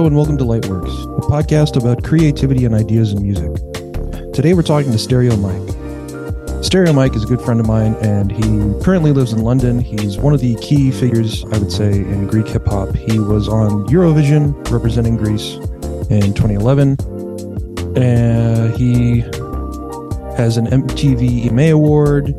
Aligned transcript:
Hello 0.00 0.06
and 0.06 0.16
welcome 0.16 0.38
to 0.38 0.44
Lightworks, 0.44 1.18
a 1.18 1.20
podcast 1.20 1.76
about 1.76 2.02
creativity 2.02 2.64
and 2.64 2.74
ideas 2.74 3.12
in 3.12 3.20
music. 3.22 3.54
Today 4.32 4.54
we're 4.54 4.62
talking 4.62 4.90
to 4.92 4.98
Stereo 4.98 5.36
Mike. 5.36 6.64
Stereo 6.64 6.94
Mike 6.94 7.14
is 7.14 7.24
a 7.24 7.26
good 7.26 7.42
friend 7.42 7.60
of 7.60 7.66
mine 7.66 7.94
and 8.00 8.32
he 8.32 8.82
currently 8.82 9.12
lives 9.12 9.34
in 9.34 9.42
London. 9.42 9.78
He's 9.78 10.16
one 10.16 10.32
of 10.32 10.40
the 10.40 10.54
key 10.62 10.90
figures, 10.90 11.44
I 11.52 11.58
would 11.58 11.70
say, 11.70 11.90
in 11.90 12.26
Greek 12.28 12.48
hip 12.48 12.64
hop. 12.64 12.96
He 12.96 13.18
was 13.18 13.46
on 13.46 13.86
Eurovision 13.88 14.54
representing 14.70 15.18
Greece 15.18 15.56
in 16.08 16.32
2011. 16.32 16.96
And 18.02 18.74
he 18.78 19.20
has 20.38 20.56
an 20.56 20.68
MTV 20.68 21.50
EMA 21.50 21.74
award. 21.74 22.34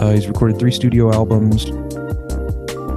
Uh, 0.00 0.12
he's 0.12 0.28
recorded 0.28 0.58
three 0.58 0.72
studio 0.72 1.12
albums. 1.12 1.66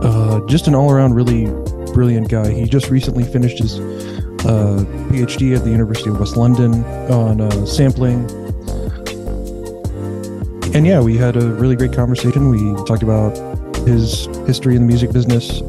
Uh, 0.06 0.40
just 0.48 0.70
an 0.70 0.74
all 0.74 0.90
around 0.90 1.16
really 1.16 1.48
brilliant 1.96 2.30
guy. 2.30 2.52
He 2.52 2.66
just 2.66 2.90
recently 2.90 3.24
finished 3.24 3.58
his 3.58 3.80
uh, 4.46 4.84
PhD 5.10 5.56
at 5.56 5.64
the 5.64 5.72
University 5.72 6.10
of 6.10 6.20
West 6.20 6.36
London 6.36 6.84
on 7.10 7.40
uh, 7.40 7.66
sampling. 7.66 8.30
And 10.76 10.86
yeah, 10.86 11.00
we 11.00 11.16
had 11.16 11.38
a 11.38 11.52
really 11.54 11.78
great 11.78 11.94
conversation. 11.94 12.50
We 12.50 12.60
talked 12.84 13.02
about 13.02 13.38
his 13.88 14.26
history 14.46 14.76
in 14.76 14.82
the 14.82 14.88
music 14.88 15.14
business, 15.14 15.62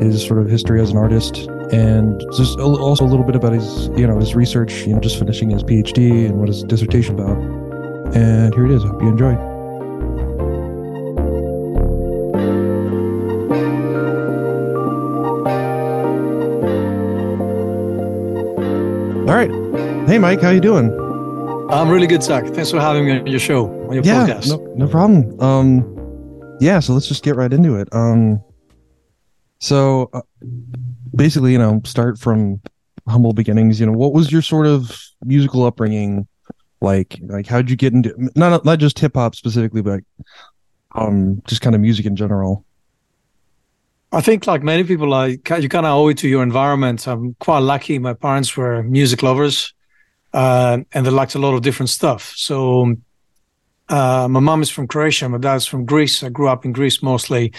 his 0.00 0.24
sort 0.24 0.38
of 0.38 0.48
history 0.48 0.80
as 0.80 0.90
an 0.90 0.96
artist, 0.96 1.48
and 1.72 2.20
just 2.36 2.56
also 2.60 3.04
a 3.04 3.10
little 3.10 3.26
bit 3.26 3.34
about 3.34 3.52
his, 3.52 3.88
you 3.96 4.06
know, 4.06 4.18
his 4.20 4.36
research. 4.36 4.86
You 4.86 4.94
know, 4.94 5.00
just 5.00 5.18
finishing 5.18 5.50
his 5.50 5.64
PhD 5.64 6.26
and 6.26 6.38
what 6.38 6.46
his 6.46 6.62
dissertation 6.62 7.18
about. 7.18 7.36
And 8.14 8.54
here 8.54 8.66
it 8.66 8.70
is. 8.70 8.84
Hope 8.84 9.02
you 9.02 9.08
enjoy. 9.08 9.53
Hey, 20.14 20.20
Mike, 20.20 20.40
how 20.40 20.50
you 20.50 20.60
doing? 20.60 20.92
I'm 21.72 21.88
really 21.88 22.06
good, 22.06 22.22
Zach. 22.22 22.46
Thanks 22.46 22.70
for 22.70 22.78
having 22.78 23.04
me 23.04 23.18
on 23.18 23.26
your 23.26 23.40
show, 23.40 23.66
on 23.88 23.94
your 23.94 24.04
yeah, 24.04 24.24
podcast. 24.24 24.48
No, 24.48 24.58
no 24.76 24.86
problem. 24.86 25.40
Um, 25.40 26.56
yeah, 26.60 26.78
so 26.78 26.92
let's 26.92 27.08
just 27.08 27.24
get 27.24 27.34
right 27.34 27.52
into 27.52 27.74
it. 27.74 27.88
Um, 27.90 28.40
so 29.58 30.10
uh, 30.12 30.20
basically, 31.16 31.50
you 31.50 31.58
know, 31.58 31.80
start 31.84 32.16
from 32.16 32.60
humble 33.08 33.32
beginnings. 33.32 33.80
You 33.80 33.86
know, 33.86 33.92
what 33.92 34.12
was 34.12 34.30
your 34.30 34.40
sort 34.40 34.68
of 34.68 34.96
musical 35.24 35.64
upbringing 35.64 36.28
like? 36.80 37.18
Like, 37.22 37.48
how'd 37.48 37.68
you 37.68 37.74
get 37.74 37.92
into 37.92 38.14
not 38.36 38.64
not 38.64 38.78
just 38.78 38.96
hip 39.00 39.16
hop 39.16 39.34
specifically, 39.34 39.82
but 39.82 39.98
um, 40.94 41.42
just 41.48 41.60
kind 41.60 41.74
of 41.74 41.80
music 41.80 42.06
in 42.06 42.14
general? 42.14 42.64
I 44.12 44.20
think, 44.20 44.46
like 44.46 44.62
many 44.62 44.84
people, 44.84 45.08
like 45.08 45.50
you 45.60 45.68
kind 45.68 45.86
of 45.86 45.92
owe 45.92 46.06
it 46.06 46.18
to 46.18 46.28
your 46.28 46.44
environment. 46.44 47.08
I'm 47.08 47.34
quite 47.40 47.58
lucky. 47.58 47.98
My 47.98 48.14
parents 48.14 48.56
were 48.56 48.84
music 48.84 49.24
lovers, 49.24 49.74
uh, 50.34 50.78
and 50.92 51.06
they 51.06 51.10
liked 51.10 51.34
a 51.36 51.38
lot 51.38 51.54
of 51.54 51.62
different 51.62 51.88
stuff. 51.88 52.34
So, 52.36 52.94
uh, 53.88 54.26
my 54.28 54.40
mom 54.40 54.62
is 54.62 54.70
from 54.70 54.88
Croatia. 54.88 55.28
My 55.28 55.38
dad's 55.38 55.64
from 55.64 55.86
Greece. 55.86 56.22
I 56.22 56.28
grew 56.28 56.48
up 56.48 56.64
in 56.64 56.72
Greece 56.72 57.02
mostly, 57.02 57.52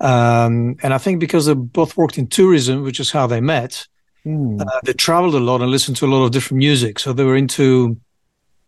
um, 0.00 0.76
and 0.82 0.92
I 0.92 0.98
think 0.98 1.20
because 1.20 1.46
they 1.46 1.54
both 1.54 1.96
worked 1.96 2.18
in 2.18 2.26
tourism, 2.26 2.82
which 2.82 3.00
is 3.00 3.10
how 3.10 3.26
they 3.26 3.40
met, 3.40 3.86
mm. 4.24 4.60
uh, 4.60 4.80
they 4.84 4.92
traveled 4.92 5.34
a 5.34 5.40
lot 5.40 5.62
and 5.62 5.70
listened 5.70 5.96
to 5.98 6.06
a 6.06 6.08
lot 6.08 6.24
of 6.24 6.32
different 6.32 6.58
music. 6.58 6.98
So 6.98 7.12
they 7.12 7.24
were 7.24 7.36
into 7.36 7.98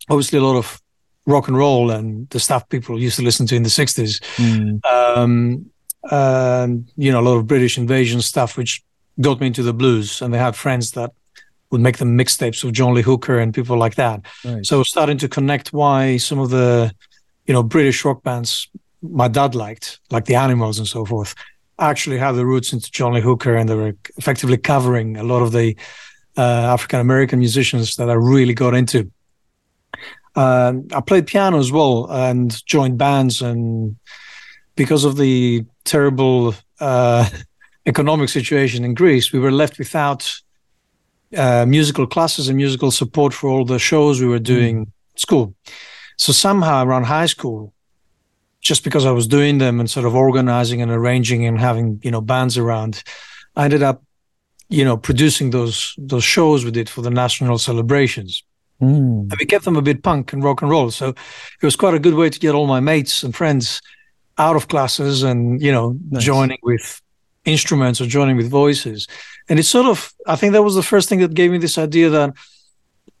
obviously 0.09 0.39
a 0.39 0.43
lot 0.43 0.55
of 0.55 0.81
rock 1.25 1.47
and 1.47 1.57
roll 1.57 1.91
and 1.91 2.27
the 2.29 2.39
stuff 2.39 2.67
people 2.69 2.99
used 2.99 3.17
to 3.17 3.23
listen 3.23 3.45
to 3.47 3.55
in 3.55 3.63
the 3.63 3.69
60s. 3.69 4.19
Mm. 4.37 4.85
Um, 4.85 5.69
and 6.09 6.89
you 6.95 7.11
know 7.11 7.19
a 7.19 7.27
lot 7.27 7.37
of 7.37 7.45
British 7.45 7.77
invasion 7.77 8.21
stuff, 8.21 8.55
which 8.57 8.83
got 9.19 9.41
me 9.41 9.47
into 9.47 9.63
the 9.63 9.73
blues. 9.73 10.21
And 10.21 10.33
they 10.33 10.37
had 10.37 10.55
friends 10.55 10.91
that 10.91 11.11
would 11.71 11.81
make 11.81 11.97
them 11.97 12.17
mixtapes 12.17 12.63
of 12.63 12.71
John 12.71 12.93
Lee 12.93 13.01
Hooker 13.01 13.37
and 13.39 13.53
people 13.53 13.77
like 13.77 13.95
that. 13.95 14.25
So 14.65 14.83
starting 14.83 15.17
to 15.19 15.29
connect 15.29 15.73
why 15.73 16.17
some 16.17 16.39
of 16.39 16.49
the 16.49 16.93
you 17.45 17.53
know 17.53 17.63
British 17.63 18.03
rock 18.05 18.23
bands 18.23 18.67
my 19.01 19.27
dad 19.27 19.55
liked, 19.55 19.99
like 20.11 20.25
the 20.25 20.35
Animals 20.35 20.77
and 20.77 20.87
so 20.87 21.05
forth, 21.05 21.33
actually 21.79 22.17
have 22.17 22.35
the 22.35 22.45
roots 22.45 22.73
into 22.73 22.91
John 22.91 23.13
Lee 23.13 23.21
Hooker, 23.21 23.55
and 23.55 23.69
they 23.69 23.75
were 23.75 23.95
effectively 24.17 24.57
covering 24.57 25.17
a 25.17 25.23
lot 25.23 25.41
of 25.41 25.51
the 25.51 25.75
uh, 26.37 26.41
African 26.73 26.99
American 26.99 27.39
musicians 27.39 27.95
that 27.95 28.09
I 28.09 28.13
really 28.13 28.53
got 28.53 28.73
into. 28.73 29.11
Uh, 30.35 30.73
I 30.93 31.01
played 31.01 31.27
piano 31.27 31.59
as 31.59 31.71
well 31.71 32.05
and 32.09 32.65
joined 32.65 32.97
bands 32.97 33.41
and 33.41 33.95
because 34.75 35.03
of 35.03 35.17
the 35.17 35.65
terrible 35.83 36.55
uh, 36.79 37.27
economic 37.85 38.29
situation 38.29 38.85
in 38.85 38.93
Greece, 38.93 39.33
we 39.33 39.39
were 39.39 39.51
left 39.51 39.77
without 39.77 40.31
uh, 41.35 41.65
musical 41.67 42.07
classes 42.07 42.47
and 42.47 42.57
musical 42.57 42.91
support 42.91 43.33
for 43.33 43.49
all 43.49 43.65
the 43.65 43.79
shows 43.79 44.19
we 44.19 44.27
were 44.27 44.39
doing 44.39 44.85
mm. 44.85 44.91
school. 45.15 45.53
So 46.17 46.33
somehow 46.33 46.83
around 46.83 47.05
high 47.05 47.27
school, 47.27 47.73
just 48.61 48.83
because 48.83 49.05
I 49.05 49.11
was 49.11 49.27
doing 49.27 49.57
them 49.57 49.79
and 49.79 49.89
sort 49.89 50.05
of 50.05 50.15
organizing 50.15 50.81
and 50.81 50.91
arranging 50.91 51.45
and 51.45 51.59
having 51.59 51.99
you 52.03 52.11
know 52.11 52.21
bands 52.21 52.57
around, 52.57 53.03
I 53.55 53.65
ended 53.65 53.83
up 53.83 54.03
you 54.69 54.83
know 54.83 54.97
producing 54.97 55.51
those 55.51 55.93
those 55.97 56.23
shows 56.23 56.65
we 56.65 56.71
did 56.71 56.89
for 56.89 57.01
the 57.01 57.09
national 57.09 57.57
celebrations. 57.57 58.43
Mm. 58.81 59.31
And 59.31 59.35
we 59.39 59.45
kept 59.45 59.65
them 59.65 59.75
a 59.75 59.81
bit 59.81 60.03
punk 60.03 60.33
and 60.33 60.43
rock 60.43 60.61
and 60.61 60.71
roll. 60.71 60.89
So 60.89 61.09
it 61.09 61.65
was 61.65 61.75
quite 61.75 61.93
a 61.93 61.99
good 61.99 62.13
way 62.13 62.29
to 62.29 62.39
get 62.39 62.55
all 62.55 62.65
my 62.65 62.79
mates 62.79 63.23
and 63.23 63.35
friends 63.35 63.81
out 64.37 64.55
of 64.55 64.67
classes 64.67 65.21
and 65.21 65.61
you 65.61 65.71
know 65.71 65.97
nice. 66.09 66.23
joining 66.23 66.59
with 66.63 67.01
instruments 67.45 68.01
or 68.01 68.05
joining 68.05 68.37
with 68.37 68.49
voices 68.49 69.07
and 69.49 69.59
it's 69.59 69.69
sort 69.69 69.87
of 69.87 70.13
i 70.27 70.35
think 70.35 70.53
that 70.53 70.63
was 70.63 70.75
the 70.75 70.83
first 70.83 71.09
thing 71.09 71.19
that 71.19 71.33
gave 71.33 71.51
me 71.51 71.57
this 71.57 71.77
idea 71.77 72.09
that 72.09 72.33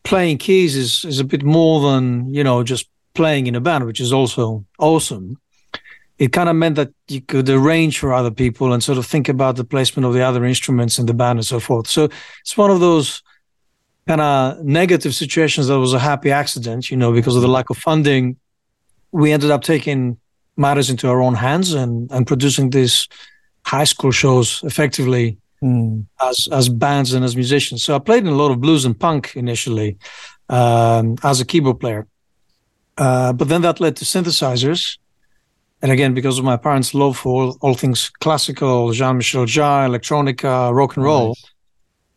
playing 0.03 0.37
keys 0.37 0.75
is 0.75 1.05
is 1.05 1.19
a 1.19 1.23
bit 1.23 1.43
more 1.43 1.91
than 1.91 2.33
you 2.33 2.43
know 2.43 2.63
just 2.63 2.87
playing 3.13 3.47
in 3.47 3.55
a 3.55 3.61
band 3.61 3.85
which 3.85 3.99
is 3.99 4.13
also 4.13 4.65
awesome. 4.77 5.37
It 6.17 6.33
kind 6.33 6.49
of 6.49 6.55
meant 6.55 6.75
that 6.75 6.91
you 7.07 7.21
could 7.21 7.49
arrange 7.49 7.99
for 7.99 8.13
other 8.13 8.31
people 8.31 8.73
and 8.73 8.83
sort 8.83 8.97
of 8.97 9.05
think 9.05 9.29
about 9.29 9.55
the 9.55 9.63
placement 9.63 10.05
of 10.05 10.13
the 10.13 10.21
other 10.21 10.43
instruments 10.45 10.99
in 10.99 11.05
the 11.05 11.13
band 11.13 11.39
and 11.39 11.45
so 11.45 11.59
forth. 11.59 11.87
So 11.87 12.09
it's 12.41 12.57
one 12.57 12.71
of 12.71 12.81
those 12.81 13.23
kind 14.07 14.21
of 14.21 14.63
negative 14.63 15.13
situations 15.15 15.67
that 15.67 15.79
was 15.79 15.93
a 15.93 15.99
happy 15.99 16.31
accident 16.31 16.89
you 16.89 16.97
know 16.97 17.11
because 17.11 17.35
of 17.35 17.41
the 17.41 17.47
lack 17.47 17.69
of 17.69 17.77
funding. 17.77 18.37
We 19.11 19.31
ended 19.31 19.51
up 19.51 19.63
taking 19.63 20.17
matters 20.55 20.89
into 20.89 21.07
our 21.09 21.21
own 21.21 21.35
hands 21.35 21.73
and 21.73 22.11
and 22.11 22.27
producing 22.27 22.69
these 22.69 23.07
high 23.65 23.85
school 23.93 24.11
shows 24.11 24.61
effectively 24.63 25.37
mm. 25.63 26.05
as 26.21 26.47
as 26.51 26.69
bands 26.69 27.13
and 27.13 27.23
as 27.25 27.35
musicians. 27.35 27.83
So 27.83 27.95
I 27.95 27.99
played 27.99 28.25
in 28.25 28.33
a 28.33 28.35
lot 28.35 28.51
of 28.51 28.61
blues 28.61 28.85
and 28.85 28.99
punk 28.99 29.35
initially 29.35 29.97
um, 30.49 31.17
as 31.23 31.41
a 31.41 31.45
keyboard 31.45 31.79
player, 31.79 32.07
uh, 32.97 33.33
but 33.33 33.47
then 33.47 33.61
that 33.61 33.79
led 33.79 33.95
to 33.97 34.05
synthesizers. 34.05 34.97
And 35.81 35.91
again, 35.93 36.13
because 36.13 36.37
of 36.37 36.43
my 36.43 36.57
parents' 36.57 36.93
love 36.93 37.17
for 37.17 37.41
all, 37.41 37.57
all 37.61 37.73
things 37.73 38.09
classical, 38.19 38.91
Jean-Michel 38.91 39.45
Jarre, 39.45 39.87
electronica, 39.87 40.73
rock 40.73 40.97
and 40.97 41.05
roll, 41.05 41.29
nice. 41.29 41.45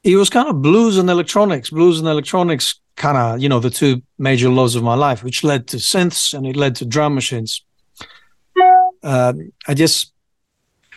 it 0.02 0.16
was 0.16 0.28
kind 0.28 0.48
of 0.48 0.60
blues 0.60 0.98
and 0.98 1.08
electronics. 1.08 1.70
Blues 1.70 2.00
and 2.00 2.08
electronics, 2.08 2.80
kind 2.96 3.16
of, 3.16 3.40
you 3.40 3.48
know, 3.48 3.60
the 3.60 3.70
two 3.70 4.02
major 4.18 4.48
loves 4.48 4.74
of 4.74 4.82
my 4.82 4.96
life, 4.96 5.22
which 5.22 5.44
led 5.44 5.68
to 5.68 5.76
synths 5.76 6.34
and 6.34 6.44
it 6.44 6.56
led 6.56 6.74
to 6.74 6.84
drum 6.84 7.14
machines 7.14 7.62
uh, 9.02 9.32
I 9.66 9.74
just, 9.74 10.12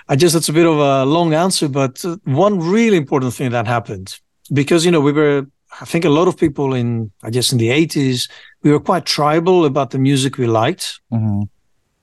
I 0.08 0.16
guess 0.16 0.34
that's 0.34 0.50
a 0.50 0.54
bit 0.54 0.66
of 0.66 0.78
a 0.78 1.06
long 1.06 1.34
answer, 1.34 1.68
but 1.68 2.04
one 2.26 2.60
really 2.60 2.98
important 2.98 3.34
thing 3.34 3.52
that 3.52 3.66
happened 3.66 4.20
because 4.54 4.86
you 4.86 4.92
know 4.92 5.02
we 5.02 5.12
were, 5.12 5.48
I 5.82 5.86
think 5.86 6.06
a 6.06 6.10
lot 6.10 6.28
of 6.28 6.38
people 6.38 6.74
in, 6.74 7.12
I 7.24 7.30
guess 7.30 7.52
in 7.52 7.58
the 7.58 7.70
eighties, 7.70 8.28
we 8.62 8.72
were 8.72 8.80
quite 8.80 9.06
tribal 9.06 9.66
about 9.66 9.92
the 9.92 10.00
music 10.00 10.38
we 10.38 10.48
liked. 10.48 11.00
Mm-hmm. 11.12 11.44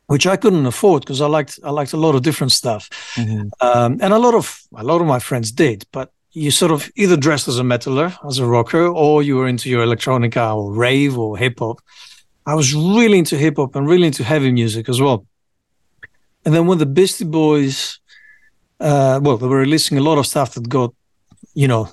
Which 0.06 0.26
I 0.26 0.36
couldn't 0.36 0.66
afford 0.66 1.04
because 1.04 1.22
I 1.22 1.27
liked 1.27 1.59
I 1.65 1.71
liked 1.71 1.94
a 1.94 1.97
lot 1.97 2.15
of 2.15 2.22
different 2.22 2.53
stuff, 2.53 2.91
mm-hmm. 3.15 3.48
um, 3.66 3.98
and 4.03 4.12
a 4.12 4.18
lot 4.18 4.34
of 4.34 4.60
a 4.77 4.84
lot 4.84 5.00
of 5.00 5.06
my 5.06 5.18
friends 5.18 5.50
did. 5.53 5.86
But 5.91 6.12
you 6.32 6.50
sort 6.50 6.72
of 6.72 6.91
either 6.97 7.16
dressed 7.16 7.48
as 7.48 7.59
a 7.59 7.62
metaler, 7.62 8.15
as 8.27 8.38
a 8.38 8.44
rocker, 8.44 8.86
or 8.86 9.22
you 9.22 9.36
were 9.36 9.47
into 9.47 9.71
your 9.71 9.86
electronica 9.86 10.54
or 10.54 10.72
rave 10.74 11.16
or 11.16 11.38
hip 11.38 11.60
hop. 11.60 11.80
I 12.44 12.54
was 12.54 12.74
really 12.74 13.18
into 13.18 13.38
hip 13.38 13.56
hop 13.56 13.77
and 13.77 13.88
really 13.88 14.06
into 14.06 14.24
heavy 14.24 14.50
music 14.50 14.88
as 14.88 15.00
well. 15.00 15.27
And 16.44 16.54
then 16.54 16.66
when 16.66 16.78
the 16.78 16.86
Beastie 16.86 17.24
Boys, 17.24 18.00
uh, 18.80 19.21
well, 19.22 19.36
they 19.36 19.47
were 19.47 19.59
releasing 19.59 19.98
a 19.98 20.03
lot 20.03 20.18
of 20.18 20.27
stuff 20.27 20.54
that 20.54 20.68
got, 20.68 20.94
you 21.54 21.68
know, 21.68 21.89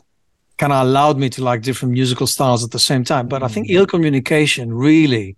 kind 0.57 0.73
of 0.73 0.85
allowed 0.85 1.17
me 1.17 1.29
to 1.29 1.43
like 1.43 1.61
different 1.61 1.93
musical 1.93 2.27
styles 2.27 2.63
at 2.63 2.71
the 2.71 2.79
same 2.79 3.03
time. 3.03 3.27
But 3.27 3.43
I 3.43 3.47
think 3.47 3.67
mm-hmm. 3.67 3.77
ill 3.77 3.87
communication 3.87 4.73
really 4.73 5.35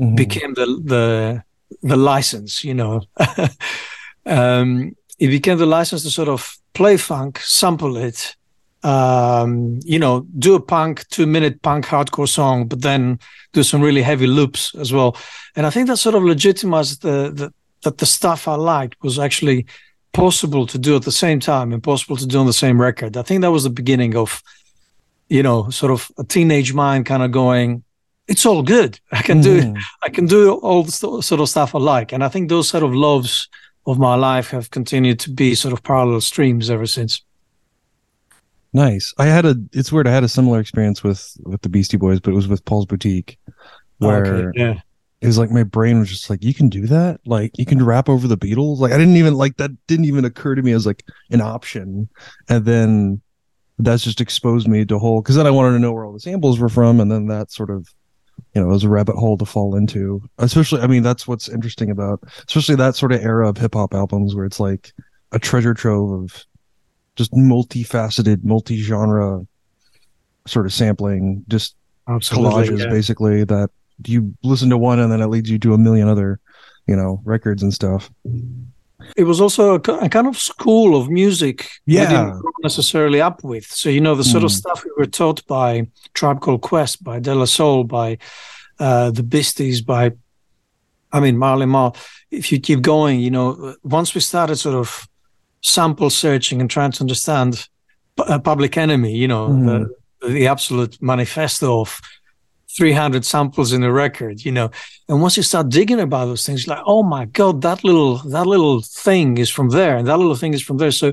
mm-hmm. 0.00 0.14
became 0.14 0.54
the 0.54 0.66
the 0.84 1.42
the 1.82 1.96
license, 1.96 2.64
you 2.64 2.74
know. 2.74 3.02
um, 4.26 4.96
it 5.18 5.28
became 5.28 5.58
the 5.58 5.66
license 5.66 6.02
to 6.02 6.10
sort 6.10 6.28
of 6.28 6.56
play 6.72 6.96
funk, 6.96 7.38
sample 7.38 7.96
it, 7.96 8.34
um, 8.84 9.80
you 9.82 9.98
know, 9.98 10.26
do 10.38 10.54
a 10.54 10.60
punk 10.60 11.08
two 11.08 11.26
minute 11.26 11.62
punk 11.62 11.86
hardcore 11.86 12.28
song, 12.28 12.68
but 12.68 12.82
then 12.82 13.18
do 13.52 13.62
some 13.62 13.80
really 13.80 14.02
heavy 14.02 14.26
loops 14.26 14.74
as 14.74 14.92
well. 14.92 15.16
And 15.56 15.66
I 15.66 15.70
think 15.70 15.86
that 15.88 15.96
sort 15.96 16.14
of 16.14 16.22
legitimized 16.22 17.02
the, 17.02 17.32
the 17.32 17.52
that 17.84 17.98
the 17.98 18.06
stuff 18.06 18.48
I 18.48 18.56
liked 18.56 19.02
was 19.02 19.18
actually 19.18 19.66
possible 20.12 20.66
to 20.66 20.78
do 20.78 20.96
at 20.96 21.02
the 21.02 21.12
same 21.12 21.40
time 21.40 21.72
and 21.72 21.82
possible 21.82 22.16
to 22.16 22.26
do 22.26 22.38
on 22.38 22.46
the 22.46 22.52
same 22.52 22.80
record. 22.80 23.16
I 23.16 23.22
think 23.22 23.40
that 23.42 23.50
was 23.50 23.64
the 23.64 23.70
beginning 23.70 24.16
of 24.16 24.42
you 25.28 25.42
know, 25.42 25.70
sort 25.70 25.92
of 25.92 26.10
a 26.18 26.24
teenage 26.24 26.74
mind 26.74 27.06
kind 27.06 27.22
of 27.22 27.32
going, 27.32 27.82
it's 28.28 28.46
all 28.46 28.62
good. 28.62 29.00
I 29.12 29.22
can 29.22 29.40
do 29.40 29.56
it. 29.56 29.82
I 30.02 30.08
can 30.08 30.26
do 30.26 30.54
all 30.54 30.82
the 30.82 30.92
sort 30.92 31.40
of 31.40 31.48
stuff 31.48 31.74
I 31.74 31.78
like. 31.78 32.12
And 32.12 32.22
I 32.22 32.28
think 32.28 32.48
those 32.48 32.68
sort 32.68 32.82
of 32.82 32.94
loves 32.94 33.48
of 33.86 33.98
my 33.98 34.14
life 34.14 34.50
have 34.50 34.70
continued 34.70 35.18
to 35.20 35.30
be 35.30 35.54
sort 35.54 35.72
of 35.72 35.82
parallel 35.82 36.20
streams 36.20 36.70
ever 36.70 36.86
since. 36.86 37.22
Nice. 38.72 39.14
I 39.18 39.26
had 39.26 39.44
a. 39.44 39.56
It's 39.72 39.92
weird. 39.92 40.08
I 40.08 40.12
had 40.12 40.24
a 40.24 40.28
similar 40.28 40.58
experience 40.58 41.04
with 41.04 41.36
with 41.44 41.62
the 41.62 41.68
Beastie 41.68 41.96
Boys, 41.96 42.18
but 42.18 42.32
it 42.32 42.34
was 42.34 42.48
with 42.48 42.64
Paul's 42.64 42.86
Boutique, 42.86 43.38
oh, 43.48 43.52
where 43.98 44.26
okay, 44.26 44.58
yeah. 44.58 44.80
It 45.24 45.26
was 45.26 45.38
like 45.38 45.50
my 45.50 45.62
brain 45.62 45.98
was 45.98 46.10
just 46.10 46.28
like, 46.28 46.44
you 46.44 46.52
can 46.52 46.68
do 46.68 46.86
that. 46.86 47.18
Like 47.24 47.56
you 47.56 47.64
can 47.64 47.82
rap 47.82 48.10
over 48.10 48.28
the 48.28 48.36
Beatles. 48.36 48.76
Like 48.78 48.92
I 48.92 48.98
didn't 48.98 49.16
even 49.16 49.32
like 49.32 49.56
that. 49.56 49.70
Didn't 49.86 50.04
even 50.04 50.26
occur 50.26 50.54
to 50.54 50.60
me 50.60 50.72
as 50.72 50.84
like 50.84 51.02
an 51.30 51.40
option. 51.40 52.10
And 52.50 52.66
then 52.66 53.22
that's 53.78 54.04
just 54.04 54.20
exposed 54.20 54.68
me 54.68 54.84
to 54.84 54.98
whole. 54.98 55.22
Because 55.22 55.36
then 55.36 55.46
I 55.46 55.50
wanted 55.50 55.72
to 55.72 55.78
know 55.78 55.94
where 55.94 56.04
all 56.04 56.12
the 56.12 56.20
samples 56.20 56.58
were 56.58 56.68
from, 56.68 57.00
and 57.00 57.10
then 57.10 57.28
that 57.28 57.50
sort 57.50 57.70
of 57.70 57.88
you 58.54 58.60
know, 58.60 58.68
it 58.68 58.72
was 58.72 58.84
a 58.84 58.88
rabbit 58.90 59.16
hole 59.16 59.38
to 59.38 59.46
fall 59.46 59.76
into. 59.76 60.20
Especially, 60.36 60.82
I 60.82 60.88
mean, 60.88 61.02
that's 61.02 61.26
what's 61.26 61.48
interesting 61.48 61.90
about, 61.90 62.20
especially 62.46 62.74
that 62.76 62.94
sort 62.94 63.12
of 63.12 63.24
era 63.24 63.48
of 63.48 63.56
hip 63.56 63.72
hop 63.72 63.94
albums 63.94 64.34
where 64.34 64.44
it's 64.44 64.60
like 64.60 64.92
a 65.32 65.38
treasure 65.38 65.72
trove 65.72 66.22
of 66.22 66.44
just 67.16 67.32
multifaceted, 67.32 68.44
multi-genre 68.44 69.46
sort 70.46 70.66
of 70.66 70.72
sampling, 70.74 71.44
just 71.48 71.76
Absolutely, 72.08 72.50
collages 72.50 72.78
yeah. 72.80 72.90
basically 72.90 73.44
that 73.44 73.70
you 74.06 74.34
listen 74.42 74.70
to 74.70 74.76
one 74.78 74.98
and 74.98 75.10
then 75.12 75.20
it 75.20 75.26
leads 75.28 75.50
you 75.50 75.58
to 75.60 75.74
a 75.74 75.78
million 75.78 76.08
other, 76.08 76.40
you 76.86 76.96
know, 76.96 77.20
records 77.24 77.62
and 77.62 77.72
stuff. 77.72 78.10
It 79.16 79.24
was 79.24 79.40
also 79.40 79.72
a, 79.74 79.80
a 80.04 80.08
kind 80.08 80.26
of 80.26 80.36
school 80.38 80.96
of 81.00 81.08
music 81.10 81.68
Yeah. 81.86 82.08
didn't 82.08 82.42
necessarily 82.62 83.20
up 83.20 83.44
with. 83.44 83.66
So, 83.66 83.88
you 83.90 84.00
know, 84.00 84.14
the 84.14 84.24
sort 84.24 84.44
of 84.44 84.50
Hmm. 84.50 84.56
stuff 84.56 84.84
we 84.84 84.90
were 84.96 85.06
taught 85.06 85.46
by 85.46 85.88
Tribe 86.14 86.40
Called 86.40 86.62
Quest, 86.62 87.04
by 87.04 87.20
De 87.20 87.34
La 87.34 87.44
Soul, 87.44 87.84
by 87.84 88.18
uh, 88.80 89.10
the 89.10 89.22
Beasties, 89.22 89.82
by, 89.82 90.12
I 91.12 91.20
mean, 91.20 91.36
Marley 91.38 91.66
Marl. 91.66 91.96
If 92.30 92.50
you 92.50 92.58
keep 92.60 92.80
going, 92.82 93.20
you 93.20 93.30
know, 93.30 93.76
once 93.84 94.14
we 94.14 94.20
started 94.20 94.56
sort 94.56 94.74
of 94.74 95.06
sample 95.60 96.10
searching 96.10 96.60
and 96.60 96.68
trying 96.68 96.90
to 96.92 97.00
understand 97.02 97.68
pu- 98.16 98.24
uh, 98.24 98.38
Public 98.40 98.76
Enemy, 98.76 99.14
you 99.14 99.28
know, 99.28 99.48
Mhm. 99.48 99.86
the, 100.20 100.28
the 100.28 100.46
absolute 100.48 101.00
manifesto 101.00 101.80
of 101.80 102.00
300 102.76 103.24
samples 103.24 103.72
in 103.72 103.82
a 103.82 103.92
record, 103.92 104.44
you 104.44 104.52
know. 104.52 104.70
And 105.08 105.22
once 105.22 105.36
you 105.36 105.42
start 105.42 105.68
digging 105.68 106.00
about 106.00 106.26
those 106.26 106.44
things, 106.44 106.66
you're 106.66 106.76
like, 106.76 106.84
oh 106.86 107.02
my 107.02 107.26
God, 107.26 107.62
that 107.62 107.84
little 107.84 108.18
that 108.18 108.46
little 108.46 108.82
thing 108.82 109.38
is 109.38 109.50
from 109.50 109.70
there, 109.70 109.96
and 109.96 110.06
that 110.08 110.18
little 110.18 110.34
thing 110.34 110.54
is 110.54 110.62
from 110.62 110.78
there. 110.78 110.90
So 110.90 111.12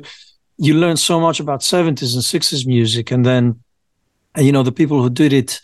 you 0.57 0.73
learn 0.75 0.97
so 0.97 1.19
much 1.19 1.39
about 1.39 1.61
70s 1.61 2.13
and 2.13 2.23
60s 2.23 2.65
music, 2.65 3.11
and 3.11 3.25
then 3.25 3.61
you 4.37 4.51
know 4.51 4.63
the 4.63 4.71
people 4.71 5.01
who 5.01 5.09
did 5.09 5.33
it 5.33 5.61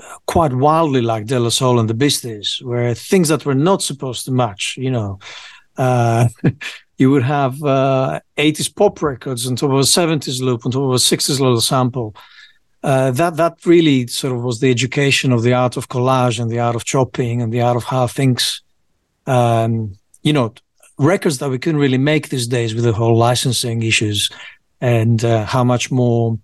uh, 0.00 0.16
quite 0.26 0.52
wildly, 0.52 1.00
like 1.00 1.26
De 1.26 1.38
La 1.38 1.50
Soul 1.50 1.78
and 1.78 1.88
the 1.88 1.94
Beasties, 1.94 2.60
where 2.62 2.94
things 2.94 3.28
that 3.28 3.46
were 3.46 3.54
not 3.54 3.82
supposed 3.82 4.24
to 4.24 4.32
match, 4.32 4.76
you 4.76 4.90
know. 4.90 5.18
Uh, 5.76 6.28
you 6.98 7.10
would 7.10 7.24
have 7.24 7.62
uh, 7.62 8.20
80s 8.36 8.74
pop 8.74 9.02
records 9.02 9.46
on 9.46 9.56
top 9.56 9.70
of 9.70 9.78
a 9.78 9.80
70s 9.80 10.40
loop, 10.40 10.64
on 10.64 10.72
top 10.72 10.82
of 10.82 10.90
a 10.90 10.94
60s 10.94 11.40
little 11.40 11.60
sample. 11.60 12.14
Uh, 12.84 13.10
that 13.12 13.36
that 13.38 13.56
really 13.64 14.06
sort 14.06 14.36
of 14.36 14.42
was 14.42 14.60
the 14.60 14.70
education 14.70 15.32
of 15.32 15.42
the 15.42 15.54
art 15.54 15.78
of 15.78 15.88
collage 15.88 16.38
and 16.38 16.50
the 16.50 16.60
art 16.60 16.76
of 16.76 16.84
chopping 16.84 17.40
and 17.40 17.50
the 17.50 17.62
art 17.62 17.76
of 17.76 17.84
how 17.84 18.06
things, 18.06 18.60
um, 19.26 19.96
you 20.22 20.34
know, 20.34 20.52
records 20.98 21.38
that 21.38 21.48
we 21.48 21.58
couldn't 21.58 21.80
really 21.80 21.96
make 21.96 22.28
these 22.28 22.46
days 22.46 22.74
with 22.74 22.84
the 22.84 22.92
whole 22.92 23.16
licensing 23.16 23.82
issues 23.82 24.28
and 24.82 25.24
uh, 25.24 25.46
how 25.46 25.64
much 25.64 25.90
more 25.90 26.38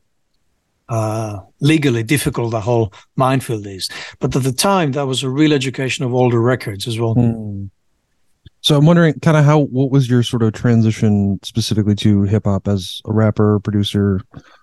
uh, 0.88 1.40
legally 1.60 2.02
difficult 2.02 2.52
the 2.52 2.60
whole 2.62 2.90
minefield 3.16 3.66
is. 3.66 3.90
But 4.18 4.34
at 4.34 4.42
the 4.42 4.52
time, 4.52 4.92
that 4.92 5.06
was 5.06 5.22
a 5.22 5.28
real 5.28 5.52
education 5.52 6.06
of 6.06 6.14
older 6.14 6.40
records 6.40 6.88
as 6.88 6.98
well. 6.98 7.12
Hmm. 7.12 7.66
So 8.62 8.78
I'm 8.78 8.86
wondering 8.86 9.20
kind 9.20 9.36
of 9.36 9.44
how 9.44 9.58
what 9.58 9.90
was 9.90 10.08
your 10.08 10.22
sort 10.22 10.42
of 10.42 10.54
transition 10.54 11.38
specifically 11.42 11.96
to 11.96 12.22
hip 12.22 12.46
hop 12.46 12.66
as 12.66 13.02
a 13.04 13.12
rapper, 13.12 13.60
producer, 13.60 14.22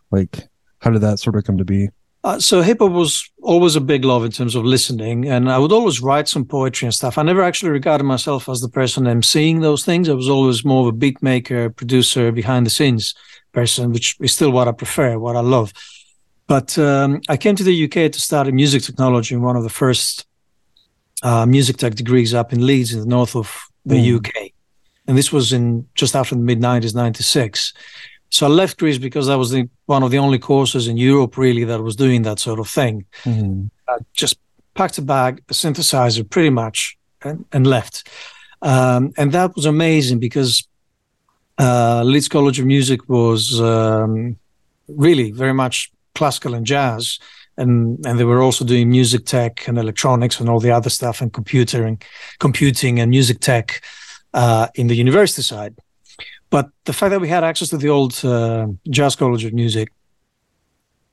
like 0.10 0.50
how 0.88 0.94
did 0.94 1.02
that 1.02 1.20
sort 1.20 1.36
of 1.36 1.44
come 1.44 1.58
to 1.58 1.66
be? 1.66 1.90
Uh, 2.24 2.40
so 2.40 2.62
hip 2.62 2.80
hop 2.80 2.92
was 2.92 3.30
always 3.42 3.76
a 3.76 3.82
big 3.82 4.06
love 4.06 4.24
in 4.24 4.32
terms 4.32 4.56
of 4.56 4.64
listening, 4.64 5.28
and 5.28 5.52
I 5.52 5.58
would 5.58 5.72
always 5.74 6.02
write 6.02 6.28
some 6.28 6.46
poetry 6.46 6.86
and 6.86 6.94
stuff. 6.94 7.18
I 7.18 7.24
never 7.24 7.44
actually 7.44 7.72
regarded 7.72 8.06
myself 8.06 8.48
as 8.50 8.62
the 8.62 8.70
person 8.70 9.04
emceeing 9.04 9.62
those 9.62 9.84
things. 9.84 10.08
I 10.08 10.14
was 10.14 10.30
always 10.30 10.64
more 10.64 10.82
of 10.82 10.88
a 10.88 10.98
beat 10.98 11.22
maker, 11.22 11.70
producer, 11.70 12.32
behind 12.32 12.66
the 12.66 12.70
scenes 12.70 13.14
person, 13.52 13.92
which 13.92 14.16
is 14.22 14.34
still 14.34 14.52
what 14.52 14.68
I 14.68 14.72
prefer, 14.72 15.20
what 15.20 15.36
I 15.36 15.42
love. 15.42 15.74
But 16.48 16.78
um, 16.80 17.22
I 17.28 17.36
came 17.38 17.56
to 17.58 17.64
the 17.64 17.84
UK 17.86 18.12
to 18.12 18.22
study 18.22 18.52
music 18.54 18.84
technology 18.84 19.36
in 19.36 19.42
one 19.42 19.58
of 19.58 19.64
the 19.64 19.70
first 19.70 20.26
uh, 21.22 21.46
music 21.46 21.78
tech 21.78 21.96
degrees 21.96 22.34
up 22.34 22.54
in 22.54 22.66
Leeds, 22.66 22.94
in 22.94 23.02
the 23.02 23.06
north 23.06 23.36
of 23.36 23.48
the 23.86 23.96
Mm. 23.96 24.18
UK, 24.18 24.52
and 25.08 25.18
this 25.18 25.32
was 25.32 25.52
in 25.54 25.86
just 25.96 26.16
after 26.16 26.36
the 26.36 26.42
mid 26.42 26.60
'90s, 26.62 26.96
'96. 26.96 27.74
So 28.30 28.46
I 28.46 28.50
left 28.50 28.78
Greece 28.78 28.98
because 28.98 29.28
that 29.28 29.38
was 29.38 29.52
the, 29.52 29.70
one 29.86 30.04
of 30.04 30.12
the 30.12 30.18
only 30.18 30.40
courses 30.40 30.88
in 30.88 30.98
Europe 30.98 31.38
really 31.38 31.64
that 31.64 31.82
was 31.82 31.96
doing 31.96 32.24
that 32.24 32.40
sort 32.40 32.60
of 32.60 32.68
thing. 32.68 33.06
Mhm. 33.24 33.70
I 33.88 33.98
just 34.14 34.38
packed 34.74 34.98
a 34.98 35.02
bag, 35.02 35.42
a 35.50 35.54
synthesizer, 35.54 36.30
pretty 36.30 36.50
much, 36.50 36.98
and, 37.24 37.46
and 37.52 37.66
left. 37.66 38.08
Um, 38.62 39.14
and 39.18 39.32
that 39.32 39.56
was 39.56 39.66
amazing 39.66 40.20
because 40.20 40.68
uh, 41.60 42.04
Leeds 42.04 42.28
College 42.28 42.60
of 42.60 42.66
Music 42.66 43.08
was 43.10 43.60
um, 43.62 44.38
really 44.88 45.32
very 45.32 45.54
much 45.54 45.92
classical 46.16 46.54
and 46.54 46.66
jazz, 46.66 47.20
and 47.58 48.06
and 48.06 48.20
they 48.20 48.24
were 48.24 48.42
also 48.42 48.66
doing 48.66 48.90
music 48.90 49.26
tech 49.26 49.68
and 49.68 49.78
electronics 49.78 50.40
and 50.40 50.50
all 50.50 50.60
the 50.60 50.72
other 50.72 50.90
stuff 50.90 51.22
and 51.22 51.34
computing, 51.34 52.00
computing 52.40 53.00
and 53.00 53.10
music 53.10 53.40
tech 53.40 53.82
uh, 54.34 54.68
in 54.76 54.88
the 54.88 54.96
university 54.96 55.42
side. 55.42 55.76
But 56.50 56.70
the 56.86 56.94
fact 56.94 57.12
that 57.12 57.22
we 57.22 57.28
had 57.30 57.44
access 57.44 57.70
to 57.70 57.78
the 57.78 57.90
old 57.90 58.24
uh, 58.24 58.68
Jazz 58.90 59.16
College 59.16 59.44
of 59.46 59.54
Music 59.54 59.92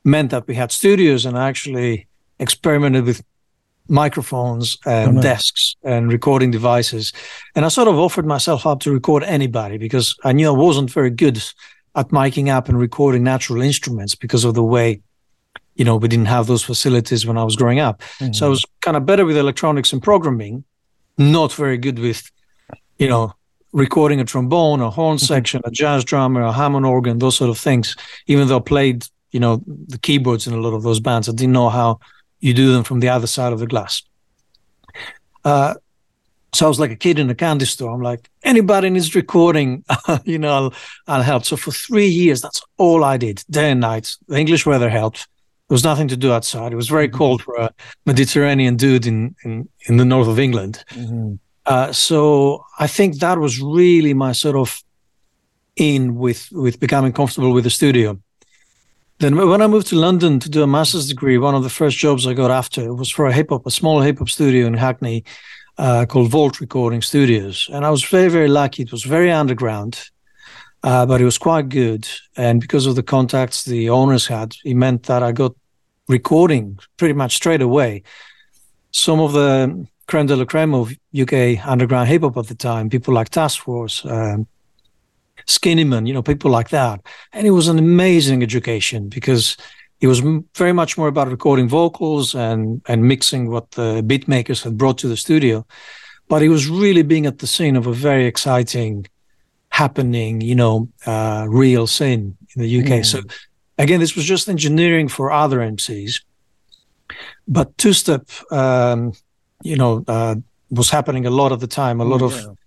meant 0.04 0.31
that 0.31 0.46
we 0.46 0.54
had 0.54 0.70
studios 0.70 1.25
and 1.26 1.36
I 1.36 1.48
actually 1.48 2.06
experimented 2.38 3.04
with 3.04 3.22
microphones 3.88 4.78
and 4.86 5.08
Oh, 5.08 5.12
nice. 5.12 5.22
desks 5.22 5.76
and 5.82 6.10
recording 6.12 6.50
devices. 6.50 7.12
And 7.54 7.64
I 7.64 7.69
sort 7.69 7.88
of 7.88 7.98
offered 7.98 8.26
myself 8.26 8.66
up 8.66 8.81
to 8.81 8.93
record 8.93 9.22
anybody 9.24 9.79
because 9.79 10.14
I 10.24 10.32
knew 10.32 10.48
I 10.48 10.56
wasn't 10.56 10.91
very 10.91 11.10
good 11.10 11.43
at 11.94 12.08
miking 12.08 12.48
up 12.48 12.69
and 12.69 12.79
recording 12.79 13.22
natural 13.22 13.62
instruments 13.62 14.14
because 14.14 14.44
of 14.44 14.55
the 14.55 14.62
way, 14.64 15.00
you 15.76 15.84
know, 15.84 15.96
we 15.96 16.08
didn't 16.08 16.26
have 16.26 16.46
those 16.46 16.62
facilities 16.64 17.26
when 17.26 17.36
I 17.38 17.44
was 17.44 17.56
growing 17.56 17.79
up. 17.79 18.03
So 18.32 18.46
I 18.46 18.48
was 18.48 18.64
kind 18.81 18.96
of 18.96 19.05
better 19.06 19.24
with 19.24 19.36
electronics 19.36 19.93
and 19.93 20.03
programming, 20.03 20.64
not 21.19 21.53
very 21.53 21.79
good 21.79 21.98
with, 21.98 22.31
you 22.98 23.08
know, 23.08 23.32
recording 23.74 24.20
a 24.20 24.24
trombone, 24.24 24.81
a 24.81 24.88
horn 24.88 25.19
section, 25.19 25.60
a 25.64 25.70
jazz 25.70 26.04
drummer, 26.04 26.40
a 26.43 26.52
Hammond 26.52 26.86
organ, 26.86 27.19
those 27.19 27.36
sort 27.36 27.50
of 27.50 27.58
things. 27.58 27.96
Even 28.28 28.46
though 28.46 28.58
I 28.58 28.60
played, 28.60 29.04
you 29.32 29.40
know, 29.40 29.62
the 29.66 29.98
keyboards 29.98 30.46
in 30.46 30.54
a 30.54 30.60
lot 30.60 30.74
of 30.74 30.84
those 30.84 31.00
bands, 31.00 31.28
I 31.28 31.32
didn't 31.32 31.52
know 31.52 31.69
how 31.69 31.98
you 32.38 32.54
do 32.54 32.72
them 32.72 32.84
from 32.84 33.00
the 33.00 33.08
other 33.08 33.26
side 33.26 33.52
of 33.52 33.58
the 33.58 33.66
glass. 33.66 34.02
Uh, 35.44 35.74
so 36.52 36.66
I 36.66 36.69
was 36.69 36.78
like 36.78 36.93
a 36.93 36.96
kid 36.96 37.19
in 37.19 37.28
a 37.31 37.34
candy 37.34 37.64
store. 37.64 37.93
I'm 37.93 38.00
like, 38.00 38.31
anybody 38.44 38.88
needs 38.90 39.12
recording, 39.16 39.84
you 40.24 40.38
know, 40.38 40.54
I'll, 40.54 40.74
I'll 41.08 41.22
help. 41.22 41.44
So 41.44 41.56
for 41.56 41.72
three 41.72 42.06
years, 42.06 42.40
that's 42.40 42.62
all 42.76 43.02
I 43.02 43.16
did, 43.16 43.43
day 43.50 43.72
and 43.72 43.81
night. 43.81 44.16
The 44.28 44.38
English 44.38 44.64
weather 44.66 44.88
helped. 44.88 45.26
There 45.69 45.74
was 45.74 45.82
nothing 45.82 46.06
to 46.08 46.16
do 46.16 46.32
outside. 46.32 46.72
It 46.72 46.76
was 46.76 46.88
very 46.88 47.08
cold 47.08 47.43
for 47.43 47.56
a 47.56 47.70
Mediterranean 48.06 48.76
dude 48.76 49.06
in, 49.06 49.34
in, 49.43 49.69
in 49.88 49.96
the 49.96 50.04
north 50.04 50.28
of 50.28 50.38
England. 50.38 50.84
Mhm. 50.90 51.40
Uh, 51.66 51.92
so 51.92 52.64
I 52.78 52.86
think 52.86 53.18
that 53.18 53.38
was 53.38 53.60
really 53.60 54.14
my 54.14 54.32
sort 54.32 54.56
of 54.56 54.82
in 55.76 56.16
with 56.16 56.48
with 56.52 56.78
becoming 56.78 57.12
comfortable 57.12 57.52
with 57.52 57.64
the 57.64 57.70
studio. 57.70 58.18
Then 59.18 59.36
when 59.36 59.62
I 59.62 59.66
moved 59.66 59.86
to 59.88 59.96
London 59.96 60.40
to 60.40 60.50
do 60.50 60.62
a 60.62 60.66
master's 60.66 61.08
degree, 61.08 61.38
one 61.38 61.54
of 61.54 61.62
the 61.62 61.70
first 61.70 61.96
jobs 61.96 62.26
I 62.26 62.34
got 62.34 62.50
after 62.50 62.92
was 62.92 63.10
for 63.10 63.26
a 63.26 63.32
hip 63.32 63.50
hop, 63.50 63.66
a 63.66 63.70
small 63.70 64.00
hip 64.00 64.18
hop 64.18 64.28
studio 64.28 64.66
in 64.66 64.74
Hackney 64.74 65.24
uh, 65.78 66.04
called 66.06 66.30
Vault 66.30 66.60
Recording 66.60 67.00
Studios, 67.00 67.68
and 67.72 67.84
I 67.86 67.90
was 67.90 68.04
very 68.04 68.28
very 68.28 68.48
lucky. 68.48 68.82
It 68.82 68.92
was 68.92 69.04
very 69.04 69.30
underground, 69.30 70.10
uh, 70.82 71.06
but 71.06 71.20
it 71.20 71.24
was 71.24 71.38
quite 71.38 71.68
good. 71.68 72.08
And 72.36 72.60
because 72.60 72.86
of 72.86 72.96
the 72.96 73.02
contacts 73.02 73.64
the 73.64 73.88
owners 73.88 74.26
had, 74.26 74.54
it 74.64 74.74
meant 74.74 75.04
that 75.04 75.22
I 75.22 75.32
got 75.32 75.54
recording 76.08 76.78
pretty 76.96 77.14
much 77.14 77.36
straight 77.36 77.62
away. 77.62 78.02
Some 78.90 79.20
of 79.20 79.32
the 79.32 79.86
creme 80.06 80.27
de 80.27 80.37
la 80.37 80.44
creme 80.44 80.75
of 80.75 80.93
UK 81.19 81.67
underground 81.67 82.08
hip 82.08 82.23
hop 82.23 82.37
at 82.37 82.46
the 82.46 82.55
time, 82.55 82.91
people 82.91 83.15
like 83.15 83.29
Task 83.29 83.63
Force, 83.63 84.05
um, 84.05 84.46
Skinnyman, 85.46 86.06
you 86.06 86.15
know, 86.15 86.23
people 86.23 86.51
like 86.51 86.70
that. 86.70 87.01
And 87.32 87.46
it 87.46 87.51
was 87.51 87.69
an 87.69 87.79
amazing 87.79 88.43
education 88.43 89.08
because 89.08 89.56
it 90.01 90.06
was 90.06 90.20
m- 90.20 90.44
very 90.55 90.73
much 90.73 90.96
more 90.96 91.08
about 91.08 91.29
recording 91.29 91.69
vocals 91.69 92.34
and, 92.34 92.82
and 92.89 93.05
mixing 93.05 93.51
what 93.51 93.70
the 93.73 94.03
beat 94.06 94.29
makers 94.29 94.63
had 94.63 94.79
brought 94.79 94.99
to 94.99 95.08
the 95.08 95.17
studio. 95.17 95.67
But 96.29 96.43
it 96.43 96.49
was 96.49 96.69
really 96.69 97.03
being 97.03 97.27
at 97.27 97.39
the 97.39 97.46
scene 97.46 97.77
of 97.77 97.87
a 97.87 97.93
very 97.93 98.27
exciting, 98.27 99.06
happening, 99.70 100.41
you 100.41 100.55
know, 100.55 100.89
uh, 101.06 101.46
real 101.49 101.87
scene 101.87 102.37
in 102.55 102.63
the 102.63 102.81
UK. 102.81 103.05
So 103.05 103.20
again, 103.79 104.01
this 104.01 104.17
was 104.17 104.25
just 104.25 104.49
engineering 104.49 105.08
for 105.08 105.31
other 105.31 105.58
MCs, 105.58 106.23
but 107.46 107.77
two 107.77 107.93
step, 107.93 108.29
um, 108.51 109.13
you 109.64 109.76
know, 109.76 110.04
uh, 110.06 110.36
was 110.70 110.90
happening 110.90 111.26
a 111.26 111.30
lot 111.30 111.50
of 111.50 111.58
the 111.58 111.66
time. 111.66 112.00
A 112.00 112.04
lot 112.04 112.20
yeah. 112.20 112.26
of, 112.26 112.58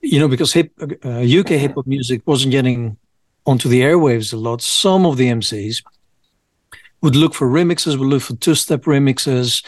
you 0.00 0.18
know, 0.18 0.28
because 0.28 0.52
hip, 0.52 0.72
uh, 1.04 1.20
UK 1.20 1.48
hip 1.48 1.74
hop 1.74 1.86
music 1.86 2.22
wasn't 2.26 2.52
getting 2.52 2.96
onto 3.44 3.68
the 3.68 3.82
airwaves 3.82 4.32
a 4.32 4.36
lot. 4.36 4.62
Some 4.62 5.04
of 5.04 5.16
the 5.16 5.26
MCs 5.26 5.82
would 7.02 7.16
look 7.16 7.34
for 7.34 7.48
remixes, 7.48 7.98
would 7.98 8.08
look 8.08 8.22
for 8.22 8.36
two 8.36 8.54
step 8.54 8.82
remixes, 8.82 9.64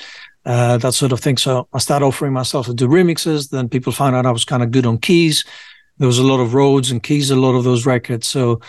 uh, 0.47 0.79
that 0.79 0.95
sort 0.95 1.13
of 1.13 1.21
thing. 1.21 1.37
So 1.37 1.69
I 1.73 1.79
started 1.79 2.07
offering 2.07 2.33
myself 2.33 2.67
to 2.67 2.75
do 2.75 2.87
remixes. 2.87 3.51
Then 3.51 3.69
people 3.69 3.93
found 3.93 4.15
out 4.15 4.27
I 4.27 4.31
was 4.31 4.45
kind 4.45 4.63
of 4.63 4.71
good 4.71 4.87
on 4.87 4.99
keys. 4.99 5.45
There 5.99 6.07
was 6.09 6.19
a 6.19 6.25
lot 6.25 6.41
of 6.41 6.55
roads 6.55 6.91
and 6.91 7.03
keys, 7.03 7.31
a 7.31 7.37
lot 7.37 7.55
of 7.55 7.65
those 7.65 7.87
records. 7.87 8.27
So 8.29 8.61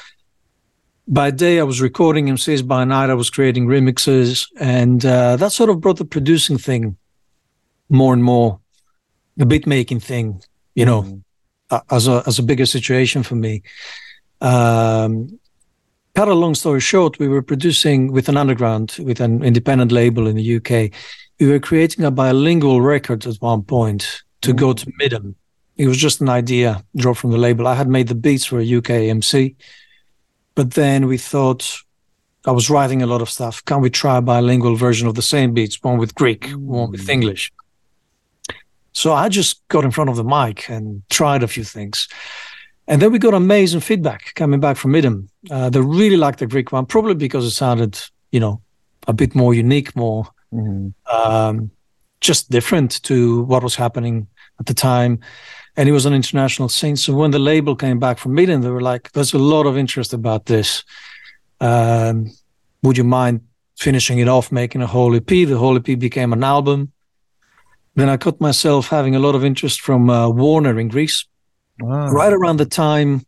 by 1.08 1.30
day 1.30 1.60
I 1.60 1.64
was 1.64 1.82
recording 1.82 2.28
MCs, 2.28 2.68
by 2.68 2.84
night 2.84 3.12
I 3.12 3.14
was 3.14 3.30
creating 3.30 3.68
remixes, 3.68 4.48
and 4.60 5.06
uh, 5.06 5.36
that 5.36 5.52
sort 5.52 5.70
of 5.70 5.82
brought 5.82 5.98
the 5.98 6.06
producing 6.06 6.58
thing 6.58 6.98
more 7.90 8.14
and 8.14 8.24
more, 8.24 8.60
the 9.38 9.46
beat 9.46 9.68
making 9.68 10.00
thing, 10.00 10.42
you 10.74 10.86
know, 10.86 11.04
mm. 11.04 11.82
as 11.92 12.08
a 12.08 12.24
as 12.26 12.40
a 12.40 12.44
bigger 12.44 12.66
situation 12.66 13.24
for 13.24 13.36
me. 13.36 13.62
Um, 14.42 15.40
cut 16.14 16.28
a 16.28 16.34
long 16.34 16.56
story 16.56 16.80
short, 16.80 17.20
we 17.20 17.28
were 17.28 17.42
producing 17.42 18.12
with 18.12 18.30
an 18.30 18.38
underground, 18.38 18.98
with 19.00 19.20
an 19.20 19.44
independent 19.44 19.92
label 19.92 20.28
in 20.28 20.36
the 20.36 20.56
UK. 20.58 20.92
We 21.40 21.48
were 21.48 21.60
creating 21.60 22.06
a 22.06 22.12
bilingual 22.12 22.82
record 22.82 23.26
at 23.26 23.36
one 23.38 23.64
point 23.64 24.24
to 24.42 24.54
mm. 24.54 24.58
go 24.58 24.74
to 24.74 24.92
MIDEM. 25.00 25.36
It 25.78 25.88
was 25.88 25.98
just 25.98 26.22
an 26.22 26.30
idea 26.30 26.84
dropped 26.96 27.20
from 27.20 27.32
the 27.32 27.38
label. 27.38 27.68
I 27.68 27.76
had 27.76 27.90
made 27.90 28.08
the 28.08 28.16
beats 28.16 28.46
for 28.46 28.60
a 28.60 28.76
UK 28.78 28.90
MC 28.90 29.58
but 30.56 30.72
then 30.72 31.06
we 31.08 31.18
thought, 31.18 31.78
I 32.48 32.52
was 32.52 32.70
writing 32.70 33.02
a 33.02 33.08
lot 33.08 33.22
of 33.22 33.30
stuff. 33.30 33.64
Can 33.66 33.82
we 33.82 33.90
try 33.90 34.18
a 34.18 34.22
bilingual 34.22 34.76
version 34.76 35.08
of 35.08 35.16
the 35.16 35.22
same 35.22 35.54
beats, 35.54 35.84
one 35.84 35.98
with 35.98 36.16
Greek, 36.16 36.48
mm. 36.48 36.56
one 36.56 36.92
with 36.92 37.06
mm. 37.06 37.10
English? 37.10 37.52
So 38.96 39.14
I 39.14 39.30
just 39.30 39.66
got 39.68 39.84
in 39.84 39.92
front 39.92 40.10
of 40.10 40.16
the 40.16 40.24
mic 40.24 40.70
and 40.70 41.04
tried 41.10 41.44
a 41.44 41.48
few 41.48 41.64
things. 41.64 42.08
And 42.88 43.02
then 43.02 43.12
we 43.12 43.20
got 43.20 43.34
amazing 43.34 43.82
feedback 43.82 44.34
coming 44.36 44.60
back 44.60 44.78
from 44.78 44.92
MIDEM. 44.92 45.30
Uh, 45.52 45.70
they 45.70 45.82
really 45.82 46.18
liked 46.18 46.40
the 46.40 46.48
Greek 46.48 46.72
one, 46.72 46.86
probably 46.86 47.16
because 47.16 47.46
it 47.46 47.52
sounded, 47.52 48.00
you 48.32 48.40
know, 48.40 48.62
a 49.08 49.14
bit 49.14 49.36
more 49.36 49.54
unique, 49.54 49.96
more 49.96 50.28
mm-hmm. 50.54 50.90
um, 51.16 51.72
just 52.22 52.50
different 52.50 53.04
to 53.04 53.44
what 53.44 53.64
was 53.64 53.76
happening 53.76 54.28
at 54.60 54.66
the 54.66 54.74
time 54.74 55.20
and 55.78 55.90
it 55.90 55.92
was 55.92 56.06
an 56.06 56.14
international 56.14 56.70
scene. 56.70 56.96
So 56.96 57.14
when 57.14 57.32
the 57.32 57.40
label 57.40 57.76
came 57.76 58.00
back 58.00 58.18
from 58.18 58.34
MIDEM, 58.34 58.62
they 58.62 58.70
were 58.70 58.82
like, 58.82 59.12
"There's 59.12 59.34
a 59.34 59.40
lot 59.40 59.66
of 59.66 59.78
interest 59.78 60.14
about 60.14 60.46
this. 60.46 60.84
Um, 61.60 62.32
would 62.84 62.98
you 62.98 63.04
mind 63.04 63.42
finishing 63.78 64.20
it 64.20 64.28
off, 64.28 64.52
making 64.52 64.82
a 64.82 64.88
whole 64.88 65.16
EP?" 65.16 65.28
The 65.28 65.58
whole 65.58 65.78
EP 65.78 66.00
became 66.00 66.34
an 66.34 66.44
album. 66.44 66.92
Then 67.96 68.10
I 68.10 68.18
caught 68.18 68.42
myself 68.42 68.90
having 68.90 69.16
a 69.16 69.20
lot 69.20 69.36
of 69.36 69.44
interest 69.44 69.82
from 69.82 70.10
uh, 70.10 70.30
Warner 70.30 70.80
in 70.80 70.90
Greece. 70.90 71.26
Wow. 71.80 72.12
Right 72.12 72.34
around 72.34 72.58
the 72.58 72.66
time 72.66 73.26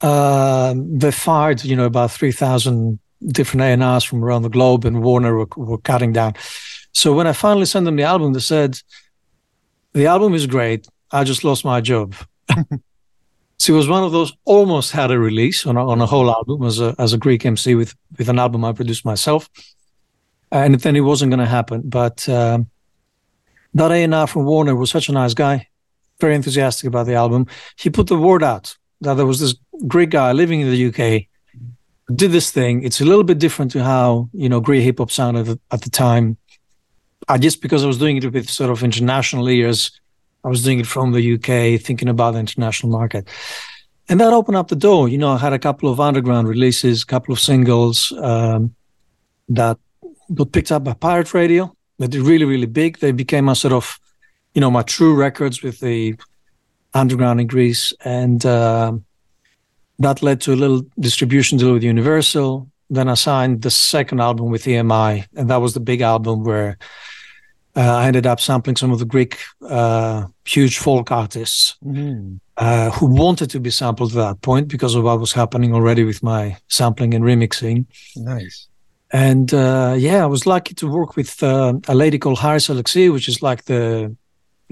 uh, 0.00 0.74
they 0.76 1.12
fired, 1.12 1.64
you 1.64 1.76
know, 1.76 1.86
about 1.86 2.10
three 2.10 2.32
thousand 2.32 2.98
different 3.24 3.82
A&Rs 3.82 4.04
from 4.04 4.24
around 4.24 4.42
the 4.42 4.48
globe, 4.48 4.84
and 4.84 5.02
Warner 5.02 5.36
were, 5.36 5.48
were 5.56 5.78
cutting 5.78 6.12
down. 6.12 6.34
So 6.92 7.12
when 7.14 7.26
I 7.26 7.32
finally 7.32 7.66
sent 7.66 7.84
them 7.84 7.96
the 7.96 8.02
album, 8.02 8.32
they 8.32 8.40
said, 8.40 8.78
"The 9.92 10.06
album 10.06 10.34
is 10.34 10.46
great 10.46 10.88
I 11.12 11.24
just 11.24 11.44
lost 11.44 11.64
my 11.64 11.80
job. 11.80 12.14
so 13.58 13.74
it 13.74 13.76
was 13.76 13.88
one 13.88 14.02
of 14.02 14.12
those 14.12 14.32
almost 14.44 14.92
had 14.92 15.10
a 15.10 15.18
release 15.18 15.66
on 15.66 15.76
a, 15.76 15.86
on 15.86 16.00
a 16.00 16.06
whole 16.06 16.30
album 16.30 16.64
as 16.64 16.80
a 16.80 16.94
as 16.98 17.12
a 17.12 17.18
Greek 17.18 17.44
MC 17.44 17.74
with 17.74 17.94
with 18.18 18.28
an 18.28 18.38
album 18.38 18.64
I 18.64 18.72
produced 18.72 19.04
myself, 19.04 19.48
and 20.50 20.74
then 20.74 20.96
it 20.96 21.00
wasn't 21.00 21.30
going 21.30 21.40
to 21.40 21.46
happen. 21.46 21.82
But 21.84 22.26
um, 22.28 22.70
that 23.74 23.90
A&R 23.90 24.26
from 24.26 24.44
Warner 24.44 24.74
was 24.74 24.90
such 24.90 25.08
a 25.08 25.12
nice 25.12 25.34
guy, 25.34 25.68
very 26.20 26.34
enthusiastic 26.34 26.88
about 26.88 27.06
the 27.06 27.14
album. 27.14 27.46
He 27.76 27.90
put 27.90 28.06
the 28.06 28.18
word 28.18 28.42
out 28.42 28.76
that 29.00 29.14
there 29.14 29.26
was 29.26 29.40
this 29.40 29.54
great 29.86 30.10
guy 30.10 30.32
living 30.32 30.60
in 30.60 30.70
the 30.70 30.86
UK 30.86 31.26
did 32.14 32.32
this 32.32 32.50
thing. 32.50 32.82
It's 32.82 33.00
a 33.00 33.04
little 33.04 33.24
bit 33.24 33.38
different 33.38 33.70
to 33.72 33.82
how 33.82 34.28
you 34.32 34.48
know 34.48 34.60
great 34.60 34.82
hip 34.82 34.98
hop 34.98 35.10
sounded 35.10 35.58
at 35.70 35.82
the 35.82 35.90
time. 35.90 36.36
I 37.28 37.38
just 37.38 37.62
because 37.62 37.84
I 37.84 37.86
was 37.86 37.98
doing 37.98 38.16
it 38.16 38.32
with 38.32 38.50
sort 38.50 38.70
of 38.70 38.82
international 38.82 39.48
ears 39.48 39.90
I 40.44 40.48
was 40.48 40.62
doing 40.62 40.80
it 40.80 40.86
from 40.86 41.12
the 41.12 41.34
UK, 41.34 41.80
thinking 41.80 42.08
about 42.08 42.32
the 42.32 42.40
international 42.40 42.90
market. 42.90 43.28
And 44.08 44.20
that 44.20 44.32
opened 44.32 44.56
up 44.56 44.68
the 44.68 44.76
door. 44.76 45.08
You 45.08 45.18
know, 45.18 45.30
I 45.30 45.38
had 45.38 45.52
a 45.52 45.58
couple 45.58 45.88
of 45.90 46.00
underground 46.00 46.48
releases, 46.48 47.02
a 47.02 47.06
couple 47.06 47.32
of 47.32 47.38
singles 47.38 48.12
um, 48.18 48.74
that 49.48 49.78
got 50.34 50.52
picked 50.52 50.72
up 50.72 50.84
by 50.84 50.94
pirate 50.94 51.32
radio. 51.32 51.74
Did 52.06 52.22
really, 52.22 52.44
really 52.44 52.66
big. 52.66 52.98
They 52.98 53.12
became 53.12 53.48
a 53.48 53.54
sort 53.54 53.72
of, 53.72 53.98
you 54.54 54.60
know, 54.60 54.70
my 54.70 54.82
true 54.82 55.14
records 55.14 55.62
with 55.62 55.80
the 55.80 56.16
underground 56.94 57.40
in 57.40 57.46
Greece. 57.46 57.92
And 58.04 58.44
uh, 58.44 58.92
that 59.98 60.22
led 60.22 60.40
to 60.42 60.52
a 60.52 60.56
little 60.56 60.82
distribution 60.98 61.58
deal 61.58 61.72
with 61.72 61.82
Universal. 61.82 62.68
Then 62.90 63.08
I 63.08 63.14
signed 63.14 63.62
the 63.62 63.70
second 63.70 64.20
album 64.20 64.50
with 64.50 64.64
EMI, 64.64 65.26
and 65.34 65.48
that 65.48 65.56
was 65.56 65.72
the 65.72 65.80
big 65.80 66.02
album 66.02 66.44
where 66.44 66.76
uh, 67.74 67.80
I 67.80 68.06
ended 68.06 68.26
up 68.26 68.38
sampling 68.38 68.76
some 68.76 68.90
of 68.90 68.98
the 68.98 69.06
Greek 69.06 69.38
uh, 69.66 70.26
huge 70.44 70.78
folk 70.78 71.10
artists 71.10 71.76
mm. 71.82 72.38
uh, 72.58 72.90
who 72.90 73.06
wanted 73.06 73.48
to 73.50 73.60
be 73.60 73.70
sampled 73.70 74.10
at 74.10 74.16
that 74.16 74.42
point 74.42 74.68
because 74.68 74.94
of 74.94 75.04
what 75.04 75.20
was 75.20 75.32
happening 75.32 75.74
already 75.74 76.04
with 76.04 76.22
my 76.22 76.56
sampling 76.68 77.14
and 77.14 77.24
remixing. 77.24 77.86
Nice. 78.16 78.68
And 79.12 79.52
uh, 79.52 79.94
yeah, 79.98 80.22
I 80.22 80.26
was 80.26 80.46
lucky 80.46 80.74
to 80.74 80.90
work 80.90 81.16
with 81.16 81.42
uh, 81.42 81.74
a 81.86 81.94
lady 81.94 82.18
called 82.18 82.38
Haris 82.38 82.68
Alexiou, 82.68 83.12
which 83.12 83.28
is 83.28 83.42
like 83.42 83.64
the 83.64 84.16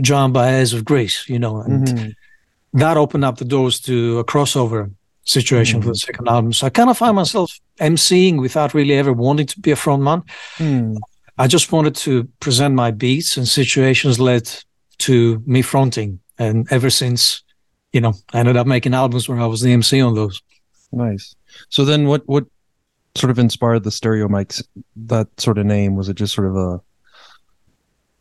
Joan 0.01 0.33
Baez 0.33 0.73
of 0.73 0.85
Greece, 0.85 1.29
you 1.29 1.39
know, 1.39 1.61
and 1.61 1.87
mm-hmm. 1.87 2.79
that 2.79 2.97
opened 2.97 3.25
up 3.25 3.37
the 3.37 3.45
doors 3.45 3.81
to 3.81 4.19
a 4.19 4.25
crossover 4.25 4.91
situation 5.25 5.81
mm. 5.81 5.85
for 5.85 5.91
the 5.91 5.97
second 5.97 6.27
album. 6.29 6.53
So 6.55 6.67
I 6.67 6.71
kind 6.71 6.89
of 6.89 6.97
find 6.97 7.15
myself 7.15 7.59
emceeing 7.79 8.41
without 8.41 8.73
really 8.73 8.95
ever 8.95 9.13
wanting 9.13 9.47
to 9.47 9.61
be 9.61 9.71
a 9.73 9.77
frontman. 9.77 10.27
Mm. 10.57 10.99
I 11.37 11.47
just 11.47 11.73
wanted 11.73 11.95
to 11.97 12.25
present 12.41 12.75
my 12.75 12.91
beats, 12.91 13.37
and 13.37 13.47
situations 13.49 14.19
led 14.19 14.51
to 14.99 15.43
me 15.47 15.63
fronting. 15.63 16.21
And 16.39 16.67
ever 16.71 16.91
since, 16.91 17.43
you 17.93 18.01
know, 18.01 18.15
I 18.33 18.41
ended 18.41 18.57
up 18.57 18.67
making 18.67 18.95
albums 18.95 19.29
where 19.29 19.41
I 19.41 19.47
was 19.47 19.61
the 19.61 19.73
MC 19.73 20.01
on 20.01 20.15
those. 20.15 20.43
Nice. 20.93 21.35
So 21.69 21.85
then, 21.85 22.07
what 22.07 22.27
what 22.27 22.47
sort 23.15 23.31
of 23.31 23.39
inspired 23.39 23.85
the 23.85 23.91
Stereo 23.91 24.29
Mics? 24.29 24.63
That 24.97 25.29
sort 25.39 25.59
of 25.59 25.67
name 25.67 25.97
was 25.97 26.09
it 26.09 26.15
just 26.15 26.35
sort 26.35 26.49
of 26.49 26.57
a 26.57 26.81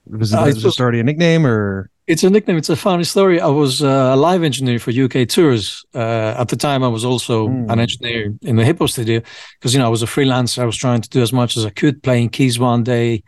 was 0.09 0.33
it, 0.33 0.37
uh, 0.37 0.45
was 0.45 0.57
it 0.57 0.61
just 0.61 0.79
already 0.79 0.99
a 0.99 1.03
nickname 1.03 1.45
or? 1.45 1.89
It's 2.07 2.23
a 2.23 2.29
nickname. 2.29 2.57
It's 2.57 2.69
a 2.69 2.75
funny 2.75 3.03
story. 3.03 3.39
I 3.39 3.47
was 3.47 3.83
uh, 3.83 4.11
a 4.13 4.15
live 4.15 4.41
engineer 4.41 4.79
for 4.79 4.89
UK 4.89 5.27
Tours. 5.27 5.85
Uh, 5.93 6.33
at 6.37 6.49
the 6.49 6.55
time, 6.55 6.83
I 6.83 6.87
was 6.87 7.05
also 7.05 7.47
mm. 7.47 7.71
an 7.71 7.79
engineer 7.79 8.33
in 8.41 8.55
the 8.55 8.65
hip 8.65 8.79
hop 8.79 8.89
studio 8.89 9.21
because, 9.59 9.75
you 9.75 9.79
know, 9.79 9.85
I 9.85 9.89
was 9.89 10.01
a 10.01 10.07
freelancer. 10.07 10.63
I 10.63 10.65
was 10.65 10.75
trying 10.75 11.01
to 11.01 11.09
do 11.09 11.21
as 11.21 11.31
much 11.31 11.55
as 11.55 11.65
I 11.65 11.69
could, 11.69 12.01
playing 12.01 12.29
keys 12.29 12.57
one 12.57 12.83
day, 12.83 13.23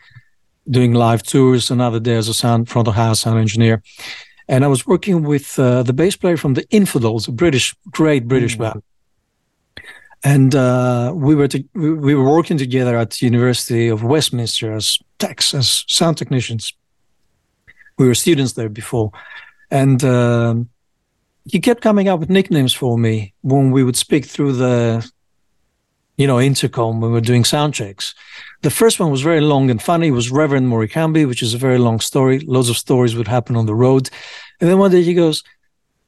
doing 0.67 0.93
live 0.93 1.21
tours 1.21 1.69
another 1.69 1.99
day 1.99 2.15
as 2.15 2.27
a 2.27 2.33
sound 2.33 2.69
front 2.69 2.87
of 2.87 2.95
house 2.95 3.21
sound 3.21 3.39
engineer. 3.39 3.83
And 4.47 4.65
I 4.65 4.67
was 4.67 4.87
working 4.87 5.21
with 5.21 5.59
uh, 5.59 5.83
the 5.83 5.93
bass 5.93 6.15
player 6.15 6.35
from 6.35 6.55
the 6.55 6.67
Infidels, 6.71 7.27
a 7.27 7.31
British, 7.31 7.75
great 7.91 8.27
British 8.27 8.55
mm. 8.55 8.61
band. 8.61 8.83
And 10.23 10.53
uh, 10.53 11.13
we 11.15 11.33
were 11.33 11.47
to, 11.47 11.63
we 11.73 12.13
were 12.13 12.29
working 12.29 12.57
together 12.57 12.95
at 12.95 13.11
the 13.11 13.25
University 13.25 13.87
of 13.87 14.03
Westminster 14.03 14.71
as 14.73 14.99
techs, 15.17 15.53
as 15.53 15.83
sound 15.87 16.17
technicians 16.17 16.73
we 18.01 18.07
were 18.07 18.15
students 18.15 18.53
there 18.53 18.69
before, 18.69 19.11
and 19.69 20.03
um, 20.03 20.69
he 21.45 21.59
kept 21.59 21.81
coming 21.81 22.07
up 22.07 22.19
with 22.19 22.29
nicknames 22.29 22.73
for 22.73 22.97
me 22.97 23.33
when 23.41 23.71
we 23.71 23.83
would 23.83 23.95
speak 23.95 24.25
through 24.25 24.53
the, 24.53 25.07
you 26.17 26.25
know, 26.25 26.39
intercom 26.39 26.99
when 26.99 27.11
we 27.11 27.17
were 27.17 27.21
doing 27.21 27.45
sound 27.45 27.73
checks. 27.75 28.15
The 28.63 28.71
first 28.71 28.99
one 28.99 29.11
was 29.11 29.21
very 29.21 29.41
long 29.41 29.69
and 29.69 29.81
funny. 29.81 30.07
It 30.07 30.11
was 30.11 30.31
Reverend 30.31 30.67
Morikambi, 30.67 31.27
which 31.27 31.43
is 31.43 31.53
a 31.53 31.59
very 31.59 31.77
long 31.77 31.99
story. 31.99 32.39
Loads 32.39 32.69
of 32.69 32.77
stories 32.77 33.15
would 33.15 33.27
happen 33.27 33.55
on 33.55 33.67
the 33.67 33.75
road, 33.75 34.09
and 34.59 34.69
then 34.69 34.79
one 34.79 34.91
day 34.91 35.03
he 35.03 35.13
goes. 35.13 35.43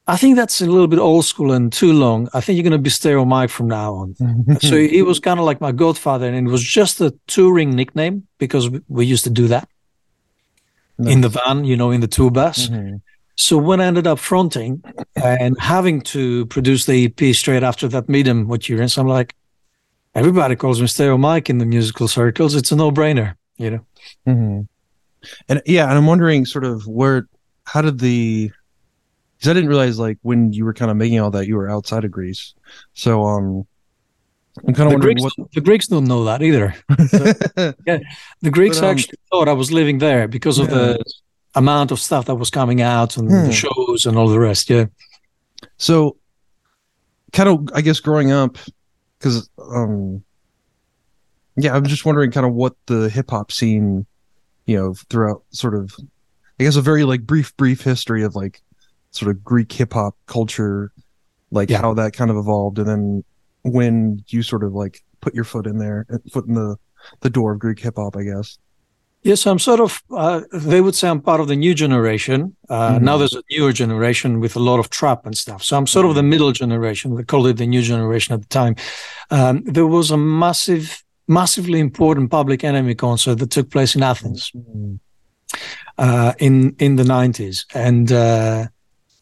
I 0.06 0.18
think 0.18 0.36
that's 0.36 0.60
a 0.60 0.66
little 0.66 0.88
bit 0.88 1.00
old 1.00 1.24
school 1.24 1.54
and 1.54 1.72
too 1.72 1.94
long. 1.94 2.28
I 2.34 2.42
think 2.42 2.58
you're 2.58 2.64
going 2.64 2.72
to 2.74 2.78
be 2.78 2.90
Stereo 2.90 3.24
Mike 3.24 3.50
from 3.50 3.68
now 3.68 3.94
on. 3.94 4.16
so 4.62 4.76
he 4.76 5.02
was 5.02 5.20
kind 5.20 5.40
of 5.40 5.46
like 5.46 5.62
my 5.62 5.72
godfather, 5.72 6.28
and 6.28 6.48
it 6.48 6.52
was 6.52 6.64
just 6.64 7.00
a 7.00 7.14
touring 7.28 7.76
nickname 7.76 8.28
because 8.38 8.70
we 8.90 9.06
used 9.06 9.24
to 9.24 9.30
do 9.30 9.48
that 9.48 9.70
in 11.00 11.22
the 11.22 11.30
van, 11.30 11.64
you 11.66 11.76
know, 11.76 11.92
in 11.92 12.02
the 12.02 12.08
tour 12.08 12.32
bus. 12.32 12.68
Mm-hmm. 12.68 12.98
So 13.36 13.58
when 13.58 13.82
I 13.82 13.86
ended 13.86 14.06
up 14.06 14.20
fronting 14.20 14.84
and 15.16 15.60
having 15.60 16.02
to 16.02 16.46
produce 16.48 16.86
the 16.86 17.06
EP 17.06 17.36
straight 17.36 17.64
after 17.64 17.88
that 17.88 18.08
MIDEM, 18.08 18.48
what 18.48 18.70
you're 18.70 18.82
in, 18.82 18.90
so 18.90 19.02
I'm 19.02 19.08
like, 19.08 19.36
everybody 20.14 20.56
calls 20.56 20.80
me 20.80 20.88
Stereo 20.88 21.18
Mike 21.18 21.50
in 21.50 21.58
the 21.58 21.66
musical 21.66 22.08
circles. 22.08 22.54
It's 22.56 22.72
a 22.72 22.76
no 22.76 22.92
brainer, 22.92 23.36
you 23.58 23.72
know? 23.72 23.86
Mm-hmm. 24.28 24.62
And 25.50 25.62
yeah, 25.66 25.86
and 25.86 25.98
I'm 25.98 26.06
wondering 26.06 26.46
sort 26.46 26.64
of 26.64 26.86
where, 26.86 27.28
how 27.66 27.82
did 27.82 28.00
the, 28.00 28.52
because 29.44 29.52
I 29.52 29.54
didn't 29.56 29.70
realize 29.70 30.00
like 30.00 30.18
when 30.22 30.54
you 30.54 30.64
were 30.64 30.74
kind 30.74 30.90
of 30.90 30.96
making 30.96 31.20
all 31.20 31.30
that, 31.32 31.48
you 31.48 31.58
were 31.58 31.70
outside 31.70 32.06
of 32.06 32.12
Greece. 32.12 32.54
So, 32.94 33.24
um, 33.26 33.68
I'm 34.66 34.74
kind 34.74 34.88
of 34.88 34.92
The 34.92 34.96
wondering 34.96 35.18
Greeks, 35.18 35.38
what. 35.38 35.52
the 35.52 35.60
Greeks 35.62 35.88
don't 35.88 36.06
know 36.06 36.24
that 36.24 36.42
either. 36.42 36.74
Yeah, 37.86 38.00
the 38.42 38.52
Greeks 38.52 38.80
But, 38.80 38.86
um, 38.86 38.92
actually 38.92 39.18
thought 39.30 39.50
I 39.50 39.54
was 39.54 39.72
living 39.72 39.98
there 39.98 40.28
because 40.30 40.60
of 40.60 40.70
the 40.70 41.04
amount 41.56 41.92
of 41.92 42.00
stuff 42.00 42.26
that 42.28 42.36
was 42.36 42.50
coming 42.50 42.82
out 42.82 43.18
and 43.18 43.30
Hmm. 43.30 43.46
the 43.48 43.52
shows 43.52 44.06
and 44.06 44.18
all 44.18 44.30
the 44.30 44.40
rest. 44.40 44.70
Yeah. 44.70 44.86
so, 45.78 46.16
kind 47.34 47.50
of, 47.50 47.68
I 47.76 47.82
guess, 47.82 48.00
growing 48.00 48.32
up, 48.32 48.58
because, 49.20 49.50
um, 49.60 50.24
yeah, 51.58 51.76
I'm 51.76 51.86
just 51.86 52.06
wondering 52.06 52.32
kind 52.32 52.46
of 52.46 52.54
what 52.54 52.76
the 52.86 53.10
hip 53.10 53.30
hop 53.32 53.52
scene, 53.52 54.06
you 54.68 54.78
know, 54.78 54.94
throughout 55.10 55.44
sort 55.50 55.76
of, 55.76 55.94
I 56.60 56.64
guess, 56.64 56.76
a 56.78 56.82
very 56.82 57.04
like 57.04 57.22
brief, 57.26 57.56
brief 57.58 57.82
history 57.82 58.24
of 58.24 58.36
like 58.36 58.62
sort 59.14 59.32
of 59.32 59.44
Greek 59.44 59.72
hip 59.72 59.94
hop 59.94 60.16
culture, 60.26 60.92
like 61.52 61.70
Yeah. 61.70 61.82
how 61.82 61.94
that 61.96 62.14
kind 62.14 62.30
of 62.32 62.38
evolved, 62.38 62.78
and 62.80 62.88
then 62.88 63.24
when 63.62 64.24
you 64.28 64.44
sort 64.44 64.64
of 64.64 64.74
like 64.74 65.02
put 65.22 65.34
your 65.34 65.46
foot 65.46 65.66
in 65.68 65.78
there, 65.78 66.06
foot 66.32 66.46
in 66.48 66.54
the 66.56 66.76
the 67.22 67.30
door 67.30 67.54
of 67.54 67.60
Greek 67.60 67.80
hip 67.80 67.96
hop, 67.98 68.16
I 68.18 68.24
guess. 68.24 68.58
Yes, 69.24 69.46
I'm 69.48 69.60
sort 69.60 69.80
of. 69.80 70.02
Uh, 70.12 70.42
they 70.52 70.82
would 70.82 70.96
say 70.96 71.08
I'm 71.08 71.22
part 71.22 71.40
of 71.40 71.48
the 71.48 71.56
new 71.56 71.74
generation. 71.74 72.56
Uh, 72.70 72.96
Mhm. 72.98 73.02
Now 73.04 73.18
there's 73.18 73.34
a 73.36 73.42
newer 73.52 73.72
generation 73.72 74.40
with 74.42 74.56
a 74.58 74.60
lot 74.60 74.80
of 74.80 74.90
trap 74.90 75.26
and 75.26 75.38
stuff. 75.38 75.64
So 75.64 75.78
I'm 75.78 75.88
sort 75.88 76.06
of 76.06 76.16
the 76.16 76.24
middle 76.24 76.52
generation. 76.52 77.16
They 77.16 77.24
called 77.24 77.48
it 77.48 77.56
the 77.58 77.68
new 77.68 77.82
generation 77.82 78.34
at 78.34 78.42
the 78.42 78.48
time. 78.48 78.76
Um, 79.32 79.64
there 79.66 79.88
was 79.88 80.12
a 80.12 80.18
massive, 80.18 81.04
massively 81.28 81.80
important 81.80 82.32
Public 82.32 82.64
Enemy 82.66 82.96
concert 82.96 83.36
that 83.40 83.50
took 83.50 83.70
place 83.70 83.96
in 83.96 84.04
Athens 84.04 84.52
uh, 85.98 86.34
in 86.40 86.76
in 86.80 86.96
the 86.98 87.04
90s, 87.04 87.66
and 87.74 88.12
uh, 88.12 88.68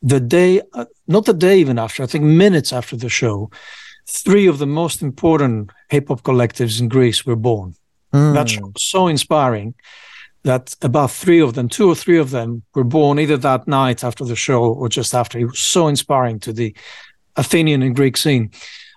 the 0.02 0.20
day, 0.20 0.62
uh, 0.74 0.86
not 1.08 1.26
the 1.26 1.34
day 1.34 1.60
even 1.60 1.78
after, 1.78 2.04
I 2.04 2.08
think 2.08 2.24
minutes 2.24 2.74
after 2.74 2.96
the 2.96 3.10
show, 3.10 3.52
three 4.08 4.48
of 4.48 4.58
the 4.58 4.68
most 4.68 5.02
important 5.02 5.72
hip 5.90 6.08
hop 6.08 6.22
collectives 6.24 6.80
in 6.80 6.88
Greece 6.90 7.26
were 7.26 7.36
born. 7.36 7.76
That 8.34 8.50
show 8.50 8.66
was 8.66 8.84
so 8.84 9.08
inspiring 9.08 9.74
that 10.44 10.76
about 10.82 11.12
three 11.12 11.40
of 11.40 11.54
them, 11.54 11.70
two 11.70 11.88
or 11.90 11.96
three 11.96 12.18
of 12.18 12.32
them, 12.32 12.64
were 12.74 12.84
born 12.84 13.20
either 13.20 13.38
that 13.38 13.68
night 13.68 14.04
after 14.04 14.26
the 14.26 14.36
show 14.36 14.64
or 14.64 14.90
just 14.90 15.14
after. 15.14 15.40
It 15.40 15.46
was 15.46 15.60
so 15.60 15.88
inspiring 15.88 16.40
to 16.42 16.52
the 16.52 16.76
Athenian 17.36 17.84
and 17.84 17.96
Greek 17.96 18.18
scene. 18.18 18.52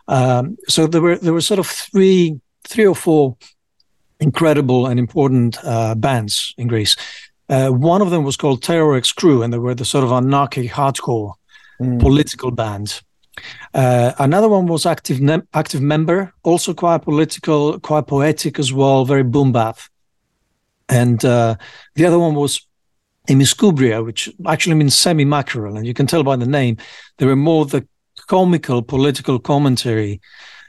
Um, 0.08 0.56
so 0.68 0.86
there 0.86 1.00
were 1.00 1.16
there 1.16 1.32
were 1.32 1.40
sort 1.40 1.60
of 1.60 1.66
three 1.66 2.40
three 2.66 2.86
or 2.86 2.96
four 2.96 3.36
incredible 4.20 4.86
and 4.86 4.98
important 4.98 5.58
uh, 5.62 5.94
bands 5.94 6.54
in 6.56 6.66
Greece. 6.66 6.96
Uh, 7.54 7.70
one 7.70 8.02
of 8.02 8.10
them 8.10 8.24
was 8.24 8.36
called 8.36 8.62
Terror 8.62 8.96
X 8.96 9.12
Crew, 9.12 9.42
and 9.42 9.52
they 9.52 9.58
were 9.58 9.76
the 9.76 9.84
sort 9.84 10.04
of 10.04 10.10
anarchic 10.12 10.70
hardcore 10.70 11.34
Mm. 11.80 11.98
political 12.00 12.50
band. 12.52 12.88
Uh, 13.74 14.12
another 14.18 14.48
one 14.48 14.66
was 14.66 14.86
active 14.86 15.20
Mem- 15.20 15.48
active 15.52 15.82
member, 15.82 16.32
also 16.44 16.72
quite 16.72 17.02
political, 17.02 17.80
quite 17.80 18.06
poetic 18.06 18.58
as 18.58 18.72
well, 18.72 19.04
very 19.04 19.24
boom 19.24 19.50
bap. 19.52 19.78
And 20.88 21.24
uh, 21.24 21.56
the 21.96 22.06
other 22.06 22.18
one 22.18 22.34
was 22.34 22.60
Imiskoumbria, 23.28 24.04
which 24.04 24.30
actually 24.46 24.76
means 24.76 24.94
semi 24.94 25.24
mackerel, 25.24 25.76
and 25.76 25.86
you 25.86 25.94
can 25.94 26.06
tell 26.06 26.22
by 26.22 26.36
the 26.36 26.46
name 26.46 26.76
they 27.16 27.26
were 27.26 27.36
more 27.50 27.66
the 27.66 27.82
comical 28.28 28.82
political 28.82 29.38
commentary 29.40 30.20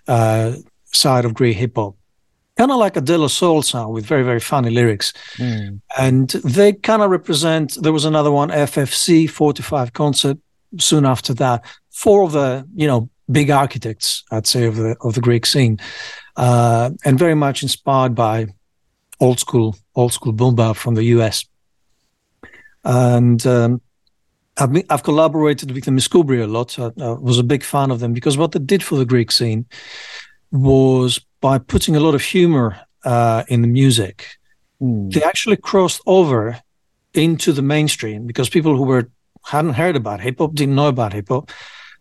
uh, 0.07 0.53
side 0.91 1.25
of 1.25 1.33
Greek 1.33 1.57
hip 1.57 1.75
hop, 1.75 1.95
kind 2.57 2.71
of 2.71 2.77
like 2.77 2.95
a 2.97 3.01
De 3.01 3.17
La 3.17 3.27
Soul 3.27 3.61
sound 3.61 3.93
with 3.93 4.05
very 4.05 4.23
very 4.23 4.39
funny 4.39 4.69
lyrics 4.69 5.13
Mm. 5.37 5.81
and 5.97 6.29
they 6.29 6.73
kind 6.73 7.01
of 7.01 7.09
represent 7.11 7.77
there 7.81 7.93
was 7.93 8.05
another 8.05 8.31
one 8.31 8.49
ffc 8.49 9.29
45 9.29 9.91
concert 9.93 10.37
soon 10.79 11.05
after 11.05 11.33
that 11.33 11.63
four 11.91 12.23
of 12.23 12.31
the 12.31 12.65
you 12.75 12.87
know 12.87 13.09
big 13.31 13.49
architects 13.49 14.23
i'd 14.31 14.47
say 14.47 14.65
of 14.65 14.75
the 14.75 14.95
of 15.01 15.13
the 15.13 15.21
greek 15.21 15.45
scene 15.45 15.77
uh, 16.37 16.89
and 17.05 17.17
very 17.19 17.35
much 17.35 17.63
inspired 17.63 18.13
by 18.15 18.45
old 19.19 19.39
school 19.39 19.75
old 19.95 20.13
school 20.13 20.33
boom 20.33 20.55
bap 20.55 20.75
from 20.75 20.95
the 20.95 21.03
us 21.03 21.45
and 22.83 23.45
um, 23.47 23.81
I've, 24.57 24.71
been, 24.71 24.83
I've 24.89 25.03
collaborated 25.03 25.71
with 25.71 25.83
the 25.85 25.91
Miskubri 25.91 26.41
a 26.41 26.47
lot. 26.47 26.77
I, 26.79 26.91
I 27.03 27.11
was 27.13 27.39
a 27.39 27.43
big 27.43 27.63
fan 27.63 27.91
of 27.91 27.99
them 27.99 28.13
because 28.13 28.37
what 28.37 28.51
they 28.51 28.59
did 28.59 28.83
for 28.83 28.95
the 28.95 29.05
Greek 29.05 29.31
scene 29.31 29.65
was 30.51 31.19
by 31.41 31.57
putting 31.57 31.95
a 31.95 31.99
lot 31.99 32.15
of 32.15 32.21
humor 32.21 32.79
uh, 33.03 33.43
in 33.47 33.61
the 33.61 33.67
music, 33.67 34.27
Mm. 34.81 35.09
they 35.13 35.23
actually 35.23 35.55
crossed 35.55 36.01
over 36.05 36.59
into 37.13 37.53
the 37.53 37.61
mainstream 37.61 38.27
because 38.27 38.49
people 38.49 38.75
who 38.75 38.83
were 38.83 39.09
hadn't 39.45 39.75
heard 39.75 39.95
about 39.95 40.19
hip 40.19 40.37
hop, 40.39 40.53
didn't 40.53 40.75
know 40.75 40.87
about 40.89 41.13
hip 41.13 41.29
hop, 41.29 41.49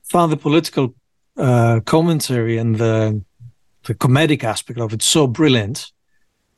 found 0.03 0.33
the 0.33 0.37
political 0.37 0.93
uh, 1.37 1.79
commentary 1.85 2.59
and 2.59 2.77
the 2.77 3.23
the 3.85 3.95
comedic 3.95 4.43
aspect 4.43 4.81
of 4.81 4.93
it 4.93 5.03
so 5.03 5.27
brilliant. 5.29 5.93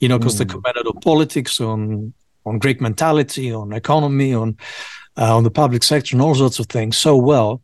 You 0.01 0.09
know, 0.09 0.19
because 0.19 0.39
they 0.39 0.45
Mm. 0.47 0.53
commented 0.55 0.87
on 0.87 1.01
politics, 1.01 1.61
on 1.61 2.15
on 2.47 2.59
Greek 2.59 2.81
mentality, 2.81 3.53
on 3.53 3.73
economy, 3.73 4.33
on 4.35 4.57
uh, 5.19 5.37
on 5.37 5.43
the 5.45 5.51
public 5.51 5.83
sector, 5.83 6.15
and 6.17 6.23
all 6.23 6.35
sorts 6.35 6.59
of 6.59 6.67
things 6.67 6.97
so 6.97 7.15
well 7.17 7.61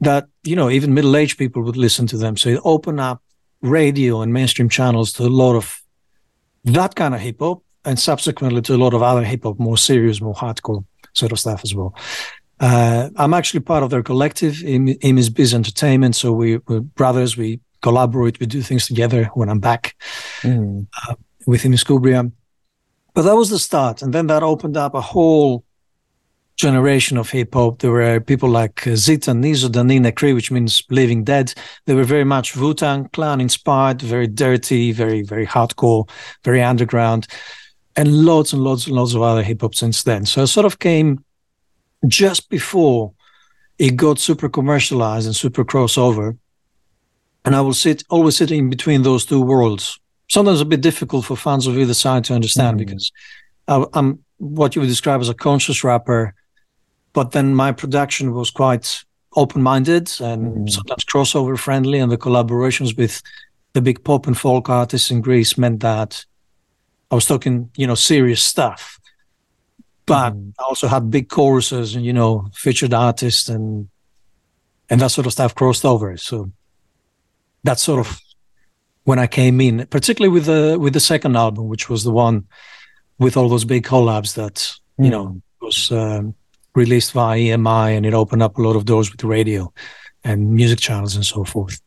that 0.00 0.26
you 0.42 0.56
know 0.56 0.68
even 0.70 0.94
middle 0.94 1.14
aged 1.16 1.38
people 1.38 1.62
would 1.62 1.76
listen 1.76 2.06
to 2.08 2.16
them. 2.16 2.36
So 2.36 2.48
it 2.48 2.60
opened 2.64 3.00
up 3.00 3.20
radio 3.64 4.20
and 4.22 4.32
mainstream 4.32 4.68
channels 4.68 5.12
to 5.14 5.24
a 5.24 5.28
lot 5.28 5.56
of 5.56 5.80
that 6.64 6.94
kind 6.94 7.14
of 7.14 7.20
hip 7.20 7.36
hop, 7.40 7.62
and 7.84 7.98
subsequently 7.98 8.62
to 8.62 8.74
a 8.74 8.78
lot 8.78 8.94
of 8.94 9.02
other 9.02 9.24
hip 9.24 9.42
hop, 9.42 9.58
more 9.58 9.76
serious, 9.78 10.20
more 10.20 10.34
hardcore 10.34 10.84
sort 11.12 11.32
of 11.32 11.38
stuff 11.38 11.60
as 11.64 11.74
well. 11.74 11.94
Uh, 12.60 13.10
I'm 13.16 13.34
actually 13.34 13.60
part 13.60 13.82
of 13.82 13.90
their 13.90 14.02
collective, 14.02 14.54
Imis 14.54 15.34
Biz 15.34 15.54
Entertainment. 15.54 16.16
So 16.16 16.32
we, 16.32 16.58
we're 16.68 16.80
brothers, 16.80 17.36
we 17.36 17.60
collaborate, 17.82 18.40
we 18.40 18.46
do 18.46 18.62
things 18.62 18.86
together 18.86 19.24
when 19.34 19.48
I'm 19.48 19.60
back 19.60 19.94
Mm. 20.42 20.86
with 21.46 21.62
Imiskoumbria. 21.62 22.32
But 23.14 23.22
that 23.22 23.36
was 23.36 23.50
the 23.50 23.58
start. 23.58 24.02
And 24.02 24.12
then 24.14 24.26
that 24.28 24.42
opened 24.42 24.76
up 24.76 24.94
a 24.94 25.00
whole 25.00 25.64
generation 26.56 27.16
of 27.16 27.30
hip 27.30 27.54
hop. 27.54 27.80
There 27.80 27.90
were 27.90 28.20
people 28.20 28.48
like 28.48 28.86
uh, 28.86 28.96
Zita, 28.96 29.32
Nizo, 29.32 29.68
Danine 29.68 30.12
Kree, 30.12 30.34
which 30.34 30.50
means 30.50 30.82
living 30.90 31.24
dead. 31.24 31.52
They 31.86 31.94
were 31.94 32.04
very 32.04 32.24
much 32.24 32.56
Wu 32.56 32.74
Tang 32.74 33.08
Clan 33.12 33.40
inspired, 33.40 34.00
very 34.00 34.26
dirty, 34.26 34.92
very, 34.92 35.22
very 35.22 35.46
hardcore, 35.46 36.08
very 36.44 36.62
underground, 36.62 37.26
and 37.96 38.24
lots 38.24 38.52
and 38.52 38.62
lots 38.62 38.86
and 38.86 38.94
lots 38.94 39.14
of 39.14 39.22
other 39.22 39.42
hip 39.42 39.60
hop 39.62 39.74
since 39.74 40.02
then. 40.04 40.26
So 40.26 40.42
I 40.42 40.44
sort 40.46 40.66
of 40.66 40.78
came 40.78 41.24
just 42.06 42.48
before 42.50 43.12
it 43.78 43.96
got 43.96 44.18
super 44.18 44.48
commercialized 44.48 45.26
and 45.26 45.34
super 45.34 45.64
crossover. 45.64 46.36
And 47.44 47.54
I 47.54 47.60
will 47.60 47.74
sit 47.74 48.04
always 48.08 48.36
sit 48.36 48.50
in 48.50 48.70
between 48.70 49.02
those 49.02 49.26
two 49.26 49.40
worlds. 49.40 49.98
Sometimes 50.28 50.60
a 50.60 50.64
bit 50.64 50.80
difficult 50.80 51.24
for 51.26 51.36
fans 51.36 51.66
of 51.66 51.76
either 51.76 51.94
side 51.94 52.24
to 52.24 52.34
understand 52.34 52.76
Mhm. 52.76 52.86
because 52.86 53.12
I, 53.68 53.84
I'm 53.92 54.20
what 54.38 54.74
you 54.74 54.80
would 54.80 54.88
describe 54.88 55.20
as 55.20 55.28
a 55.28 55.34
conscious 55.34 55.84
rapper, 55.84 56.34
but 57.14 57.30
then 57.30 57.54
my 57.54 57.72
production 57.72 58.34
was 58.34 58.50
quite 58.50 59.04
open-minded 59.36 60.10
and 60.20 60.68
Mhm. 60.68 60.70
sometimes 60.70 61.04
crossover 61.04 61.56
friendly, 61.58 61.98
and 62.00 62.12
the 62.12 62.18
collaborations 62.18 62.96
with 62.96 63.22
the 63.72 63.80
big 63.80 64.04
pop 64.04 64.26
and 64.26 64.36
folk 64.36 64.68
artists 64.68 65.10
in 65.10 65.20
Greece 65.22 65.56
meant 65.58 65.80
that 65.80 66.24
I 67.10 67.14
was 67.14 67.26
talking, 67.26 67.70
you 67.76 67.86
know, 67.86 67.94
serious 67.96 68.42
stuff. 68.42 69.00
But 70.06 70.34
Mhm. 70.34 70.52
I 70.58 70.62
also 70.64 70.86
had 70.88 71.10
big 71.10 71.28
choruses 71.28 71.94
and 71.96 72.04
you 72.04 72.12
know 72.12 72.48
featured 72.52 72.92
artists 72.92 73.48
and 73.48 73.88
and 74.90 75.00
that 75.00 75.10
sort 75.10 75.26
of 75.26 75.32
stuff 75.32 75.54
crossed 75.54 75.84
over. 75.84 76.16
So 76.18 76.50
that's 77.64 77.82
sort 77.82 78.00
of 78.06 78.20
when 79.04 79.18
I 79.18 79.26
came 79.26 79.60
in, 79.60 79.86
particularly 79.86 80.32
with 80.32 80.44
the 80.46 80.76
with 80.78 80.92
the 80.92 81.00
second 81.00 81.36
album, 81.36 81.68
which 81.68 81.88
was 81.88 82.04
the 82.04 82.12
one 82.12 82.44
with 83.18 83.36
all 83.36 83.48
those 83.48 83.64
big 83.64 83.84
collabs 83.86 84.34
that 84.34 84.72
you 84.98 85.10
know 85.10 85.40
was 85.60 85.90
um, 85.90 86.34
released 86.74 87.12
via 87.12 87.38
EMI, 87.38 87.96
and 87.96 88.06
it 88.06 88.14
opened 88.14 88.42
up 88.42 88.58
a 88.58 88.62
lot 88.62 88.76
of 88.76 88.84
doors 88.84 89.10
with 89.10 89.22
radio 89.24 89.72
and 90.24 90.52
music 90.52 90.80
channels 90.80 91.14
and 91.14 91.24
so 91.24 91.44
forth. 91.44 91.80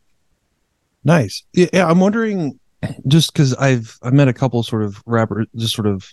Nice. 1.04 1.43
Yeah, 1.54 1.88
I'm 1.88 2.00
wondering 2.00 2.60
just 3.08 3.34
because 3.34 3.54
I've 3.56 3.97
I've 4.04 4.13
met 4.13 4.28
a 4.28 4.34
couple 4.34 4.62
sort 4.63 4.84
of 4.84 5.02
rappers, 5.06 5.47
just 5.56 5.73
sort 5.73 5.88
of 5.88 6.10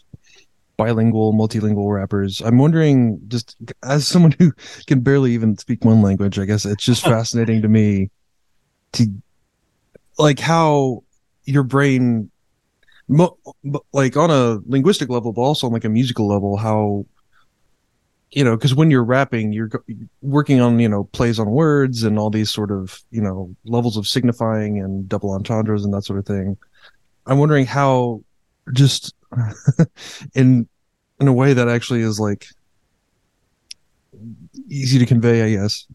bilingual, 0.77 1.33
multilingual 1.33 1.93
rappers. 1.95 2.41
I'm 2.41 2.59
wondering, 2.59 3.21
just 3.29 3.57
as 3.83 4.07
someone 4.07 4.35
who 4.39 4.53
can 4.87 5.01
barely 5.01 5.33
even 5.33 5.57
speak 5.57 5.85
one 5.85 6.03
language, 6.03 6.39
I 6.39 6.45
guess 6.45 6.65
it's 6.65 6.85
just 6.85 7.05
fascinating 7.05 7.63
to 7.63 7.69
me 7.69 8.11
to 8.93 9.07
like 10.19 10.39
how 10.39 11.03
your 11.45 11.63
brain, 11.63 12.31
mo- 13.09 13.39
like 13.93 14.17
on 14.17 14.31
a 14.31 14.61
linguistic 14.67 15.09
level, 15.09 15.33
but 15.33 15.43
also 15.43 15.67
on 15.67 15.73
like 15.73 15.85
a 15.85 15.89
musical 15.89 16.29
level, 16.29 16.57
how 16.57 17.05
you 18.35 18.43
know, 18.43 18.57
because 18.57 18.75
when 18.75 18.91
you're 18.91 19.05
rapping, 19.05 19.53
you're 19.53 19.71
working 20.21 20.61
on 20.61 20.81
you 20.81 20.89
know 20.89 21.05
plays 21.05 21.39
on 21.39 21.51
words 21.51 22.03
and 22.03 22.19
all 22.19 22.31
these 22.31 22.51
sort 22.51 22.71
of 22.73 23.01
you 23.11 23.23
know 23.23 23.55
levels 23.65 23.97
of 23.97 24.09
signifying 24.09 24.81
and 24.81 25.09
double 25.09 25.31
entendres 25.31 25.85
and 25.85 25.95
that 25.95 26.05
sort 26.05 26.19
of 26.19 26.27
thing. 26.27 26.57
I'm 27.27 27.39
wondering 27.39 27.65
how 27.65 28.23
just 28.73 29.15
in 30.35 30.69
in 31.21 31.29
a 31.29 31.33
way 31.33 31.53
that 31.53 31.69
actually 31.69 32.01
is 32.01 32.19
like 32.19 32.47
easy 34.69 34.99
to 34.99 35.07
convey, 35.07 35.45
I 35.45 35.51
guess, 35.63 35.87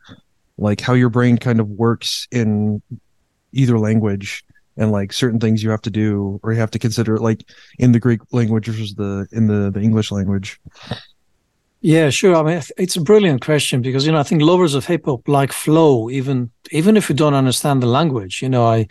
like 0.58 0.80
how 0.80 0.94
your 0.94 1.10
brain 1.10 1.38
kind 1.38 1.60
of 1.60 1.68
works 1.68 2.28
in 2.32 2.82
either 3.52 3.78
language 3.78 4.46
and 4.78 4.94
like 4.94 5.12
certain 5.12 5.42
things 5.42 5.62
you 5.62 5.72
have 5.72 5.82
to 5.82 5.90
do 5.90 6.40
or 6.42 6.54
you 6.54 6.60
have 6.60 6.72
to 6.72 6.80
consider 6.80 7.18
like 7.18 7.44
in 7.80 7.92
the 7.92 8.00
Greek 8.00 8.22
language 8.32 8.68
versus 8.68 8.96
the 8.96 9.28
in 9.34 9.48
the 9.48 9.72
the 9.72 9.82
English 9.82 10.10
language? 10.10 10.58
Yeah, 11.82 12.10
sure. 12.10 12.36
I 12.36 12.44
mean, 12.44 12.62
it's 12.78 12.98
a 12.98 13.02
brilliant 13.02 13.42
question 13.42 13.82
because 13.82 14.06
you 14.06 14.12
know 14.12 14.20
I 14.20 14.24
think 14.24 14.42
lovers 14.42 14.76
of 14.76 14.86
hip 14.86 15.06
hop 15.06 15.28
like 15.28 15.54
flow, 15.54 16.10
even 16.10 16.52
even 16.72 16.98
if 16.98 17.08
you 17.10 17.16
don't 17.16 17.34
understand 17.34 17.82
the 17.82 17.88
language. 17.88 18.42
You 18.42 18.50
know, 18.50 18.66
I 18.66 18.88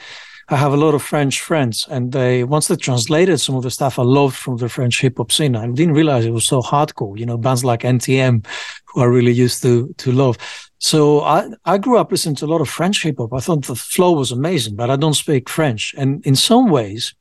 I 0.48 0.56
have 0.56 0.72
a 0.72 0.76
lot 0.78 0.94
of 0.94 1.02
French 1.02 1.40
friends, 1.40 1.86
and 1.90 2.12
they 2.12 2.44
once 2.44 2.68
they 2.68 2.76
translated 2.76 3.40
some 3.40 3.56
of 3.56 3.62
the 3.62 3.70
stuff 3.70 3.98
I 3.98 4.02
loved 4.04 4.36
from 4.36 4.56
the 4.56 4.70
French 4.70 5.00
hip 5.02 5.18
hop 5.18 5.32
scene, 5.32 5.54
I 5.54 5.66
didn't 5.66 5.94
realize 5.94 6.24
it 6.24 6.30
was 6.30 6.46
so 6.46 6.62
hardcore. 6.62 7.18
You 7.18 7.26
know, 7.26 7.36
bands 7.36 7.62
like 7.62 7.84
NTM, 7.84 8.46
who 8.86 9.02
I 9.02 9.04
really 9.04 9.32
used 9.32 9.60
to 9.62 9.92
to 9.98 10.10
love. 10.12 10.38
So 10.78 11.20
I 11.20 11.50
I 11.66 11.76
grew 11.76 11.98
up 11.98 12.10
listening 12.10 12.36
to 12.36 12.46
a 12.46 12.52
lot 12.52 12.62
of 12.62 12.70
French 12.70 13.02
hip 13.02 13.16
hop. 13.18 13.34
I 13.34 13.40
thought 13.40 13.66
the 13.66 13.74
flow 13.76 14.12
was 14.12 14.32
amazing, 14.32 14.76
but 14.76 14.88
I 14.88 14.96
don't 14.96 15.12
speak 15.14 15.50
French, 15.50 15.94
and 15.98 16.24
in 16.24 16.34
some 16.36 16.70
ways, 16.70 17.14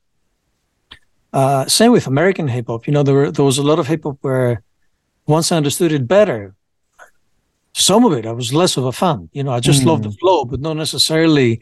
uh, 1.34 1.66
same 1.66 1.92
with 1.92 2.08
American 2.08 2.48
hip 2.48 2.68
hop. 2.68 2.88
You 2.88 2.94
know, 2.94 3.04
there 3.04 3.16
were, 3.16 3.32
there 3.32 3.46
was 3.46 3.58
a 3.58 3.64
lot 3.64 3.80
of 3.80 3.88
hip 3.88 4.04
hop 4.04 4.18
where 4.22 4.64
once 5.28 5.52
I 5.52 5.58
understood 5.58 5.92
it 5.92 6.08
better, 6.08 6.56
some 7.74 8.06
of 8.06 8.14
it 8.14 8.26
I 8.26 8.32
was 8.32 8.54
less 8.54 8.78
of 8.78 8.86
a 8.86 8.92
fan. 8.92 9.30
You 9.34 9.44
know, 9.44 9.52
I 9.52 9.60
just 9.60 9.84
mm. 9.84 9.88
loved 9.88 10.04
the 10.04 10.12
flow, 10.12 10.46
but 10.46 10.60
not 10.60 10.78
necessarily 10.78 11.62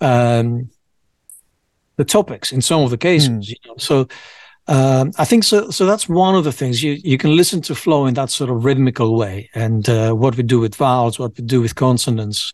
um, 0.00 0.70
the 1.96 2.04
topics 2.04 2.52
in 2.52 2.62
some 2.62 2.82
of 2.82 2.90
the 2.90 2.98
cases. 2.98 3.28
Mm. 3.28 3.48
You 3.48 3.56
know? 3.66 3.74
So 3.78 4.08
um, 4.68 5.10
I 5.18 5.24
think 5.24 5.42
so. 5.44 5.70
So 5.70 5.84
that's 5.84 6.08
one 6.08 6.36
of 6.36 6.44
the 6.44 6.52
things 6.52 6.82
you 6.82 6.92
you 7.02 7.18
can 7.18 7.36
listen 7.36 7.60
to 7.62 7.74
flow 7.74 8.06
in 8.06 8.14
that 8.14 8.30
sort 8.30 8.50
of 8.50 8.64
rhythmical 8.64 9.16
way, 9.16 9.50
and 9.54 9.88
uh, 9.88 10.12
what 10.12 10.36
we 10.36 10.44
do 10.44 10.60
with 10.60 10.76
vowels, 10.76 11.18
what 11.18 11.36
we 11.36 11.44
do 11.44 11.60
with 11.60 11.74
consonants, 11.74 12.52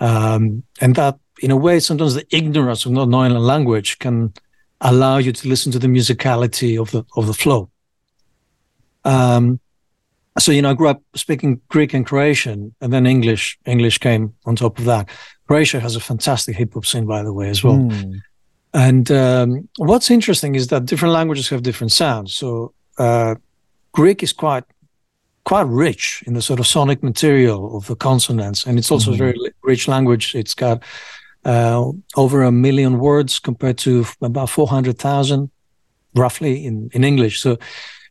um, 0.00 0.64
and 0.80 0.96
that 0.96 1.18
in 1.40 1.52
a 1.52 1.56
way 1.56 1.78
sometimes 1.78 2.14
the 2.14 2.26
ignorance 2.34 2.84
of 2.84 2.92
not 2.92 3.08
knowing 3.08 3.32
a 3.32 3.38
language 3.38 3.98
can 4.00 4.32
allow 4.80 5.18
you 5.18 5.32
to 5.32 5.48
listen 5.48 5.70
to 5.72 5.78
the 5.78 5.86
musicality 5.86 6.80
of 6.80 6.90
the 6.90 7.04
of 7.16 7.28
the 7.28 7.34
flow. 7.34 7.70
Um, 9.04 9.60
so 10.38 10.52
you 10.52 10.62
know, 10.62 10.70
I 10.70 10.74
grew 10.74 10.88
up 10.88 11.02
speaking 11.14 11.60
Greek 11.68 11.94
and 11.94 12.06
Croatian, 12.06 12.74
and 12.80 12.92
then 12.92 13.06
English. 13.06 13.58
English 13.66 13.98
came 13.98 14.34
on 14.44 14.56
top 14.56 14.78
of 14.78 14.84
that. 14.86 15.08
Croatia 15.46 15.80
has 15.80 15.96
a 15.96 16.00
fantastic 16.00 16.56
hip 16.56 16.74
hop 16.74 16.86
scene, 16.86 17.06
by 17.06 17.22
the 17.22 17.32
way, 17.32 17.50
as 17.50 17.62
well. 17.62 17.76
Mm. 17.76 18.20
And 18.74 19.10
um, 19.10 19.68
what's 19.76 20.10
interesting 20.10 20.54
is 20.54 20.68
that 20.68 20.86
different 20.86 21.12
languages 21.12 21.48
have 21.50 21.62
different 21.62 21.92
sounds. 21.92 22.34
So 22.34 22.72
uh, 22.98 23.34
Greek 23.92 24.22
is 24.22 24.32
quite 24.32 24.64
quite 25.44 25.66
rich 25.66 26.22
in 26.26 26.34
the 26.34 26.42
sort 26.42 26.60
of 26.60 26.66
sonic 26.66 27.02
material 27.02 27.76
of 27.76 27.86
the 27.86 27.96
consonants, 27.96 28.66
and 28.66 28.78
it's 28.78 28.90
also 28.90 29.10
mm-hmm. 29.10 29.22
a 29.22 29.26
very 29.26 29.52
rich 29.62 29.88
language. 29.88 30.34
It's 30.34 30.54
got 30.54 30.82
uh, 31.44 31.90
over 32.16 32.42
a 32.42 32.52
million 32.52 32.98
words 32.98 33.38
compared 33.38 33.76
to 33.78 34.06
about 34.22 34.48
four 34.48 34.68
hundred 34.68 34.98
thousand, 34.98 35.50
roughly 36.14 36.64
in 36.64 36.88
in 36.92 37.04
English. 37.04 37.40
So 37.40 37.58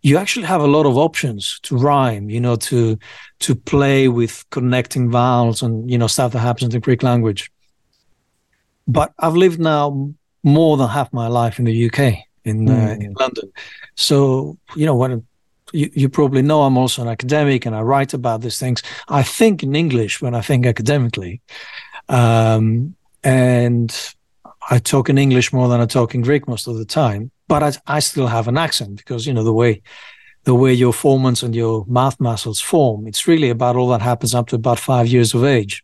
you 0.01 0.17
actually 0.17 0.45
have 0.45 0.61
a 0.61 0.67
lot 0.67 0.85
of 0.85 0.97
options 0.97 1.59
to 1.63 1.77
rhyme. 1.77 2.29
You 2.29 2.39
know, 2.39 2.55
to 2.55 2.97
to 3.39 3.55
play 3.55 4.07
with 4.07 4.43
connecting 4.49 5.11
vowels 5.11 5.61
and 5.61 5.89
you 5.89 5.97
know 5.97 6.07
stuff 6.07 6.33
that 6.33 6.39
happens 6.39 6.63
in 6.65 6.71
the 6.71 6.79
Greek 6.79 7.03
language. 7.03 7.51
But 8.87 9.13
I've 9.19 9.35
lived 9.35 9.59
now 9.59 10.11
more 10.43 10.77
than 10.77 10.89
half 10.89 11.13
my 11.13 11.27
life 11.27 11.59
in 11.59 11.65
the 11.65 11.85
UK 11.85 12.15
in 12.43 12.67
mm. 12.67 12.69
uh, 12.69 12.93
in 12.93 13.11
hmm. 13.11 13.19
London. 13.19 13.51
So 13.95 14.57
you 14.75 14.85
know 14.85 14.95
when 14.95 15.25
you, 15.73 15.89
you 15.93 16.09
probably 16.09 16.41
know 16.41 16.63
I'm 16.63 16.77
also 16.77 17.01
an 17.01 17.07
academic 17.07 17.65
and 17.65 17.75
I 17.75 17.81
write 17.81 18.13
about 18.13 18.41
these 18.41 18.59
things. 18.59 18.81
I 19.07 19.23
think 19.23 19.63
in 19.63 19.75
English 19.75 20.21
when 20.21 20.35
I 20.35 20.41
think 20.41 20.65
academically, 20.65 21.41
um, 22.09 22.95
and 23.23 24.13
I 24.69 24.79
talk 24.79 25.09
in 25.09 25.17
English 25.17 25.53
more 25.53 25.67
than 25.67 25.79
I 25.79 25.85
talk 25.85 26.15
in 26.15 26.21
Greek 26.21 26.47
most 26.47 26.67
of 26.67 26.77
the 26.77 26.85
time. 26.85 27.31
But 27.51 27.63
I, 27.63 27.97
I 27.97 27.99
still 27.99 28.27
have 28.27 28.47
an 28.47 28.57
accent 28.57 28.95
because 28.95 29.27
you 29.27 29.33
know 29.33 29.43
the 29.43 29.57
way 29.61 29.81
the 30.43 30.55
way 30.55 30.73
your 30.73 30.93
formants 30.93 31.43
and 31.43 31.53
your 31.53 31.85
mouth 31.85 32.17
muscles 32.19 32.61
form. 32.61 33.07
It's 33.07 33.27
really 33.27 33.49
about 33.49 33.75
all 33.75 33.89
that 33.89 34.01
happens 34.01 34.33
up 34.33 34.47
to 34.47 34.55
about 34.55 34.79
five 34.79 35.07
years 35.07 35.33
of 35.33 35.43
age. 35.43 35.83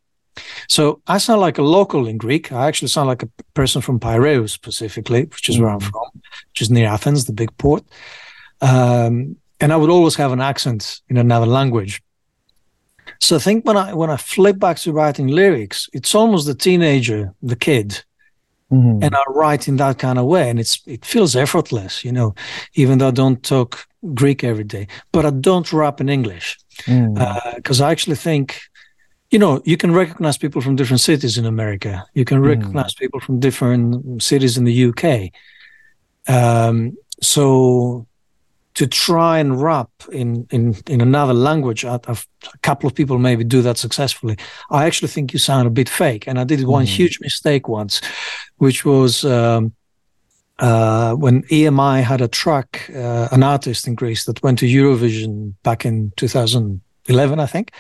So 0.68 1.02
I 1.08 1.18
sound 1.18 1.42
like 1.42 1.58
a 1.58 1.64
local 1.64 2.08
in 2.08 2.18
Greek. 2.18 2.52
I 2.52 2.68
actually 2.68 2.88
sound 2.88 3.08
like 3.08 3.24
a 3.24 3.30
person 3.54 3.82
from 3.82 4.00
Piraeus 4.00 4.52
specifically, 4.52 5.24
which 5.26 5.50
is 5.50 5.56
mm-hmm. 5.56 5.64
where 5.64 5.74
I'm 5.74 5.80
mm. 5.80 5.92
from, 5.92 6.10
which 6.52 6.62
is 6.62 6.70
near 6.70 6.88
Athens, 6.88 7.26
the 7.26 7.34
big 7.34 7.56
port. 7.58 7.84
Um, 8.62 9.36
and 9.60 9.74
I 9.74 9.76
would 9.76 9.90
always 9.90 10.16
have 10.16 10.32
an 10.32 10.42
accent 10.42 11.02
in 11.10 11.18
another 11.18 11.48
language. 11.48 12.02
So 13.20 13.36
I 13.36 13.40
think 13.40 13.66
when 13.66 13.78
I 13.78 13.94
when 13.94 14.10
I 14.10 14.18
flip 14.18 14.58
back 14.60 14.78
to 14.78 14.94
writing 14.94 15.28
lyrics, 15.28 15.90
it's 15.94 16.16
almost 16.16 16.46
the 16.46 16.56
teenager, 16.56 17.34
the 17.42 17.56
kid, 17.56 18.04
mm-hmm. 18.72 19.04
and 19.04 19.16
I 19.16 19.24
write 19.30 19.68
in 19.68 19.78
that 19.78 20.00
kind 20.00 20.20
of 20.20 20.26
way, 20.26 20.50
and 20.50 20.60
it's 20.60 20.82
it 20.86 21.06
feels 21.06 21.36
effortless, 21.36 22.04
you 22.04 22.12
know, 22.12 22.36
even 22.74 22.98
though 22.98 23.10
I 23.10 23.12
don't 23.12 23.42
talk 23.44 23.88
Greek 24.14 24.44
every 24.44 24.64
day, 24.64 24.88
but 25.12 25.26
I 25.26 25.32
don't 25.32 25.72
rap 25.74 26.02
in 26.02 26.10
English 26.10 26.58
because 26.78 27.80
mm. 27.80 27.82
uh, 27.82 27.86
I 27.86 27.92
actually 27.92 28.18
think 28.18 28.62
you 29.30 29.40
know, 29.40 29.62
you 29.66 29.76
can 29.76 29.92
recognize 29.92 30.38
people 30.38 30.62
from 30.62 30.76
different 30.76 31.02
cities 31.02 31.38
in 31.38 31.46
America. 31.46 32.06
You 32.14 32.24
can 32.24 32.38
hmm. 32.38 32.46
recognize 32.46 32.96
mm. 32.96 33.00
people 33.00 33.20
from 33.20 33.40
different 33.40 34.24
cities 34.24 34.58
in 34.58 34.64
the 34.64 34.86
UK. 34.86 35.32
Um, 36.34 36.96
so 37.22 38.08
to 38.78 38.86
try 38.86 39.40
and 39.40 39.60
rap 39.60 39.90
in 40.12 40.48
in 40.52 40.76
in 40.86 41.02
another 41.02 41.34
language, 41.34 41.84
a 41.84 42.00
couple 42.62 42.88
of 42.88 42.94
people 42.94 43.18
maybe 43.18 43.44
do 43.44 43.64
that 43.64 43.78
successfully. 43.78 44.38
I 44.70 44.86
actually 44.86 45.08
think 45.08 45.34
you 45.34 45.40
sound 45.40 45.68
a 45.68 45.72
bit 45.72 45.90
fake, 45.90 46.28
and 46.28 46.40
I 46.40 46.44
did 46.44 46.64
one 46.64 46.86
mm. 46.86 46.98
huge 46.98 47.20
mistake 47.20 47.68
once, 47.68 48.02
which 48.58 48.86
was. 48.86 49.26
Um, 49.26 49.74
uh, 50.60 51.14
when 51.14 51.44
EMI 51.44 52.02
had 52.02 52.20
a 52.20 52.28
track, 52.28 52.90
uh, 52.90 53.28
an 53.32 53.44
artist 53.44 53.88
in 53.88 53.94
Greece 53.94 54.26
that 54.26 54.42
went 54.42 54.58
to 54.58 54.66
Eurovision 54.66 55.54
back 55.62 55.86
in 55.86 56.12
2011, 56.16 57.40
I 57.40 57.46
think, 57.46 57.72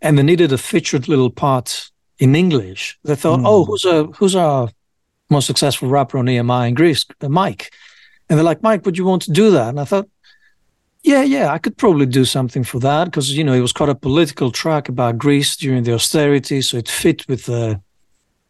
and 0.00 0.16
they 0.16 0.22
needed 0.22 0.52
a 0.52 0.58
featured 0.58 1.08
little 1.08 1.30
part 1.30 1.90
in 2.20 2.36
English. 2.36 2.96
They 3.02 3.16
thought, 3.16 3.40
mm. 3.40 3.46
oh, 3.48 3.64
who's 3.64 3.84
a 3.84 4.04
who's 4.16 4.36
our 4.36 4.68
most 5.28 5.46
successful 5.46 5.88
rapper 5.88 6.18
on 6.18 6.26
EMI 6.26 6.68
in 6.68 6.74
Greece? 6.74 7.04
Mike. 7.20 7.72
And 8.28 8.38
they're 8.38 8.44
like, 8.44 8.62
Mike, 8.62 8.86
would 8.86 8.96
you 8.96 9.04
want 9.04 9.22
to 9.22 9.32
do 9.32 9.50
that? 9.50 9.70
And 9.70 9.80
I 9.80 9.84
thought, 9.84 10.08
yeah, 11.02 11.22
yeah, 11.22 11.52
I 11.52 11.58
could 11.58 11.76
probably 11.76 12.06
do 12.06 12.24
something 12.24 12.62
for 12.62 12.78
that 12.80 13.06
because 13.06 13.36
you 13.36 13.42
know 13.42 13.54
it 13.54 13.60
was 13.60 13.72
quite 13.72 13.88
a 13.88 13.94
political 13.94 14.50
track 14.50 14.88
about 14.88 15.18
Greece 15.18 15.56
during 15.56 15.84
the 15.84 15.94
austerity, 15.94 16.60
so 16.60 16.76
it 16.76 16.88
fit 16.88 17.26
with 17.26 17.46
the 17.46 17.80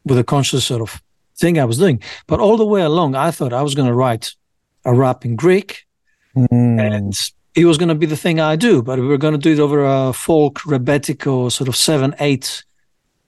with 0.04 0.16
the 0.16 0.24
conscious 0.24 0.64
sort 0.64 0.82
of 0.82 1.00
thing 1.38 1.58
I 1.58 1.64
was 1.64 1.78
doing. 1.78 2.02
But 2.26 2.40
all 2.40 2.56
the 2.56 2.66
way 2.66 2.82
along, 2.82 3.14
I 3.14 3.30
thought 3.30 3.52
I 3.52 3.62
was 3.62 3.74
going 3.74 3.88
to 3.88 3.94
write 3.94 4.34
a 4.84 4.92
rap 4.92 5.24
in 5.24 5.36
Greek, 5.36 5.86
mm. 6.36 6.48
and 6.50 7.14
it 7.54 7.66
was 7.66 7.78
going 7.78 7.88
to 7.88 7.94
be 7.94 8.06
the 8.06 8.16
thing 8.16 8.40
I 8.40 8.56
do, 8.56 8.82
but 8.82 8.98
we 8.98 9.06
were 9.06 9.18
going 9.18 9.34
to 9.34 9.38
do 9.38 9.52
it 9.52 9.60
over 9.60 9.84
a 9.84 10.12
folk 10.12 10.60
rebetiko 10.60 11.52
sort 11.52 11.68
of 11.68 11.76
seven 11.76 12.16
eight, 12.18 12.64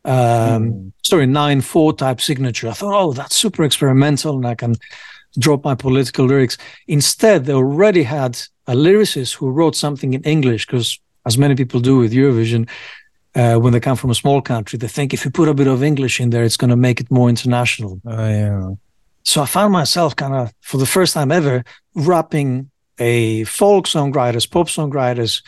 um, 0.04 0.14
mm. 0.14 0.92
sorry 1.02 1.26
nine 1.26 1.61
four 1.61 1.92
type 1.92 2.20
signature. 2.20 2.68
I 2.68 2.72
thought, 2.72 3.00
oh, 3.00 3.12
that's 3.12 3.37
super 3.37 3.62
experimental, 3.62 4.35
and 4.35 4.46
I 4.46 4.56
can 4.56 4.74
drop 5.38 5.64
my 5.64 5.76
political 5.76 6.26
lyrics. 6.26 6.58
Instead, 6.88 7.44
they 7.44 7.52
already 7.52 8.02
had 8.02 8.40
a 8.66 8.75
lyricist 8.75 9.35
who 9.35 9.51
wrote 9.51 9.77
something 9.77 10.14
in 10.14 10.22
English 10.22 10.66
because, 10.66 10.98
as 11.25 11.37
many 11.37 11.55
people 11.55 11.81
do 11.81 11.98
with 11.98 12.12
Eurovision, 12.12 12.68
uh, 13.35 13.57
when 13.57 13.72
they 13.72 13.81
come 13.81 13.96
from 13.96 14.11
a 14.11 14.14
small 14.14 14.42
country, 14.42 14.79
they 14.79 14.88
think 14.88 15.14
if 15.14 15.25
you 15.25 15.31
put 15.31 15.48
a 15.48 15.55
bit 15.55 15.66
of 15.66 15.83
English 15.83 16.20
in 16.20 16.31
there, 16.31 16.44
it's 16.44 16.57
going 16.57 16.70
to 16.70 16.77
make 16.77 17.01
it 17.01 17.11
more 17.11 17.29
international. 17.29 18.01
Oh 18.05 18.29
yeah. 18.29 18.70
So 19.25 19.42
I 19.42 19.46
found 19.46 19.72
myself 19.72 20.14
kind 20.16 20.35
of, 20.35 20.53
for 20.61 20.79
the 20.79 20.87
first 20.87 21.14
time 21.14 21.31
ever, 21.31 21.64
rapping 21.94 22.70
a 22.98 23.44
folk 23.44 23.87
songwriters, 23.87 24.51
pop 24.51 24.68
songwriters, 24.68 25.42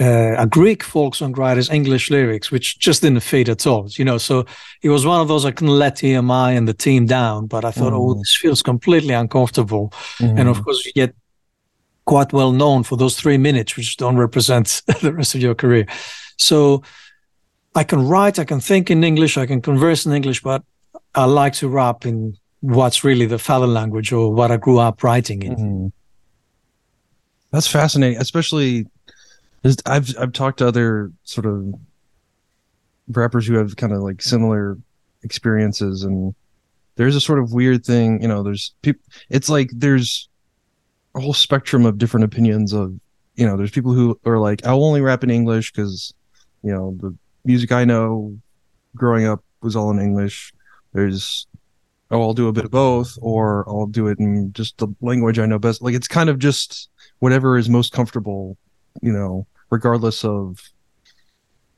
uh, 0.00 0.34
a 0.38 0.46
Greek 0.46 0.82
folk 0.82 1.14
songwriter's 1.14 1.68
English 1.68 2.10
lyrics, 2.10 2.50
which 2.50 2.78
just 2.78 3.02
didn't 3.02 3.20
fit 3.20 3.48
at 3.48 3.66
all. 3.66 3.88
You 3.90 4.04
know, 4.04 4.18
so 4.18 4.46
it 4.80 4.88
was 4.88 5.04
one 5.04 5.20
of 5.20 5.28
those 5.28 5.44
I 5.44 5.50
couldn't 5.50 5.78
let 5.78 5.96
EMI 5.96 6.56
and 6.56 6.66
the 6.66 6.74
team 6.74 7.06
down, 7.06 7.46
but 7.46 7.64
I 7.64 7.70
thought, 7.70 7.92
oh, 7.92 8.00
mm. 8.00 8.10
oh, 8.10 8.14
this 8.14 8.36
feels 8.40 8.62
completely 8.62 9.12
uncomfortable. 9.12 9.92
Mm. 10.18 10.40
And 10.40 10.48
of 10.48 10.64
course, 10.64 10.84
you 10.86 10.92
get 10.92 11.14
quite 12.04 12.32
well 12.32 12.52
known 12.52 12.82
for 12.84 12.96
those 12.96 13.20
three 13.20 13.38
minutes, 13.38 13.76
which 13.76 13.96
don't 13.96 14.16
represent 14.16 14.82
the 15.02 15.12
rest 15.12 15.34
of 15.34 15.42
your 15.42 15.54
career. 15.54 15.86
So 16.38 16.82
I 17.74 17.84
can 17.84 18.06
write, 18.08 18.38
I 18.38 18.44
can 18.44 18.60
think 18.60 18.90
in 18.90 19.04
English, 19.04 19.36
I 19.36 19.46
can 19.46 19.60
converse 19.60 20.06
in 20.06 20.12
English, 20.12 20.42
but 20.42 20.62
I 21.14 21.26
like 21.26 21.52
to 21.54 21.68
rap 21.68 22.06
in 22.06 22.36
what's 22.60 23.04
really 23.04 23.26
the 23.26 23.38
father 23.38 23.66
language 23.66 24.12
or 24.12 24.32
what 24.32 24.50
I 24.50 24.56
grew 24.56 24.78
up 24.78 25.02
writing 25.02 25.42
in. 25.42 25.56
Mm-hmm. 25.56 25.86
That's 27.50 27.66
fascinating, 27.66 28.18
especially 28.18 28.86
I've 29.86 30.16
I've 30.18 30.32
talked 30.32 30.58
to 30.58 30.66
other 30.66 31.12
sort 31.24 31.46
of 31.46 31.74
rappers 33.08 33.46
who 33.46 33.54
have 33.54 33.76
kind 33.76 33.92
of 33.92 34.00
like 34.00 34.22
similar 34.22 34.78
experiences, 35.22 36.02
and 36.02 36.34
there's 36.96 37.16
a 37.16 37.20
sort 37.20 37.38
of 37.38 37.52
weird 37.52 37.84
thing, 37.84 38.20
you 38.22 38.28
know. 38.28 38.42
There's 38.42 38.74
people. 38.82 39.02
It's 39.30 39.48
like 39.48 39.70
there's 39.72 40.28
a 41.14 41.20
whole 41.20 41.34
spectrum 41.34 41.86
of 41.86 41.98
different 41.98 42.24
opinions 42.24 42.72
of, 42.72 42.98
you 43.36 43.46
know. 43.46 43.56
There's 43.56 43.70
people 43.70 43.92
who 43.92 44.18
are 44.24 44.38
like, 44.38 44.66
I'll 44.66 44.84
only 44.84 45.00
rap 45.00 45.22
in 45.22 45.30
English 45.30 45.72
because, 45.72 46.12
you 46.62 46.72
know, 46.72 46.96
the 47.00 47.16
music 47.44 47.72
I 47.72 47.84
know 47.84 48.36
growing 48.96 49.26
up 49.26 49.44
was 49.62 49.76
all 49.76 49.90
in 49.90 50.00
English. 50.00 50.52
There's 50.92 51.46
oh, 52.10 52.20
I'll 52.20 52.34
do 52.34 52.48
a 52.48 52.52
bit 52.52 52.66
of 52.66 52.70
both, 52.70 53.16
or 53.22 53.66
I'll 53.68 53.86
do 53.86 54.06
it 54.08 54.18
in 54.18 54.52
just 54.52 54.76
the 54.78 54.88
language 55.00 55.38
I 55.38 55.46
know 55.46 55.58
best. 55.58 55.82
Like 55.82 55.94
it's 55.94 56.08
kind 56.08 56.28
of 56.28 56.38
just 56.38 56.90
whatever 57.20 57.56
is 57.56 57.70
most 57.70 57.92
comfortable, 57.92 58.58
you 59.00 59.12
know, 59.12 59.46
regardless 59.72 60.22
of, 60.22 60.60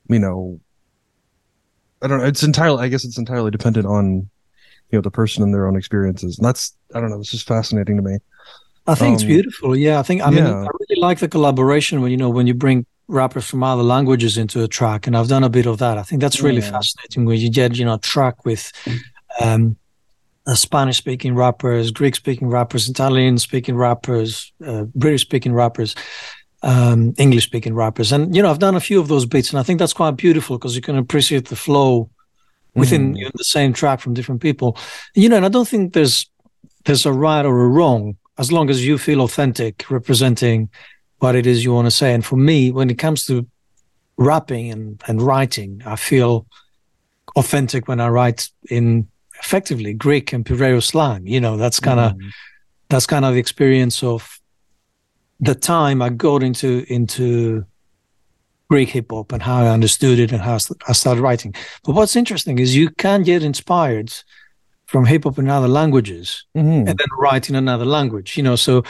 you 0.08 0.18
know, 0.18 0.60
I 2.02 2.08
don't 2.08 2.18
know. 2.18 2.26
It's 2.26 2.42
entirely, 2.42 2.82
I 2.82 2.88
guess 2.88 3.04
it's 3.04 3.16
entirely 3.16 3.52
dependent 3.52 3.86
on, 3.86 4.28
you 4.90 4.98
know, 4.98 5.00
the 5.00 5.12
person 5.12 5.44
and 5.44 5.54
their 5.54 5.66
own 5.68 5.76
experiences. 5.76 6.36
And 6.36 6.44
that's, 6.44 6.76
I 6.94 7.00
don't 7.00 7.08
know, 7.08 7.20
it's 7.20 7.30
just 7.30 7.46
fascinating 7.46 7.96
to 7.96 8.02
me. 8.02 8.18
I 8.86 8.96
think 8.96 9.10
um, 9.10 9.14
it's 9.14 9.24
beautiful. 9.24 9.76
Yeah. 9.76 10.00
I 10.00 10.02
think, 10.02 10.20
I 10.20 10.30
mean, 10.30 10.44
I 10.44 10.66
really 10.80 11.00
like 11.00 11.20
the 11.20 11.28
collaboration 11.28 12.02
when, 12.02 12.10
you 12.10 12.18
know, 12.18 12.28
when 12.28 12.46
you 12.46 12.52
bring 12.52 12.84
rappers 13.06 13.46
from 13.46 13.62
other 13.62 13.84
languages 13.84 14.36
into 14.36 14.62
a 14.62 14.68
track. 14.68 15.06
And 15.06 15.16
I've 15.16 15.28
done 15.28 15.44
a 15.44 15.48
bit 15.48 15.66
of 15.66 15.78
that. 15.78 15.96
I 15.96 16.02
think 16.02 16.20
that's 16.20 16.42
really 16.42 16.60
yeah. 16.60 16.72
fascinating 16.72 17.24
when 17.24 17.38
you 17.38 17.48
get, 17.48 17.76
you 17.76 17.84
know, 17.84 17.94
a 17.94 17.98
track 17.98 18.44
with, 18.44 18.72
um, 19.40 19.76
Spanish 20.52 20.98
speaking 20.98 21.34
rappers, 21.34 21.90
Greek 21.90 22.14
speaking 22.14 22.48
rappers, 22.48 22.86
Italian 22.86 23.38
speaking 23.38 23.76
rappers, 23.76 24.52
uh, 24.66 24.84
British 24.94 25.22
speaking 25.22 25.54
rappers, 25.54 25.94
um, 26.64 27.14
English 27.18 27.44
speaking 27.44 27.74
rappers. 27.74 28.10
And, 28.10 28.34
you 28.34 28.42
know, 28.42 28.50
I've 28.50 28.58
done 28.58 28.74
a 28.74 28.80
few 28.80 28.98
of 28.98 29.08
those 29.08 29.26
bits 29.26 29.50
and 29.50 29.60
I 29.60 29.62
think 29.62 29.78
that's 29.78 29.92
quite 29.92 30.16
beautiful 30.16 30.58
because 30.58 30.74
you 30.74 30.82
can 30.82 30.96
appreciate 30.96 31.48
the 31.48 31.56
flow 31.56 32.10
within 32.74 33.14
mm. 33.14 33.32
the 33.34 33.44
same 33.44 33.72
track 33.72 34.00
from 34.00 34.14
different 34.14 34.40
people. 34.40 34.76
You 35.14 35.28
know, 35.28 35.36
and 35.36 35.44
I 35.44 35.50
don't 35.50 35.68
think 35.68 35.92
there's, 35.92 36.28
there's 36.86 37.06
a 37.06 37.12
right 37.12 37.44
or 37.44 37.64
a 37.64 37.68
wrong 37.68 38.16
as 38.38 38.50
long 38.50 38.70
as 38.70 38.84
you 38.84 38.98
feel 38.98 39.20
authentic 39.20 39.88
representing 39.90 40.70
what 41.18 41.36
it 41.36 41.46
is 41.46 41.62
you 41.62 41.72
want 41.72 41.86
to 41.86 41.90
say. 41.90 42.14
And 42.14 42.24
for 42.24 42.36
me, 42.36 42.72
when 42.72 42.90
it 42.90 42.98
comes 42.98 43.26
to 43.26 43.46
rapping 44.16 44.70
and, 44.70 45.02
and 45.06 45.20
writing, 45.22 45.82
I 45.84 45.96
feel 45.96 46.46
authentic 47.36 47.88
when 47.88 48.00
I 48.00 48.08
write 48.08 48.48
in 48.70 49.08
effectively 49.40 49.92
Greek 49.92 50.32
and 50.32 50.44
Piraeus 50.44 50.86
slang. 50.86 51.26
You 51.26 51.40
know, 51.40 51.56
that's 51.56 51.78
kind 51.78 52.00
of 52.00 52.12
mm. 52.12 52.30
that's 52.88 53.06
kind 53.06 53.24
of 53.24 53.34
the 53.34 53.40
experience 53.40 54.02
of 54.02 54.40
the 55.40 55.54
time 55.54 56.00
I 56.02 56.08
got 56.10 56.42
into 56.42 56.84
into 56.88 57.64
Greek 58.70 58.90
hip 58.90 59.10
hop 59.10 59.32
and 59.32 59.42
how 59.42 59.62
I 59.62 59.68
understood 59.68 60.18
it 60.18 60.32
and 60.32 60.40
how 60.40 60.54
I 60.88 60.92
started 60.92 61.20
writing. 61.20 61.54
But 61.84 61.94
what's 61.94 62.16
interesting 62.16 62.58
is 62.58 62.74
you 62.74 62.90
can 62.90 63.22
get 63.22 63.42
inspired 63.42 64.12
from 64.86 65.04
hip 65.06 65.24
hop 65.24 65.38
in 65.38 65.48
other 65.48 65.68
languages 65.68 66.44
mm-hmm. 66.56 66.88
and 66.88 66.98
then 66.98 67.06
write 67.18 67.48
in 67.48 67.56
another 67.56 67.84
language. 67.84 68.36
You 68.36 68.42
know, 68.42 68.56
so 68.56 68.82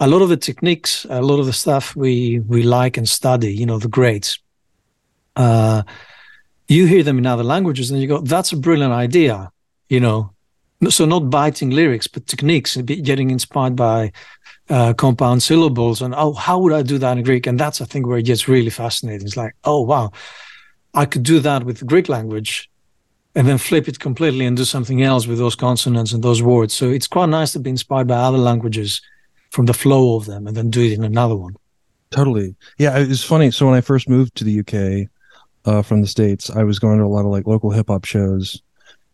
a 0.00 0.08
lot 0.08 0.22
of 0.22 0.28
the 0.28 0.36
techniques, 0.36 1.06
a 1.08 1.22
lot 1.22 1.38
of 1.40 1.46
the 1.46 1.52
stuff 1.52 1.96
we 1.96 2.40
we 2.40 2.62
like 2.62 2.96
and 2.96 3.08
study, 3.08 3.54
you 3.54 3.66
know, 3.66 3.78
the 3.78 3.88
greats. 3.88 4.38
Uh, 5.36 5.82
you 6.68 6.86
hear 6.86 7.02
them 7.02 7.18
in 7.18 7.26
other 7.26 7.44
languages 7.44 7.90
and 7.90 8.00
you 8.00 8.08
go, 8.08 8.20
"That's 8.20 8.52
a 8.52 8.56
brilliant 8.56 8.92
idea," 8.92 9.50
you 9.88 10.00
know. 10.00 10.30
So 10.90 11.06
not 11.06 11.30
biting 11.30 11.70
lyrics, 11.70 12.06
but 12.06 12.26
techniques, 12.26 12.76
getting 12.76 13.30
inspired 13.30 13.76
by 13.76 14.12
uh, 14.70 14.94
compound 14.94 15.42
syllables 15.42 16.00
and 16.00 16.14
oh 16.16 16.32
how 16.32 16.58
would 16.58 16.72
i 16.72 16.82
do 16.82 16.98
that 16.98 17.18
in 17.18 17.24
greek? 17.24 17.46
And 17.46 17.60
that's 17.60 17.80
i 17.80 17.84
think 17.84 18.06
where 18.06 18.18
it 18.18 18.24
gets 18.24 18.48
really 18.48 18.70
fascinating. 18.70 19.26
It's 19.26 19.36
like 19.36 19.54
oh 19.64 19.82
wow 19.82 20.10
i 20.94 21.04
could 21.04 21.22
do 21.22 21.40
that 21.40 21.64
with 21.64 21.78
the 21.78 21.84
greek 21.84 22.08
language 22.08 22.70
and 23.34 23.46
then 23.48 23.58
flip 23.58 23.88
it 23.88 23.98
completely 23.98 24.46
and 24.46 24.56
do 24.56 24.64
something 24.64 25.02
else 25.02 25.26
with 25.26 25.38
those 25.38 25.56
consonants 25.56 26.12
and 26.12 26.22
those 26.22 26.40
words. 26.40 26.72
So 26.72 26.90
it's 26.90 27.08
quite 27.08 27.28
nice 27.28 27.52
to 27.52 27.58
be 27.58 27.70
inspired 27.70 28.06
by 28.06 28.14
other 28.14 28.38
languages 28.38 29.02
from 29.50 29.66
the 29.66 29.74
flow 29.74 30.16
of 30.16 30.26
them 30.26 30.46
and 30.46 30.56
then 30.56 30.70
do 30.70 30.82
it 30.82 30.92
in 30.92 31.04
another 31.04 31.34
one. 31.34 31.56
Totally. 32.10 32.54
Yeah 32.78 32.96
it's 32.98 33.24
funny. 33.24 33.50
So 33.50 33.66
when 33.66 33.74
i 33.74 33.80
first 33.80 34.08
moved 34.08 34.34
to 34.36 34.44
the 34.44 34.60
uk 34.60 35.08
uh, 35.66 35.82
from 35.82 36.00
the 36.00 36.06
states 36.06 36.50
i 36.50 36.62
was 36.62 36.78
going 36.78 36.98
to 36.98 37.04
a 37.04 37.06
lot 37.06 37.24
of 37.24 37.32
like 37.32 37.46
local 37.46 37.70
hip-hop 37.70 38.04
shows. 38.04 38.62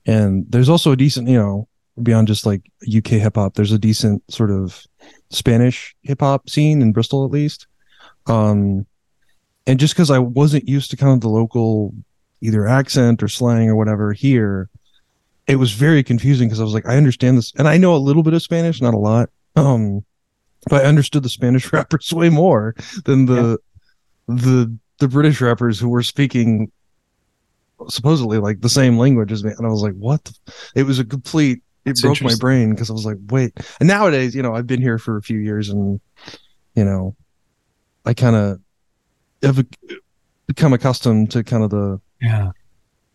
And 0.07 0.47
there's 0.49 0.69
also 0.69 0.93
a 0.93 0.97
decent 0.97 1.29
you 1.29 1.39
know 1.39 1.67
beyond 2.03 2.29
just 2.29 2.47
like 2.47 2.63
uk 2.97 3.09
hip-hop 3.09 3.55
there's 3.55 3.73
a 3.73 3.79
decent 3.79 4.23
sort 4.33 4.51
of 4.51 4.87
Spanish 5.31 5.95
hip 6.03 6.21
hop 6.21 6.51
scene 6.51 6.83
in 6.83 6.93
Bristol, 6.93 7.25
at 7.25 7.31
least. 7.31 7.67
Um, 8.27 8.87
and 9.67 9.79
just 9.79 9.95
because 9.95 10.11
I 10.11 10.19
wasn't 10.19 10.69
used 10.69 10.91
to 10.91 10.97
kind 10.97 11.13
of 11.13 11.21
the 11.21 11.29
local 11.29 11.95
either 12.41 12.67
accent 12.67 13.23
or 13.23 13.29
slang 13.29 13.69
or 13.69 13.77
whatever 13.77 14.13
here, 14.13 14.69
it 15.47 15.57
was 15.57 15.73
very 15.73 16.03
confusing 16.03 16.49
because 16.49 16.61
I 16.61 16.65
was 16.65 16.75
like, 16.75 16.87
I 16.87 16.97
understand 16.97 17.39
this, 17.39 17.53
and 17.57 17.69
I 17.69 17.77
know 17.77 17.95
a 17.95 17.99
little 17.99 18.23
bit 18.23 18.35
of 18.35 18.43
Spanish, 18.43 18.81
not 18.81 18.95
a 18.95 18.99
lot. 18.99 19.31
Um, 19.57 20.05
but 20.69 20.85
I 20.85 20.89
understood 20.89 21.23
the 21.23 21.29
Spanish 21.29 21.73
rappers 21.73 22.13
way 22.13 22.29
more 22.29 22.75
than 23.05 23.27
the 23.27 23.59
yeah. 24.29 24.35
the 24.35 24.77
the 24.99 25.09
British 25.09 25.41
rappers 25.41 25.79
who 25.81 25.89
were 25.89 26.03
speaking 26.03 26.71
supposedly 27.89 28.39
like 28.39 28.61
the 28.61 28.69
same 28.69 28.99
language 28.99 29.33
as 29.33 29.45
me, 29.45 29.53
and 29.57 29.67
I 29.67 29.71
was 29.71 29.83
like, 29.83 29.95
what? 29.95 30.31
It 30.75 30.83
was 30.83 30.99
a 30.99 31.05
complete 31.05 31.63
it 31.85 31.91
it's 31.91 32.03
broke 32.03 32.23
my 32.23 32.35
brain 32.39 32.71
because 32.71 32.91
I 32.91 32.93
was 32.93 33.07
like, 33.07 33.19
wait. 33.29 33.53
And 33.79 33.89
nowadays, 33.89 34.35
you 34.35 34.43
know, 34.43 34.55
I've 34.55 34.67
been 34.67 34.83
here 34.83 34.99
for 34.99 35.17
a 35.17 35.23
few 35.23 35.39
years, 35.39 35.69
and 35.69 36.01
you 36.75 36.85
know, 36.85 37.17
I 38.05 38.15
kind 38.15 38.37
of 38.37 38.61
have 39.43 39.65
become 40.47 40.73
accustomed 40.73 41.31
to 41.33 41.45
kind 41.45 41.65
of 41.65 41.71
the 41.71 42.01
yeah 42.21 42.51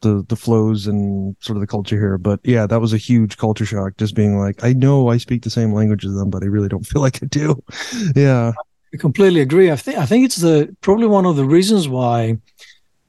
the 0.01 0.25
the 0.29 0.35
flows 0.35 0.87
and 0.87 1.35
sort 1.39 1.57
of 1.57 1.61
the 1.61 1.67
culture 1.67 1.97
here. 1.97 2.17
But 2.17 2.39
yeah, 2.43 2.67
that 2.67 2.79
was 2.79 2.93
a 2.93 2.97
huge 2.97 3.37
culture 3.37 3.65
shock. 3.65 3.97
Just 3.97 4.15
being 4.15 4.37
like, 4.37 4.63
I 4.63 4.73
know 4.73 5.09
I 5.09 5.17
speak 5.17 5.43
the 5.43 5.49
same 5.49 5.73
language 5.73 6.05
as 6.05 6.13
them, 6.13 6.29
but 6.29 6.43
I 6.43 6.47
really 6.47 6.69
don't 6.69 6.85
feel 6.85 7.01
like 7.01 7.21
I 7.21 7.25
do. 7.25 7.61
yeah, 8.15 8.53
I 8.93 8.97
completely 8.97 9.41
agree. 9.41 9.71
I 9.71 9.75
think 9.75 9.97
I 9.97 10.05
think 10.05 10.25
it's 10.25 10.37
the 10.37 10.75
probably 10.81 11.07
one 11.07 11.25
of 11.25 11.35
the 11.35 11.45
reasons 11.45 11.87
why 11.87 12.37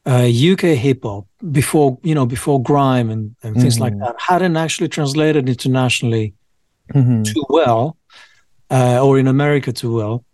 uh, 0.07 0.31
UK 0.53 0.77
hip 0.77 1.03
hop 1.03 1.27
before 1.51 1.99
you 2.03 2.15
know 2.15 2.27
before 2.27 2.63
grime 2.63 3.11
and, 3.11 3.35
and 3.43 3.57
things 3.57 3.75
mm-hmm. 3.75 3.85
like 3.85 3.99
that 3.99 4.15
hadn't 4.19 4.57
actually 4.57 4.89
translated 4.89 5.49
internationally 5.49 6.35
mm-hmm. 6.95 7.23
too 7.23 7.45
well 7.49 7.97
uh, 8.71 9.05
or 9.05 9.19
in 9.19 9.27
America 9.27 9.73
too 9.73 9.95
well 9.95 10.25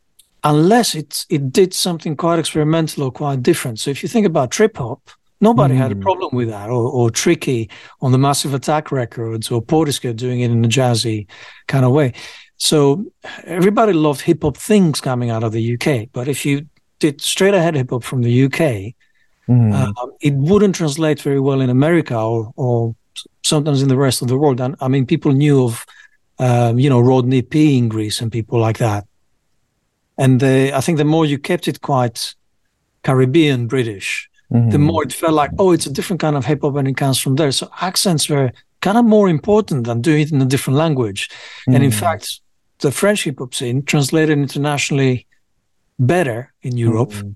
unless 0.45 0.95
it 0.95 1.25
it 1.29 1.53
did 1.53 1.73
something 1.75 2.17
quite 2.17 2.39
experimental 2.39 3.05
or 3.05 3.11
quite 3.11 3.43
different. 3.43 3.79
So 3.79 3.91
if 3.91 4.03
you 4.03 4.09
think 4.09 4.27
about 4.27 4.51
trip 4.51 4.77
hop, 4.77 5.11
nobody 5.41 5.75
mm-hmm. 5.75 5.83
had 5.83 5.93
a 5.93 5.97
mm. 5.97 6.03
problem 6.03 6.35
with 6.35 6.49
that 6.49 6.69
or, 6.69 6.91
or 6.91 7.11
Tricky 7.11 7.71
on 8.01 8.13
the 8.13 8.19
Massive 8.19 8.55
Attack 8.55 8.93
records 8.93 9.51
or 9.51 9.63
Portishead 9.63 10.17
doing 10.17 10.41
it 10.41 10.51
in 10.51 10.65
a 10.65 10.69
jazzy 10.69 11.27
kind 11.69 11.85
of 11.85 11.93
way. 11.93 12.13
So 12.57 13.05
everybody 13.45 13.93
loved 13.93 14.21
hip 14.21 14.43
hop 14.43 14.57
things 14.57 15.01
coming 15.01 15.31
out 15.31 15.43
of 15.43 15.53
the 15.53 15.75
UK. 15.75 16.09
But 16.13 16.29
if 16.29 16.47
you 16.47 16.67
did 16.99 17.21
straight 17.21 17.55
ahead 17.55 17.75
hip 17.75 17.91
hop 17.91 18.05
from 18.05 18.23
the 18.23 18.45
UK, 18.45 18.95
Mm. 19.49 19.73
Um, 19.75 20.13
it 20.21 20.35
wouldn't 20.35 20.75
translate 20.75 21.21
very 21.21 21.41
well 21.41 21.61
in 21.61 21.71
America 21.71 22.17
or, 22.17 22.53
or 22.57 22.95
sometimes 23.43 23.83
in 23.83 23.89
the 23.89 23.97
rest 23.97 24.23
of 24.23 24.29
the 24.29 24.39
world. 24.39 24.61
And 24.61 24.77
I 24.81 24.89
mean, 24.89 25.07
people 25.07 25.33
knew 25.33 25.65
of, 25.65 25.85
um, 26.39 26.79
you 26.79 26.89
know, 26.89 27.01
Rodney 27.01 27.43
P 27.43 27.77
in 27.77 27.89
Greece 27.89 28.21
and 28.21 28.31
people 28.31 28.59
like 28.59 28.79
that. 28.79 29.07
And 30.19 30.43
I 30.43 30.81
think 30.81 30.99
the 30.99 31.05
more 31.05 31.27
you 31.27 31.39
kept 31.39 31.67
it 31.69 31.81
quite 31.81 32.35
Caribbean 33.03 33.67
British, 33.67 34.29
mm-hmm. 34.53 34.71
the 34.71 34.79
more 34.79 35.03
it 35.03 35.13
felt 35.13 35.35
like, 35.35 35.51
oh, 35.59 35.73
it's 35.73 35.87
a 35.87 35.93
different 35.93 36.21
kind 36.21 36.37
of 36.37 36.45
hip 36.45 36.61
hop 36.63 36.77
and 36.77 36.87
it 36.87 36.97
comes 36.97 37.19
from 37.19 37.37
there. 37.37 37.51
So 37.51 37.69
accents 37.81 38.29
were 38.29 38.53
kind 38.81 38.99
of 38.99 39.05
more 39.05 39.29
important 39.29 39.87
than 39.87 40.01
doing 40.01 40.23
it 40.23 40.33
in 40.33 40.41
a 40.41 40.47
different 40.47 40.79
language. 40.79 41.29
Mm-hmm. 41.29 41.75
And 41.75 41.85
in 41.85 41.91
mm. 41.91 41.95
fact, 41.95 42.41
the 42.81 42.93
French 42.93 43.25
hip 43.25 43.39
hop 43.39 43.55
scene 43.55 43.83
translated 43.83 44.39
internationally 44.39 45.27
better 45.99 46.53
in 46.63 46.77
Europe. 46.77 47.11
Mm-hmm 47.11 47.33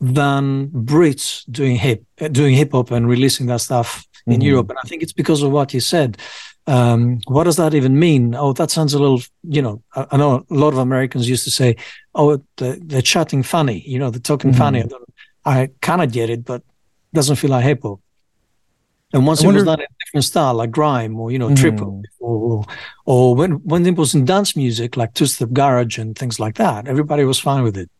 than 0.00 0.68
Brits 0.68 1.44
doing 1.50 1.76
hip 1.76 2.04
doing 2.32 2.54
hip 2.54 2.72
hop 2.72 2.90
and 2.90 3.08
releasing 3.08 3.46
that 3.46 3.60
stuff 3.60 4.06
in 4.26 4.34
mm-hmm. 4.34 4.42
Europe. 4.42 4.70
And 4.70 4.78
I 4.82 4.86
think 4.88 5.02
it's 5.02 5.12
because 5.12 5.42
of 5.42 5.50
what 5.50 5.74
you 5.74 5.80
said. 5.80 6.18
Um, 6.66 7.20
what 7.26 7.44
does 7.44 7.56
that 7.56 7.72
even 7.72 7.98
mean? 7.98 8.34
Oh, 8.34 8.52
that 8.52 8.70
sounds 8.70 8.92
a 8.92 8.98
little, 8.98 9.22
you 9.42 9.62
know, 9.62 9.82
I, 9.94 10.06
I 10.10 10.16
know 10.18 10.44
a 10.50 10.54
lot 10.54 10.74
of 10.74 10.78
Americans 10.78 11.28
used 11.28 11.44
to 11.44 11.50
say, 11.50 11.76
oh, 12.14 12.42
they're, 12.58 12.76
they're 12.76 13.00
chatting 13.00 13.42
funny, 13.42 13.82
you 13.86 13.98
know, 13.98 14.10
they're 14.10 14.20
talking 14.20 14.50
mm-hmm. 14.50 14.58
funny. 14.58 14.84
I, 15.46 15.60
I 15.62 15.70
kind 15.80 16.02
of 16.02 16.12
get 16.12 16.28
it, 16.28 16.44
but 16.44 16.60
it 16.60 17.14
doesn't 17.14 17.36
feel 17.36 17.50
like 17.50 17.64
hip 17.64 17.82
hop. 17.82 18.00
And 19.14 19.26
once 19.26 19.42
wonder... 19.42 19.60
it 19.60 19.62
was 19.62 19.64
done 19.64 19.80
in 19.80 19.86
a 19.86 20.04
different 20.04 20.24
style, 20.24 20.54
like 20.54 20.70
grime 20.70 21.18
or 21.18 21.32
you 21.32 21.38
know, 21.38 21.48
mm. 21.48 21.56
trip 21.56 21.78
hop, 21.78 21.94
or, 22.20 22.66
or 23.06 23.34
when 23.34 23.52
when 23.64 23.86
it 23.86 23.96
was 23.96 24.14
in 24.14 24.26
dance 24.26 24.54
music, 24.54 24.98
like 24.98 25.14
two 25.14 25.24
step 25.24 25.48
garage 25.54 25.96
and 25.96 26.14
things 26.14 26.38
like 26.38 26.56
that, 26.56 26.86
everybody 26.86 27.24
was 27.24 27.38
fine 27.38 27.62
with 27.62 27.78
it. 27.78 27.90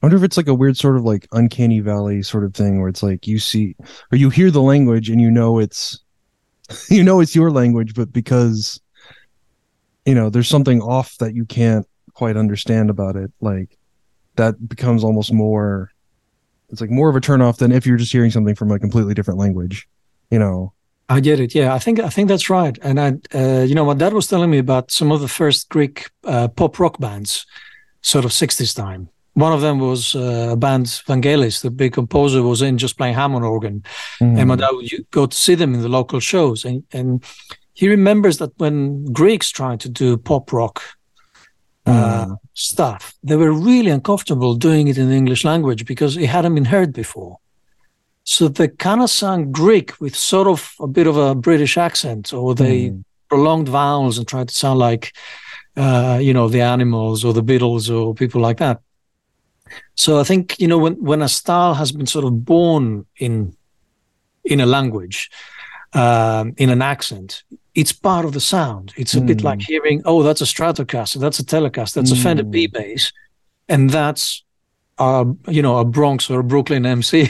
I 0.00 0.06
wonder 0.06 0.16
if 0.16 0.22
it's 0.22 0.36
like 0.36 0.46
a 0.46 0.54
weird 0.54 0.76
sort 0.76 0.96
of 0.96 1.02
like 1.02 1.26
uncanny 1.32 1.80
valley 1.80 2.22
sort 2.22 2.44
of 2.44 2.54
thing 2.54 2.78
where 2.78 2.88
it's 2.88 3.02
like 3.02 3.26
you 3.26 3.40
see 3.40 3.74
or 4.12 4.16
you 4.16 4.30
hear 4.30 4.50
the 4.52 4.62
language 4.62 5.10
and 5.10 5.20
you 5.20 5.28
know 5.28 5.58
it's 5.58 5.98
you 6.88 7.02
know 7.02 7.20
it's 7.20 7.34
your 7.34 7.50
language, 7.50 7.94
but 7.94 8.12
because 8.12 8.80
you 10.06 10.14
know 10.14 10.30
there's 10.30 10.48
something 10.48 10.80
off 10.80 11.16
that 11.18 11.34
you 11.34 11.44
can't 11.44 11.86
quite 12.14 12.36
understand 12.36 12.90
about 12.90 13.16
it, 13.16 13.32
like 13.40 13.76
that 14.36 14.68
becomes 14.68 15.02
almost 15.02 15.32
more 15.32 15.90
it's 16.70 16.80
like 16.80 16.90
more 16.90 17.08
of 17.08 17.16
a 17.16 17.20
turnoff 17.20 17.56
than 17.56 17.72
if 17.72 17.84
you're 17.84 17.96
just 17.96 18.12
hearing 18.12 18.30
something 18.30 18.54
from 18.54 18.70
a 18.70 18.78
completely 18.78 19.14
different 19.14 19.40
language, 19.40 19.88
you 20.30 20.38
know. 20.38 20.72
I 21.08 21.20
get 21.20 21.40
it. 21.40 21.54
Yeah, 21.54 21.74
I 21.74 21.78
think 21.78 21.98
I 21.98 22.10
think 22.10 22.28
that's 22.28 22.50
right. 22.50 22.78
And 22.82 23.00
I, 23.00 23.14
uh, 23.34 23.62
you 23.62 23.74
know, 23.74 23.86
my 23.86 23.94
dad 23.94 24.12
was 24.12 24.28
telling 24.28 24.50
me 24.50 24.58
about 24.58 24.90
some 24.90 25.10
of 25.10 25.20
the 25.22 25.28
first 25.28 25.70
Greek 25.70 26.10
uh, 26.22 26.48
pop 26.48 26.78
rock 26.78 27.00
bands, 27.00 27.46
sort 28.02 28.26
of 28.26 28.30
'60s 28.30 28.76
time 28.76 29.08
one 29.44 29.54
of 29.54 29.60
them 29.60 29.78
was 29.78 30.14
uh, 30.14 30.48
a 30.52 30.56
band 30.56 30.86
Vangelis, 31.06 31.60
the 31.60 31.70
big 31.70 31.92
composer, 31.92 32.42
was 32.42 32.60
in 32.62 32.78
just 32.78 32.96
playing 32.96 33.14
Hammond 33.14 33.44
organ, 33.44 33.82
mm. 34.20 34.38
and 34.38 34.48
my 34.48 34.56
dad 34.56 34.72
would 34.72 34.90
go 35.10 35.26
to 35.26 35.36
see 35.36 35.56
them 35.56 35.74
in 35.74 35.82
the 35.82 35.88
local 35.98 36.20
shows, 36.20 36.64
and 36.64 36.82
and 36.92 37.24
he 37.80 37.88
remembers 37.88 38.36
that 38.38 38.50
when 38.58 39.04
Greeks 39.12 39.50
tried 39.52 39.80
to 39.80 39.88
do 39.88 40.16
pop 40.16 40.52
rock 40.52 40.82
uh, 41.86 42.26
Mm. 42.26 42.36
stuff, 42.54 43.14
they 43.28 43.36
were 43.36 43.52
really 43.52 43.90
uncomfortable 43.90 44.54
doing 44.54 44.88
it 44.88 44.98
in 44.98 45.08
the 45.08 45.16
English 45.16 45.44
language 45.44 45.84
because 45.86 46.16
it 46.20 46.28
hadn't 46.28 46.54
been 46.54 46.66
heard 46.66 46.92
before. 46.92 47.36
So 48.24 48.48
they 48.48 48.68
kind 48.68 49.00
of 49.00 49.08
sang 49.10 49.52
Greek 49.52 49.98
with 50.00 50.14
sort 50.14 50.48
of 50.48 50.72
a 50.80 50.86
bit 50.86 51.06
of 51.06 51.16
a 51.16 51.34
British 51.34 51.78
accent, 51.78 52.32
or 52.32 52.54
they 52.54 52.90
Mm. 52.90 53.04
prolonged 53.28 53.68
vowels 53.68 54.18
and 54.18 54.26
tried 54.26 54.48
to 54.48 54.54
sound 54.54 54.78
like, 54.90 55.04
uh, 55.76 56.18
you 56.20 56.32
know, 56.34 56.48
the 56.50 56.62
Animals 56.62 57.24
or 57.24 57.32
the 57.32 57.42
Beatles 57.50 57.88
or 57.90 58.14
people 58.14 58.40
like 58.48 58.58
that. 58.64 58.80
So 59.94 60.20
I 60.20 60.24
think 60.24 60.58
you 60.60 60.68
know 60.68 60.78
when 60.78 60.94
when 61.04 61.22
a 61.22 61.28
style 61.28 61.74
has 61.74 61.92
been 61.92 62.06
sort 62.06 62.24
of 62.24 62.44
born 62.44 63.06
in 63.16 63.54
in 64.44 64.60
a 64.60 64.66
language, 64.66 65.30
um, 65.92 66.54
in 66.56 66.70
an 66.70 66.82
accent, 66.82 67.42
it's 67.74 67.92
part 67.92 68.24
of 68.24 68.32
the 68.32 68.40
sound. 68.40 68.92
It's 68.96 69.14
a 69.14 69.20
bit 69.20 69.38
Mm. 69.38 69.44
like 69.44 69.60
hearing, 69.62 70.02
oh, 70.04 70.22
that's 70.22 70.40
a 70.40 70.46
Stratocaster, 70.46 71.20
that's 71.20 71.38
a 71.40 71.44
Telecaster, 71.44 71.94
that's 71.94 72.12
a 72.12 72.16
Fender 72.16 72.44
Mm. 72.44 72.52
P 72.52 72.66
bass, 72.66 73.12
and 73.68 73.90
that's 73.90 74.44
uh, 74.98 75.24
you 75.46 75.62
know 75.62 75.78
a 75.78 75.84
Bronx 75.84 76.28
or 76.30 76.40
a 76.40 76.44
Brooklyn 76.44 76.84
MC, 76.86 77.28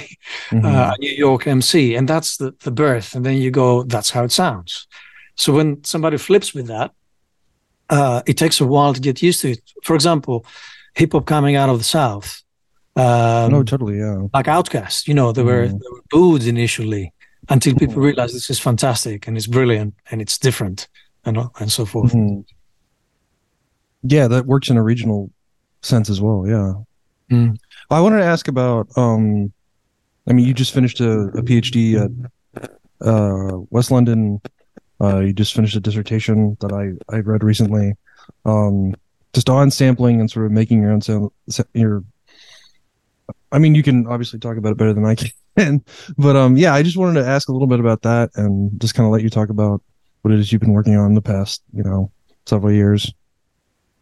Mhm. 0.51 0.64
uh, 0.64 0.92
a 0.94 0.98
New 1.01 1.11
York 1.27 1.46
MC, 1.46 1.94
and 1.96 2.09
that's 2.09 2.37
the 2.38 2.53
the 2.64 2.70
birth. 2.70 3.14
And 3.14 3.24
then 3.27 3.37
you 3.37 3.51
go, 3.51 3.83
that's 3.85 4.11
how 4.11 4.24
it 4.24 4.33
sounds. 4.33 4.87
So 5.35 5.53
when 5.53 5.85
somebody 5.85 6.16
flips 6.18 6.55
with 6.55 6.66
that, 6.68 6.90
uh, 7.90 8.22
it 8.27 8.37
takes 8.38 8.61
a 8.61 8.66
while 8.66 8.94
to 8.94 9.01
get 9.01 9.22
used 9.22 9.40
to 9.42 9.48
it. 9.51 9.61
For 9.85 9.94
example, 9.94 10.44
hip 10.94 11.12
hop 11.12 11.27
coming 11.27 11.57
out 11.57 11.68
of 11.68 11.79
the 11.79 11.85
South. 11.85 12.42
Um, 12.96 13.53
no, 13.53 13.62
totally. 13.62 13.98
Yeah. 13.98 14.27
like 14.35 14.46
OutKast, 14.46 15.07
you 15.07 15.14
know, 15.14 15.31
they 15.33 15.42
were, 15.44 15.66
Mhm. 15.68 15.79
they 15.79 15.88
were 15.92 16.03
booed 16.11 16.44
initially 16.46 17.12
until 17.48 17.74
people 17.77 18.03
realized 18.03 18.35
this 18.35 18.51
is 18.51 18.59
fantastic 18.59 19.27
and 19.29 19.37
it's 19.37 19.46
brilliant 19.46 19.94
and 20.11 20.20
it's 20.20 20.37
different 20.38 20.88
and 21.24 21.38
and 21.61 21.70
so 21.70 21.85
forth. 21.85 22.12
Mhm. 22.12 22.44
Yeah, 24.03 24.29
that 24.29 24.46
works 24.46 24.68
in 24.70 24.77
a 24.77 24.83
regional 24.83 25.31
sense 25.83 26.11
as 26.11 26.20
well. 26.20 26.44
Yeah. 26.46 26.72
Mm. 27.31 27.57
I 27.90 28.01
wanted 28.01 28.18
to 28.18 28.24
ask 28.24 28.48
about. 28.48 28.88
Um, 28.96 29.53
I 30.29 30.33
mean, 30.33 30.46
you 30.46 30.53
just 30.55 30.72
finished 30.74 31.01
a, 31.01 31.11
a 31.38 31.42
PhD 31.42 31.94
at 32.05 32.70
uh, 33.01 33.59
West 33.70 33.90
London. 33.90 34.40
Uh, 35.01 35.20
you 35.20 35.33
just 35.33 35.55
finished 35.55 35.77
a 35.77 35.81
dissertation 35.81 36.57
that 36.61 36.72
I 36.72 36.92
I 37.14 37.20
read 37.20 37.42
recently, 37.44 37.94
um, 38.44 38.94
just 39.32 39.48
on 39.48 39.70
sampling 39.70 40.20
and 40.20 40.30
sort 40.30 40.46
of 40.46 40.52
making 40.52 40.82
your 40.82 40.90
own 40.90 41.00
sound. 41.00 41.30
Your, 41.72 42.04
I 43.52 43.58
mean, 43.58 43.74
you 43.74 43.82
can 43.82 44.06
obviously 44.06 44.38
talk 44.38 44.56
about 44.56 44.72
it 44.72 44.78
better 44.78 44.92
than 44.92 45.04
I 45.04 45.16
can, 45.56 45.84
but 46.16 46.36
um, 46.36 46.56
yeah, 46.56 46.74
I 46.74 46.82
just 46.82 46.96
wanted 46.96 47.20
to 47.20 47.26
ask 47.26 47.48
a 47.48 47.52
little 47.52 47.66
bit 47.66 47.80
about 47.80 48.02
that 48.02 48.30
and 48.34 48.80
just 48.80 48.94
kind 48.94 49.06
of 49.06 49.12
let 49.12 49.22
you 49.22 49.30
talk 49.30 49.48
about 49.50 49.82
what 50.22 50.32
it 50.32 50.40
is 50.40 50.52
you've 50.52 50.60
been 50.60 50.72
working 50.72 50.96
on 50.96 51.06
in 51.06 51.14
the 51.14 51.22
past, 51.22 51.62
you 51.72 51.82
know, 51.82 52.10
several 52.46 52.72
years. 52.72 53.12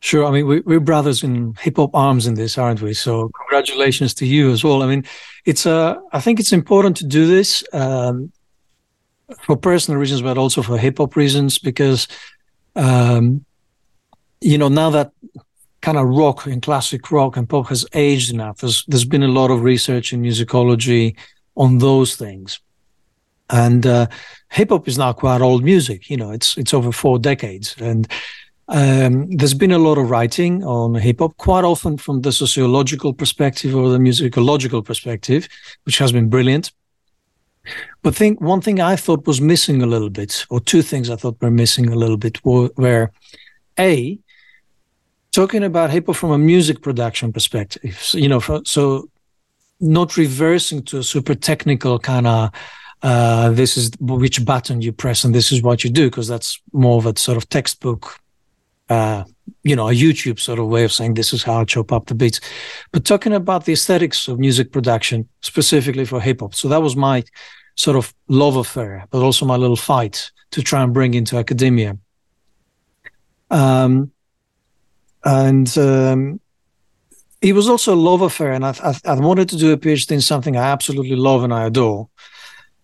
Sure. 0.00 0.26
I 0.26 0.30
mean, 0.30 0.46
we, 0.46 0.60
we're 0.60 0.80
brothers 0.80 1.22
in 1.24 1.54
hip 1.54 1.76
hop 1.76 1.94
arms 1.94 2.26
in 2.26 2.34
this, 2.34 2.58
aren't 2.58 2.82
we? 2.82 2.94
So 2.94 3.30
congratulations 3.30 4.14
to 4.14 4.26
you 4.26 4.52
as 4.52 4.62
well. 4.62 4.82
I 4.82 4.86
mean, 4.86 5.04
it's 5.44 5.66
uh, 5.66 5.96
I 6.12 6.20
think 6.20 6.38
it's 6.38 6.52
important 6.52 6.98
to 6.98 7.06
do 7.06 7.26
this 7.26 7.64
um, 7.72 8.30
for 9.42 9.56
personal 9.56 9.98
reasons, 9.98 10.22
but 10.22 10.38
also 10.38 10.62
for 10.62 10.78
hip 10.78 10.98
hop 10.98 11.16
reasons, 11.16 11.58
because 11.58 12.08
um, 12.76 13.45
you 14.40 14.58
know 14.58 14.68
now 14.68 14.90
that 14.90 15.12
kind 15.80 15.98
of 15.98 16.08
rock 16.08 16.46
and 16.46 16.62
classic 16.62 17.10
rock 17.12 17.36
and 17.36 17.48
pop 17.48 17.68
has 17.68 17.86
aged 17.94 18.32
enough, 18.32 18.58
there's 18.58 18.84
there's 18.86 19.04
been 19.04 19.22
a 19.22 19.28
lot 19.28 19.50
of 19.50 19.62
research 19.62 20.12
in 20.12 20.22
musicology 20.22 21.16
on 21.54 21.78
those 21.78 22.16
things, 22.16 22.60
and 23.50 23.86
uh, 23.86 24.06
hip 24.50 24.70
hop 24.70 24.88
is 24.88 24.98
now 24.98 25.12
quite 25.12 25.40
old 25.40 25.64
music. 25.64 26.10
You 26.10 26.16
know, 26.16 26.30
it's 26.30 26.56
it's 26.56 26.74
over 26.74 26.92
four 26.92 27.18
decades, 27.18 27.74
and 27.80 28.08
um, 28.68 29.30
there's 29.30 29.54
been 29.54 29.72
a 29.72 29.78
lot 29.78 29.98
of 29.98 30.10
writing 30.10 30.64
on 30.64 30.94
hip 30.94 31.20
hop, 31.20 31.36
quite 31.36 31.64
often 31.64 31.96
from 31.96 32.22
the 32.22 32.32
sociological 32.32 33.14
perspective 33.14 33.74
or 33.74 33.88
the 33.88 33.98
musicological 33.98 34.84
perspective, 34.84 35.48
which 35.84 35.98
has 35.98 36.12
been 36.12 36.28
brilliant. 36.28 36.72
But 38.02 38.14
think 38.14 38.40
one 38.40 38.60
thing 38.60 38.80
I 38.80 38.96
thought 38.96 39.26
was 39.26 39.40
missing 39.40 39.82
a 39.82 39.86
little 39.86 40.10
bit, 40.10 40.46
or 40.50 40.60
two 40.60 40.82
things 40.82 41.10
I 41.10 41.16
thought 41.16 41.40
were 41.40 41.50
missing 41.50 41.88
a 41.88 41.96
little 41.96 42.16
bit, 42.16 42.44
were, 42.44 42.70
were 42.76 43.12
a 43.78 44.18
talking 45.36 45.64
about 45.64 45.90
hip 45.90 46.06
hop 46.06 46.16
from 46.16 46.30
a 46.30 46.38
music 46.38 46.80
production 46.80 47.30
perspective. 47.30 47.98
So, 48.00 48.16
you 48.16 48.28
know, 48.28 48.40
so 48.64 49.10
not 49.80 50.16
reversing 50.16 50.82
to 50.84 50.98
a 50.98 51.02
super 51.02 51.34
technical 51.34 51.98
kind 51.98 52.26
of 52.26 52.50
uh, 53.02 53.50
this 53.50 53.76
is 53.76 53.90
which 54.00 54.42
button 54.46 54.80
you 54.80 54.92
press 54.92 55.24
and 55.24 55.34
this 55.34 55.52
is 55.52 55.60
what 55.62 55.84
you 55.84 55.90
do 55.90 56.08
because 56.08 56.26
that's 56.26 56.58
more 56.72 56.96
of 56.96 57.04
a 57.04 57.18
sort 57.18 57.36
of 57.36 57.46
textbook 57.50 58.18
uh, 58.88 59.24
you 59.62 59.76
know, 59.76 59.88
a 59.88 59.92
YouTube 59.92 60.38
sort 60.38 60.58
of 60.58 60.68
way 60.68 60.84
of 60.84 60.92
saying 60.92 61.14
this 61.14 61.32
is 61.32 61.42
how 61.42 61.60
I 61.60 61.64
chop 61.64 61.92
up 61.92 62.06
the 62.06 62.14
beats. 62.14 62.40
But 62.92 63.04
talking 63.04 63.34
about 63.34 63.64
the 63.64 63.72
aesthetics 63.72 64.28
of 64.28 64.38
music 64.38 64.72
production, 64.72 65.28
specifically 65.40 66.04
for 66.06 66.20
hip 66.20 66.40
hop. 66.40 66.54
So 66.54 66.68
that 66.68 66.80
was 66.80 66.94
my 66.94 67.24
sort 67.74 67.96
of 67.96 68.14
love 68.28 68.56
affair, 68.56 69.06
but 69.10 69.22
also 69.22 69.44
my 69.44 69.56
little 69.56 69.76
fight 69.76 70.30
to 70.52 70.62
try 70.62 70.82
and 70.82 70.94
bring 70.94 71.14
into 71.14 71.36
academia. 71.36 71.98
Um, 73.50 74.12
and 75.24 75.76
um, 75.78 76.40
it 77.40 77.54
was 77.54 77.68
also 77.68 77.94
a 77.94 77.96
love 77.96 78.22
affair. 78.22 78.52
And 78.52 78.64
I, 78.64 78.74
I, 78.82 78.94
I 79.04 79.14
wanted 79.14 79.48
to 79.50 79.56
do 79.56 79.72
a 79.72 79.76
PhD 79.76 80.12
in 80.12 80.20
something 80.20 80.56
I 80.56 80.62
absolutely 80.62 81.16
love 81.16 81.42
and 81.42 81.52
I 81.52 81.64
adore. 81.64 82.08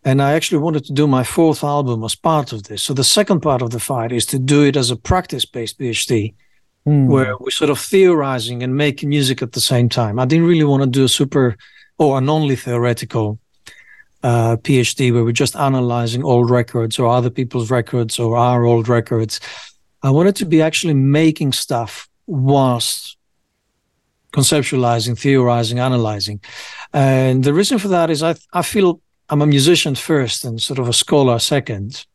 And 0.04 0.20
I 0.20 0.32
actually 0.32 0.58
wanted 0.58 0.84
to 0.86 0.92
do 0.92 1.06
my 1.06 1.22
fourth 1.22 1.62
album 1.62 2.02
as 2.02 2.16
part 2.16 2.52
of 2.52 2.64
this. 2.64 2.82
So 2.82 2.92
the 2.94 3.04
second 3.04 3.40
part 3.40 3.62
of 3.62 3.70
the 3.70 3.78
fight 3.78 4.10
is 4.12 4.26
to 4.26 4.38
do 4.38 4.64
it 4.64 4.76
as 4.76 4.90
a 4.90 4.96
practice-based 4.96 5.78
PhD, 5.78 6.34
Hmm. 6.84 7.06
where 7.06 7.36
we're 7.38 7.50
sort 7.50 7.70
of 7.70 7.78
theorizing 7.78 8.64
and 8.64 8.76
making 8.76 9.08
music 9.08 9.40
at 9.40 9.52
the 9.52 9.60
same 9.60 9.88
time. 9.88 10.18
I 10.18 10.24
didn't 10.24 10.46
really 10.46 10.64
want 10.64 10.82
to 10.82 10.88
do 10.88 11.04
a 11.04 11.08
super 11.08 11.56
or 11.96 12.18
an 12.18 12.28
only 12.28 12.56
theoretical 12.56 13.38
uh, 14.24 14.56
PhD 14.56 15.12
where 15.12 15.22
we're 15.22 15.30
just 15.30 15.54
analyzing 15.54 16.24
old 16.24 16.50
records 16.50 16.98
or 16.98 17.06
other 17.06 17.30
people's 17.30 17.70
records 17.70 18.18
or 18.18 18.36
our 18.36 18.64
old 18.64 18.88
records. 18.88 19.38
I 20.02 20.10
wanted 20.10 20.34
to 20.36 20.44
be 20.44 20.60
actually 20.60 20.94
making 20.94 21.52
stuff 21.52 22.08
whilst 22.26 23.16
conceptualizing, 24.32 25.18
theorizing, 25.18 25.78
analyzing. 25.78 26.40
And 26.92 27.44
the 27.44 27.52
reason 27.52 27.78
for 27.78 27.88
that 27.88 28.10
is 28.10 28.22
I, 28.22 28.34
I 28.52 28.62
feel 28.62 29.00
I'm 29.28 29.42
a 29.42 29.46
musician 29.46 29.94
first 29.94 30.44
and 30.44 30.60
sort 30.60 30.78
of 30.78 30.88
a 30.88 30.92
scholar 30.92 31.38
second. 31.38 32.06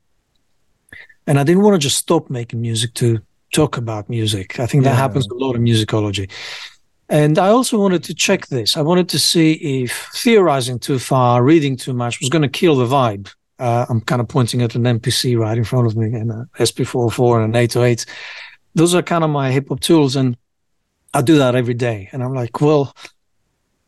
And 1.27 1.39
I 1.39 1.43
didn't 1.43 1.63
want 1.63 1.75
to 1.75 1.79
just 1.79 1.97
stop 1.97 2.29
making 2.29 2.61
music 2.61 2.93
to 2.95 3.19
talk 3.53 3.77
about 3.77 4.09
music. 4.09 4.59
I 4.59 4.65
think 4.65 4.83
that 4.83 4.91
Yeah. 4.91 4.95
happens 4.95 5.27
a 5.27 5.33
lot 5.33 5.55
in 5.55 5.63
musicology. 5.63 6.29
And 7.09 7.37
I 7.39 7.47
also 7.49 7.79
wanted 7.79 8.03
to 8.05 8.13
check 8.13 8.47
this. 8.47 8.75
I 8.75 8.81
wanted 8.81 9.07
to 9.09 9.19
see 9.19 9.53
if 9.83 10.09
theorizing 10.13 10.79
too 10.79 10.99
far, 10.99 11.43
reading 11.43 11.77
too 11.77 11.93
much 11.93 12.19
was 12.19 12.29
going 12.29 12.41
to 12.41 12.49
kill 12.49 12.75
the 12.75 12.85
vibe. 12.85 13.31
Uh, 13.59 13.85
I'm 13.89 14.01
kind 14.01 14.21
of 14.21 14.27
pointing 14.27 14.61
at 14.61 14.75
an 14.75 14.83
MPC 14.83 15.37
right 15.37 15.57
in 15.57 15.63
front 15.63 15.87
of 15.87 15.95
me 15.95 16.07
and 16.13 16.31
a 16.31 16.45
SP404 16.59 17.43
and 17.43 17.55
an 17.55 17.61
808. 17.61 18.05
Those 18.77 18.93
are 18.95 19.01
kind 19.03 19.23
of 19.23 19.29
my 19.31 19.51
hip 19.51 19.69
hop 19.69 19.79
tools. 19.79 20.15
And 20.15 20.37
I 21.13 21.21
do 21.21 21.37
that 21.39 21.55
every 21.55 21.73
day. 21.73 22.09
And 22.11 22.23
I'm 22.23 22.33
like, 22.33 22.61
well, 22.61 22.93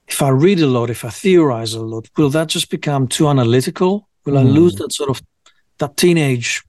if 0.07 0.21
I 0.21 0.29
read 0.29 0.59
a 0.59 0.65
lot, 0.67 0.89
if 0.89 1.05
I 1.05 1.09
theorize 1.09 1.73
a 1.75 1.81
lot, 1.81 2.09
will 2.17 2.31
that 2.31 2.47
just 2.47 2.69
become 2.71 3.07
too 3.07 3.27
analytical? 3.29 4.07
Will 4.25 4.37
I 4.37 4.41
Hmm. 4.41 4.57
lose 4.59 4.75
that 4.75 4.91
sort 4.91 5.09
of 5.09 5.21
that 5.77 5.95
teenage 5.95 6.63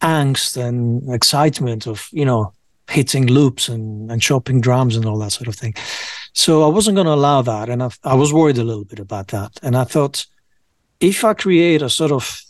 angst 0.00 0.56
and 0.56 1.12
excitement 1.12 1.86
of 1.86 2.08
you 2.12 2.24
know 2.24 2.52
hitting 2.88 3.26
loops 3.26 3.68
and, 3.68 4.10
and 4.10 4.22
chopping 4.22 4.60
drums 4.62 4.96
and 4.96 5.04
all 5.04 5.18
that 5.18 5.32
sort 5.32 5.48
of 5.48 5.54
thing? 5.54 5.74
So 6.32 6.62
I 6.62 6.68
wasn't 6.74 6.94
going 6.94 7.06
to 7.08 7.12
allow 7.20 7.42
that, 7.42 7.68
and 7.68 7.82
I, 7.82 7.90
I 8.04 8.14
was 8.14 8.32
worried 8.32 8.58
a 8.58 8.64
little 8.64 8.84
bit 8.84 9.00
about 9.00 9.28
that. 9.28 9.52
And 9.62 9.76
I 9.76 9.84
thought, 9.84 10.26
if 11.00 11.24
I 11.24 11.34
create 11.34 11.82
a 11.82 11.90
sort 11.90 12.12
of 12.12 12.40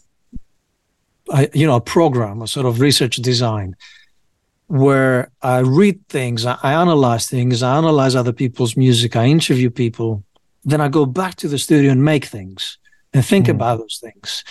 I, 1.32 1.48
you 1.54 1.66
know 1.66 1.76
a 1.76 1.80
program, 1.80 2.42
a 2.42 2.46
sort 2.46 2.66
of 2.66 2.80
research 2.80 3.16
design 3.16 3.74
where 4.70 5.32
I 5.42 5.58
read 5.58 5.98
things, 6.08 6.46
I, 6.46 6.56
analyze 6.62 7.26
things, 7.26 7.60
I 7.60 7.76
analyze 7.76 8.14
other 8.14 8.32
people's 8.32 8.76
music, 8.76 9.16
I 9.16 9.26
interview 9.26 9.68
people, 9.68 10.22
then 10.64 10.80
I 10.80 10.88
go 10.88 11.06
back 11.06 11.34
to 11.36 11.48
the 11.48 11.58
studio 11.58 11.90
and 11.90 12.04
make 12.04 12.26
things 12.26 12.78
and 13.12 13.24
think 13.26 13.46
Mm. 13.46 13.54
about 13.56 13.78
those 13.78 13.98
things. 14.00 14.44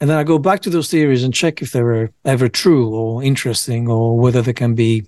And 0.00 0.10
then 0.10 0.18
I 0.18 0.24
go 0.24 0.38
back 0.38 0.60
to 0.62 0.70
those 0.70 0.90
theories 0.90 1.24
and 1.24 1.32
check 1.32 1.62
if 1.62 1.70
they 1.70 1.82
were 1.82 2.10
ever 2.26 2.46
true 2.50 2.94
or 2.94 3.22
interesting 3.22 3.88
or 3.88 4.18
whether 4.18 4.42
they 4.42 4.52
can 4.52 4.74
be 4.74 5.06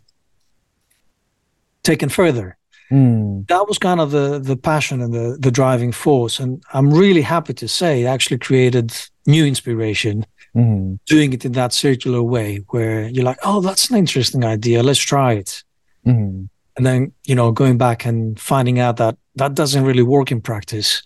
taken 1.83 2.09
further. 2.09 2.57
Hmm. 2.89 3.43
That 3.49 3.67
was 3.69 3.79
kind 3.79 4.01
of 4.01 4.11
the 4.11 4.39
the 4.39 4.57
passion 4.57 5.03
and 5.03 5.13
the 5.13 5.37
the 5.39 5.51
driving 5.51 5.93
force. 5.93 6.41
And 6.43 6.63
I'm 6.73 6.91
really 6.95 7.23
happy 7.23 7.53
to 7.55 7.69
say 7.69 8.03
it 8.03 8.07
actually 8.07 8.39
created 8.39 8.93
new 9.27 9.45
inspiration 9.45 10.25
Hmm. 10.57 10.95
doing 11.05 11.35
it 11.35 11.45
in 11.45 11.53
that 11.53 11.75
circular 11.75 12.23
way 12.23 12.65
where 12.71 13.09
you're 13.09 13.27
like, 13.27 13.37
oh, 13.45 13.61
that's 13.61 13.91
an 13.91 13.99
interesting 13.99 14.43
idea. 14.43 14.83
Let's 14.83 14.99
try 14.99 15.35
it. 15.35 15.63
Hmm. 16.03 16.47
And 16.79 16.87
then, 16.87 17.13
you 17.25 17.35
know, 17.35 17.53
going 17.53 17.77
back 17.77 18.07
and 18.07 18.41
finding 18.41 18.79
out 18.79 18.97
that 18.97 19.19
that 19.35 19.53
doesn't 19.53 19.85
really 19.85 20.03
work 20.03 20.33
in 20.33 20.41
practice 20.41 21.03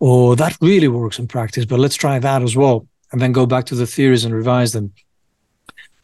or 0.00 0.34
that 0.34 0.56
really 0.60 0.88
works 0.88 1.20
in 1.20 1.28
practice, 1.28 1.64
but 1.64 1.78
let's 1.78 1.94
try 1.94 2.18
that 2.18 2.42
as 2.42 2.56
well. 2.56 2.88
And 3.12 3.20
then 3.22 3.30
go 3.30 3.46
back 3.46 3.66
to 3.66 3.76
the 3.76 3.86
theories 3.86 4.24
and 4.24 4.34
revise 4.34 4.72
them. 4.72 4.92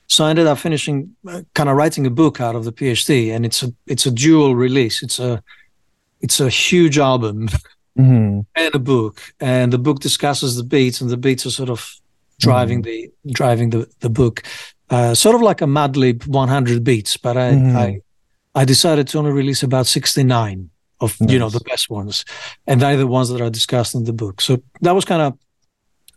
So 0.07 0.25
I 0.25 0.31
ended 0.31 0.47
up 0.47 0.59
finishing, 0.59 1.17
uh, 1.27 1.43
kind 1.55 1.69
of 1.69 1.75
writing 1.75 2.07
a 2.07 2.11
book 2.11 2.41
out 2.41 2.55
of 2.55 2.65
the 2.65 2.73
PhD, 2.73 3.35
and 3.35 3.45
it's 3.45 3.65
a 3.65 3.75
it's 3.89 4.07
a 4.07 4.13
dual 4.13 4.55
release. 4.55 5.03
It's 5.03 5.19
a 5.19 5.43
it's 6.21 6.39
a 6.39 6.49
huge 6.49 6.99
album 6.99 7.49
mm-hmm. 7.99 8.41
and 8.55 8.75
a 8.75 8.79
book, 8.79 9.21
and 9.41 9.73
the 9.73 9.79
book 9.79 9.99
discusses 9.99 10.57
the 10.57 10.63
beats, 10.63 11.01
and 11.01 11.11
the 11.11 11.17
beats 11.17 11.45
are 11.45 11.51
sort 11.51 11.71
of 11.71 12.01
driving 12.39 12.83
mm-hmm. 12.83 13.11
the 13.25 13.33
driving 13.33 13.71
the 13.71 13.89
the 14.01 14.11
book, 14.11 14.43
uh, 14.91 15.15
sort 15.15 15.35
of 15.35 15.43
like 15.43 15.61
a 15.61 15.67
Madlib 15.67 16.27
100 16.27 16.85
beats. 16.85 17.17
But 17.17 17.37
I 17.37 17.53
mm-hmm. 17.53 17.77
I 17.77 18.01
I 18.55 18.65
decided 18.65 19.09
to 19.09 19.19
only 19.19 19.33
release 19.33 19.63
about 19.63 19.87
69 19.87 20.71
of 21.01 21.21
nice. 21.21 21.31
you 21.31 21.39
know 21.39 21.51
the 21.51 21.61
best 21.61 21.91
ones, 21.91 22.25
and 22.67 22.81
they're 22.81 22.97
the 22.97 23.07
ones 23.07 23.29
that 23.29 23.41
are 23.41 23.51
discussed 23.51 23.95
in 23.95 24.05
the 24.05 24.13
book. 24.13 24.41
So 24.41 24.63
that 24.83 24.95
was 24.95 25.05
kind 25.05 25.23
of 25.23 25.39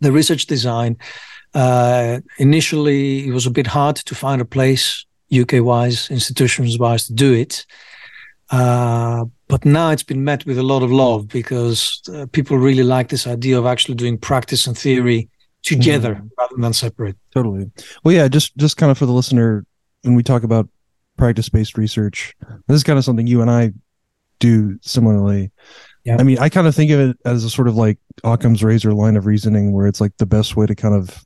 the 0.01 0.11
research 0.11 0.45
design. 0.45 0.97
Uh, 1.53 2.19
initially, 2.37 3.27
it 3.27 3.31
was 3.31 3.45
a 3.45 3.51
bit 3.51 3.67
hard 3.67 3.95
to 3.95 4.15
find 4.15 4.41
a 4.41 4.45
place 4.45 5.05
UK 5.31 5.63
wise, 5.63 6.09
institutions 6.09 6.77
wise, 6.77 7.07
to 7.07 7.13
do 7.13 7.33
it. 7.33 7.65
Uh, 8.49 9.25
but 9.47 9.65
now 9.65 9.91
it's 9.91 10.03
been 10.03 10.23
met 10.23 10.45
with 10.45 10.57
a 10.57 10.63
lot 10.63 10.83
of 10.83 10.91
love 10.91 11.27
because 11.27 12.01
uh, 12.13 12.25
people 12.31 12.57
really 12.57 12.83
like 12.83 13.09
this 13.09 13.27
idea 13.27 13.57
of 13.57 13.65
actually 13.65 13.95
doing 13.95 14.17
practice 14.17 14.67
and 14.67 14.77
theory 14.77 15.29
together 15.67 16.15
mm. 16.15 16.29
rather 16.37 16.55
than 16.57 16.73
separate. 16.73 17.15
Totally. 17.33 17.71
Well, 18.03 18.15
yeah, 18.15 18.27
just 18.27 18.55
just 18.57 18.77
kind 18.77 18.91
of 18.91 18.97
for 18.97 19.05
the 19.05 19.13
listener, 19.13 19.65
when 20.03 20.15
we 20.15 20.23
talk 20.23 20.43
about 20.43 20.69
practice 21.17 21.49
based 21.49 21.77
research, 21.77 22.35
this 22.67 22.75
is 22.75 22.83
kind 22.83 22.97
of 22.97 23.05
something 23.05 23.27
you 23.27 23.41
and 23.41 23.51
I 23.51 23.73
do 24.39 24.79
similarly. 24.81 25.51
Yeah. 26.03 26.17
I 26.19 26.23
mean, 26.23 26.39
I 26.39 26.49
kind 26.49 26.67
of 26.67 26.75
think 26.75 26.91
of 26.91 26.99
it 26.99 27.17
as 27.25 27.43
a 27.43 27.49
sort 27.49 27.67
of 27.67 27.75
like 27.75 27.97
Occam's 28.23 28.63
razor 28.63 28.93
line 28.93 29.17
of 29.17 29.25
reasoning, 29.25 29.73
where 29.73 29.87
it's 29.87 29.99
like 29.99 30.15
the 30.17 30.25
best 30.25 30.55
way 30.55 30.65
to 30.65 30.75
kind 30.75 30.95
of 30.95 31.25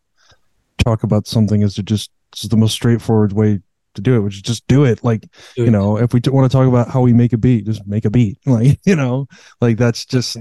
talk 0.79 1.03
about 1.03 1.27
something 1.27 1.61
is 1.61 1.75
to 1.75 1.83
just 1.83 2.09
it's 2.33 2.43
the 2.43 2.57
most 2.57 2.73
straightforward 2.73 3.33
way 3.33 3.59
to 3.93 4.01
do 4.01 4.15
it, 4.15 4.19
which 4.19 4.35
is 4.35 4.41
just 4.41 4.67
do 4.67 4.83
it. 4.85 5.03
Like, 5.03 5.21
do 5.55 5.63
you 5.63 5.65
it. 5.65 5.71
know, 5.71 5.97
if 5.97 6.13
we 6.13 6.21
want 6.27 6.49
to 6.49 6.57
talk 6.57 6.67
about 6.67 6.89
how 6.89 7.01
we 7.01 7.13
make 7.13 7.33
a 7.33 7.37
beat, 7.37 7.65
just 7.65 7.85
make 7.85 8.05
a 8.05 8.09
beat. 8.09 8.39
Like, 8.45 8.79
you 8.85 8.95
know, 8.95 9.27
like 9.59 9.77
that's 9.77 10.05
just 10.05 10.37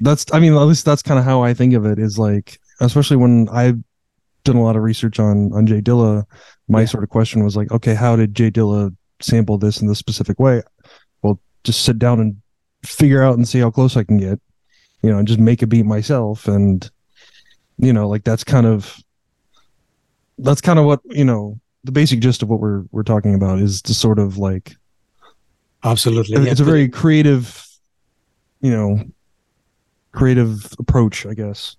that's. 0.00 0.26
I 0.32 0.40
mean, 0.40 0.54
at 0.54 0.60
least 0.60 0.84
that's 0.84 1.02
kind 1.02 1.18
of 1.18 1.24
how 1.24 1.42
I 1.42 1.54
think 1.54 1.74
of 1.74 1.86
it. 1.86 1.98
Is 1.98 2.18
like, 2.18 2.58
especially 2.80 3.16
when 3.16 3.48
I've 3.50 3.78
done 4.44 4.56
a 4.56 4.62
lot 4.62 4.76
of 4.76 4.82
research 4.82 5.18
on 5.18 5.52
on 5.52 5.66
Jay 5.66 5.80
Dilla, 5.80 6.24
my 6.68 6.80
yeah. 6.80 6.86
sort 6.86 7.04
of 7.04 7.10
question 7.10 7.44
was 7.44 7.56
like, 7.56 7.70
okay, 7.70 7.94
how 7.94 8.16
did 8.16 8.34
Jay 8.34 8.50
Dilla 8.50 8.94
sample 9.20 9.58
this 9.58 9.80
in 9.80 9.88
this 9.88 9.98
specific 9.98 10.38
way? 10.38 10.62
Well, 11.22 11.40
just 11.62 11.82
sit 11.84 11.98
down 11.98 12.20
and 12.20 12.36
figure 12.84 13.22
out 13.22 13.36
and 13.36 13.48
see 13.48 13.58
how 13.58 13.70
close 13.70 13.96
I 13.96 14.04
can 14.04 14.18
get, 14.18 14.40
you 15.02 15.10
know, 15.10 15.18
and 15.18 15.28
just 15.28 15.40
make 15.40 15.62
a 15.62 15.66
beat 15.66 15.86
myself. 15.86 16.46
And, 16.48 16.88
you 17.78 17.92
know, 17.92 18.08
like 18.08 18.24
that's 18.24 18.44
kind 18.44 18.66
of, 18.66 18.96
that's 20.38 20.60
kind 20.60 20.78
of 20.78 20.84
what, 20.84 21.00
you 21.06 21.24
know, 21.24 21.58
the 21.84 21.92
basic 21.92 22.20
gist 22.20 22.42
of 22.42 22.48
what 22.48 22.60
we're, 22.60 22.84
we're 22.90 23.02
talking 23.02 23.34
about 23.34 23.58
is 23.58 23.80
to 23.82 23.94
sort 23.94 24.18
of 24.18 24.36
like, 24.36 24.76
absolutely. 25.82 26.36
It's 26.50 26.60
yeah, 26.60 26.64
a 26.64 26.66
very 26.66 26.88
creative, 26.88 27.66
you 28.60 28.70
know, 28.70 29.04
creative 30.12 30.74
approach, 30.78 31.26
I 31.26 31.34
guess. 31.34 31.76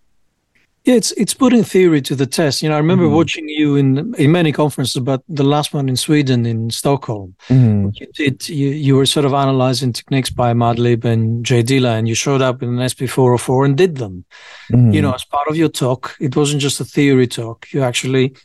Yeah, 0.85 0.93
it's 0.93 1.11
it's 1.13 1.33
putting 1.33 1.63
theory 1.63 1.99
to 2.01 2.15
the 2.15 2.27
test. 2.27 2.61
You 2.61 2.69
know, 2.69 2.75
I 2.75 2.77
remember 2.77 3.05
mm-hmm. 3.05 3.15
watching 3.15 3.49
you 3.49 3.75
in 3.75 4.13
in 4.15 4.31
many 4.31 4.51
conferences, 4.51 5.01
but 5.01 5.23
the 5.27 5.43
last 5.43 5.73
one 5.73 5.89
in 5.89 5.95
Sweden, 5.95 6.45
in 6.45 6.69
Stockholm, 6.69 7.35
mm-hmm. 7.49 7.89
you 7.95 8.07
did 8.13 8.47
you, 8.47 8.69
you 8.69 8.95
were 8.95 9.07
sort 9.07 9.25
of 9.25 9.33
analyzing 9.33 9.93
techniques 9.93 10.29
by 10.29 10.53
Madlib 10.53 11.03
and 11.03 11.43
Jay 11.43 11.63
Dilla, 11.63 11.97
and 11.97 12.07
you 12.07 12.13
showed 12.13 12.41
up 12.41 12.61
in 12.61 12.69
an 12.69 12.77
SP404 12.77 13.65
and 13.65 13.75
did 13.75 13.95
them. 13.95 14.25
Mm-hmm. 14.71 14.91
You 14.91 15.01
know, 15.01 15.13
as 15.13 15.25
part 15.25 15.47
of 15.47 15.57
your 15.57 15.69
talk, 15.69 16.15
it 16.19 16.35
wasn't 16.35 16.61
just 16.61 16.79
a 16.79 16.85
theory 16.85 17.27
talk. 17.27 17.67
You 17.71 17.81
actually 17.81 18.35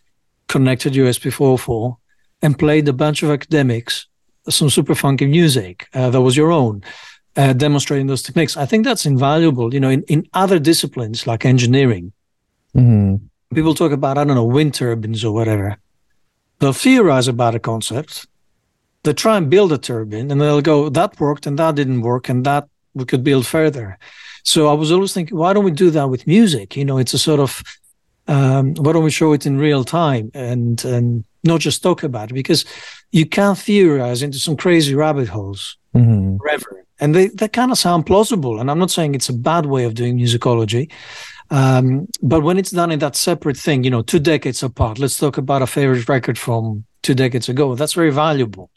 connected 0.49 0.97
your 0.97 1.09
SP404 1.09 1.97
and 2.43 2.59
played 2.59 2.89
a 2.89 2.95
bunch 2.95 3.23
of 3.23 3.31
academics 3.31 4.07
some 4.49 4.71
super 4.71 4.95
funky 4.95 5.27
music 5.27 5.89
uh, 5.95 6.11
that 6.11 6.21
was 6.21 6.37
your 6.37 6.51
own. 6.51 6.83
Uh, 7.37 7.53
demonstrating 7.53 8.09
those 8.09 8.23
techniques. 8.23 8.57
I 8.57 8.67
think 8.67 8.85
that's 8.85 9.07
invaluable. 9.07 9.73
You 9.73 9.79
know, 9.79 9.91
in, 9.91 10.03
in 10.09 10.27
other 10.33 10.59
disciplines 10.59 11.29
like 11.29 11.45
engineering, 11.45 12.13
Mm-hmm. 12.77 13.17
People 13.55 13.75
talk 13.75 13.93
about, 13.93 14.19
I 14.19 14.25
don't 14.25 14.37
know, 14.37 14.45
wind 14.45 14.75
turbines 14.75 15.25
or 15.25 15.33
whatever. 15.33 15.77
They'll 16.59 16.73
theorize 16.73 17.27
about 17.27 17.55
a 17.55 17.59
concept. 17.59 18.27
They 19.03 19.13
try 19.13 19.37
and 19.37 19.51
build 19.51 19.73
a 19.73 19.79
turbine 19.79 20.31
and 20.31 20.41
they'll 20.41 20.61
go, 20.61 20.89
that 20.91 21.19
worked 21.19 21.47
and 21.47 21.59
that 21.59 21.75
didn't 21.75 22.03
work 22.03 22.29
and 22.29 22.45
that 22.45 22.69
we 22.95 23.05
could 23.05 23.25
build 23.25 23.47
further. 23.47 23.99
So 24.43 24.69
I 24.69 24.75
was 24.75 24.93
always 24.93 25.13
thinking, 25.15 25.37
why 25.37 25.53
don't 25.53 25.65
we 25.65 25.71
do 25.71 25.91
that 25.91 26.09
with 26.09 26.27
music? 26.27 26.77
You 26.77 26.85
know, 26.85 26.99
it's 26.99 27.15
a 27.15 27.19
sort 27.19 27.41
of, 27.41 27.63
um, 28.29 28.75
why 28.75 28.93
don't 28.93 29.05
we 29.05 29.11
show 29.11 29.33
it 29.33 29.47
in 29.47 29.59
real 29.59 29.85
time 29.85 30.31
and, 30.35 30.85
and 30.85 31.25
not 31.45 31.61
just 31.61 31.83
talk 31.83 32.03
about 32.03 32.31
it? 32.31 32.35
Because 32.35 32.65
you 33.11 33.27
can't 33.27 33.59
theorize 33.59 34.23
into 34.23 34.39
some 34.39 34.57
crazy 34.57 34.95
rabbit 34.95 35.29
holes 35.29 35.77
mm-hmm. 35.95 36.37
forever. 36.37 36.85
And 37.01 37.15
they, 37.15 37.29
they 37.29 37.49
kind 37.49 37.73
of 37.73 37.79
sound 37.79 38.07
plausible. 38.07 38.61
And 38.61 38.71
I'm 38.71 38.79
not 38.79 38.91
saying 38.91 39.15
it's 39.15 39.31
a 39.31 39.35
bad 39.35 39.67
way 39.67 39.85
of 39.85 39.95
doing 39.95 40.19
musicology. 40.19 40.91
Um, 41.51 42.07
but 42.23 42.43
when 42.43 42.59
it's 42.59 42.71
done 42.71 42.93
in 42.93 43.01
that 43.01 43.17
separate 43.17 43.57
thing, 43.57 43.83
you 43.83 43.91
know, 43.91 44.03
two 44.03 44.21
decades 44.21 44.63
apart, 44.63 44.99
let's 44.99 45.19
talk 45.19 45.37
about 45.37 45.63
a 45.63 45.67
favorite 45.67 46.09
record 46.09 46.39
from 46.39 46.85
two 47.03 47.15
decades 47.15 47.49
ago. 47.49 47.75
That's 47.75 47.95
very 47.95 48.11
valuable. 48.11 48.71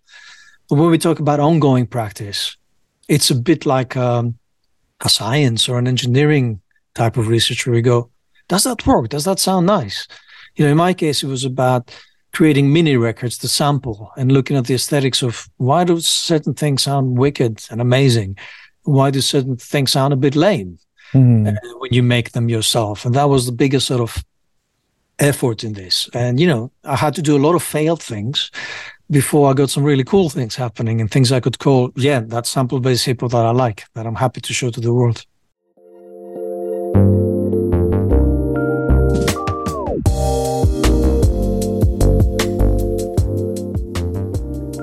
But 0.70 0.78
when 0.78 0.90
we 0.90 0.98
talk 0.98 1.20
about 1.20 1.40
ongoing 1.40 1.86
practice, 1.86 2.58
it's 3.08 3.30
a 3.30 3.36
bit 3.36 3.66
like 3.66 3.96
um, 3.96 4.38
a 5.02 5.10
science 5.10 5.70
or 5.70 5.78
an 5.78 5.88
engineering 5.88 6.62
type 6.96 7.18
of 7.18 7.28
research 7.28 7.66
where 7.66 7.76
we 7.76 7.82
go, 7.82 8.10
does 8.48 8.64
that 8.64 8.86
work? 8.86 9.10
Does 9.10 9.26
that 9.26 9.40
sound 9.40 9.66
nice? 9.68 10.08
You 10.56 10.66
know, 10.66 10.72
in 10.72 10.78
my 10.78 10.94
case, 10.94 11.24
it 11.24 11.28
was 11.28 11.44
about 11.44 11.94
creating 12.34 12.74
mini 12.74 12.98
records 12.98 13.38
to 13.38 13.48
sample 13.48 14.12
and 14.18 14.32
looking 14.32 14.58
at 14.58 14.66
the 14.66 14.74
aesthetics 14.74 15.22
of 15.22 15.48
why 15.58 15.84
do 15.84 16.00
certain 16.00 16.54
things 16.54 16.84
sound 16.84 17.18
wicked 17.18 17.64
and 17.70 17.80
amazing? 17.80 18.38
Why 18.84 19.12
do 19.12 19.22
certain 19.22 19.58
things 19.58 19.92
sound 19.92 20.14
a 20.14 20.18
bit 20.18 20.36
lame? 20.36 20.80
Mm. 21.14 21.48
uh, 21.48 21.78
when 21.80 21.94
you 21.94 22.04
make 22.04 22.32
them 22.32 22.50
yourself. 22.50 23.06
And 23.06 23.16
that 23.16 23.30
was 23.30 23.46
the 23.46 23.52
biggest 23.52 23.88
sort 23.88 24.02
of 24.02 24.24
effort 25.20 25.64
in 25.64 25.74
this. 25.74 26.10
And, 26.14 26.40
you 26.40 26.48
know, 26.48 26.72
I 26.84 26.96
had 26.96 27.16
to 27.16 27.22
do 27.22 27.38
a 27.38 27.40
lot 27.46 27.56
of 27.56 27.64
failed 27.64 28.02
things 28.02 28.52
before 29.10 29.50
I 29.50 29.54
got 29.54 29.70
some 29.70 29.84
really 29.84 30.04
cool 30.04 30.30
things 30.30 30.56
happening 30.56 31.00
and 31.00 31.10
things 31.10 31.32
I 31.32 31.40
could 31.40 31.60
call, 31.60 31.92
yeah, 31.96 32.22
that 32.28 32.48
sample 32.48 32.80
based 32.80 33.06
hip 33.06 33.22
hop 33.22 33.32
that 33.32 33.46
I 33.46 33.52
like, 33.52 33.84
that 33.94 34.08
I'm 34.08 34.16
happy 34.16 34.42
to 34.42 34.54
show 34.54 34.70
to 34.72 34.82
the 34.82 34.94
world. 34.94 35.26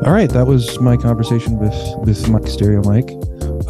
All 0.06 0.16
right, 0.16 0.30
that 0.30 0.46
was 0.46 0.80
my 0.80 0.96
conversation 0.96 1.58
with 1.58 1.76
with 2.06 2.28
Mike 2.28 2.48
Stereo 2.48 2.82
Mike 2.82 3.10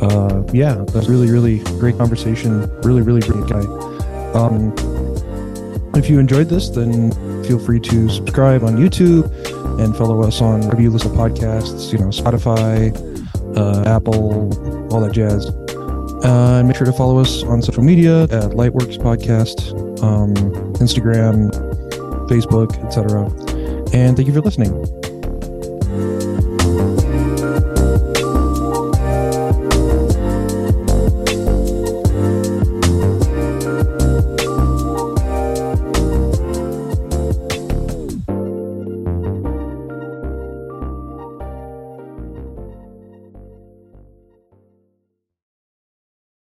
uh, 0.01 0.42
yeah, 0.53 0.84
that's 0.88 1.09
really, 1.09 1.30
really 1.30 1.59
great 1.78 1.96
conversation. 1.98 2.70
Really, 2.82 3.03
really 3.03 3.20
great 3.20 3.46
guy. 3.48 3.64
Um, 4.34 4.74
if 5.94 6.09
you 6.09 6.18
enjoyed 6.18 6.48
this, 6.48 6.68
then 6.70 7.12
feel 7.44 7.59
free 7.59 7.80
to 7.80 8.09
subscribe 8.09 8.62
on 8.62 8.76
YouTube 8.76 9.26
and 9.80 9.96
follow 9.96 10.22
us 10.22 10.40
on 10.40 10.61
wherever 10.61 10.80
you 10.80 10.90
listen 10.90 11.12
to 11.12 11.16
podcasts, 11.18 11.92
you 11.92 11.98
know, 11.98 12.07
Spotify, 12.07 12.94
uh, 13.57 13.88
Apple, 13.88 14.51
all 14.92 15.01
that 15.01 15.12
jazz. 15.12 15.46
Uh, 16.24 16.59
and 16.59 16.68
make 16.68 16.76
sure 16.76 16.86
to 16.86 16.92
follow 16.92 17.18
us 17.18 17.42
on 17.44 17.62
social 17.62 17.82
media 17.82 18.24
at 18.24 18.53
Lightworks 18.53 18.98
Podcast, 18.98 19.72
um, 20.03 20.34
Instagram, 20.74 21.51
Facebook, 22.28 22.72
etc. 22.84 23.24
And 23.94 24.16
thank 24.16 24.28
you 24.28 24.34
for 24.34 24.40
listening. 24.40 24.99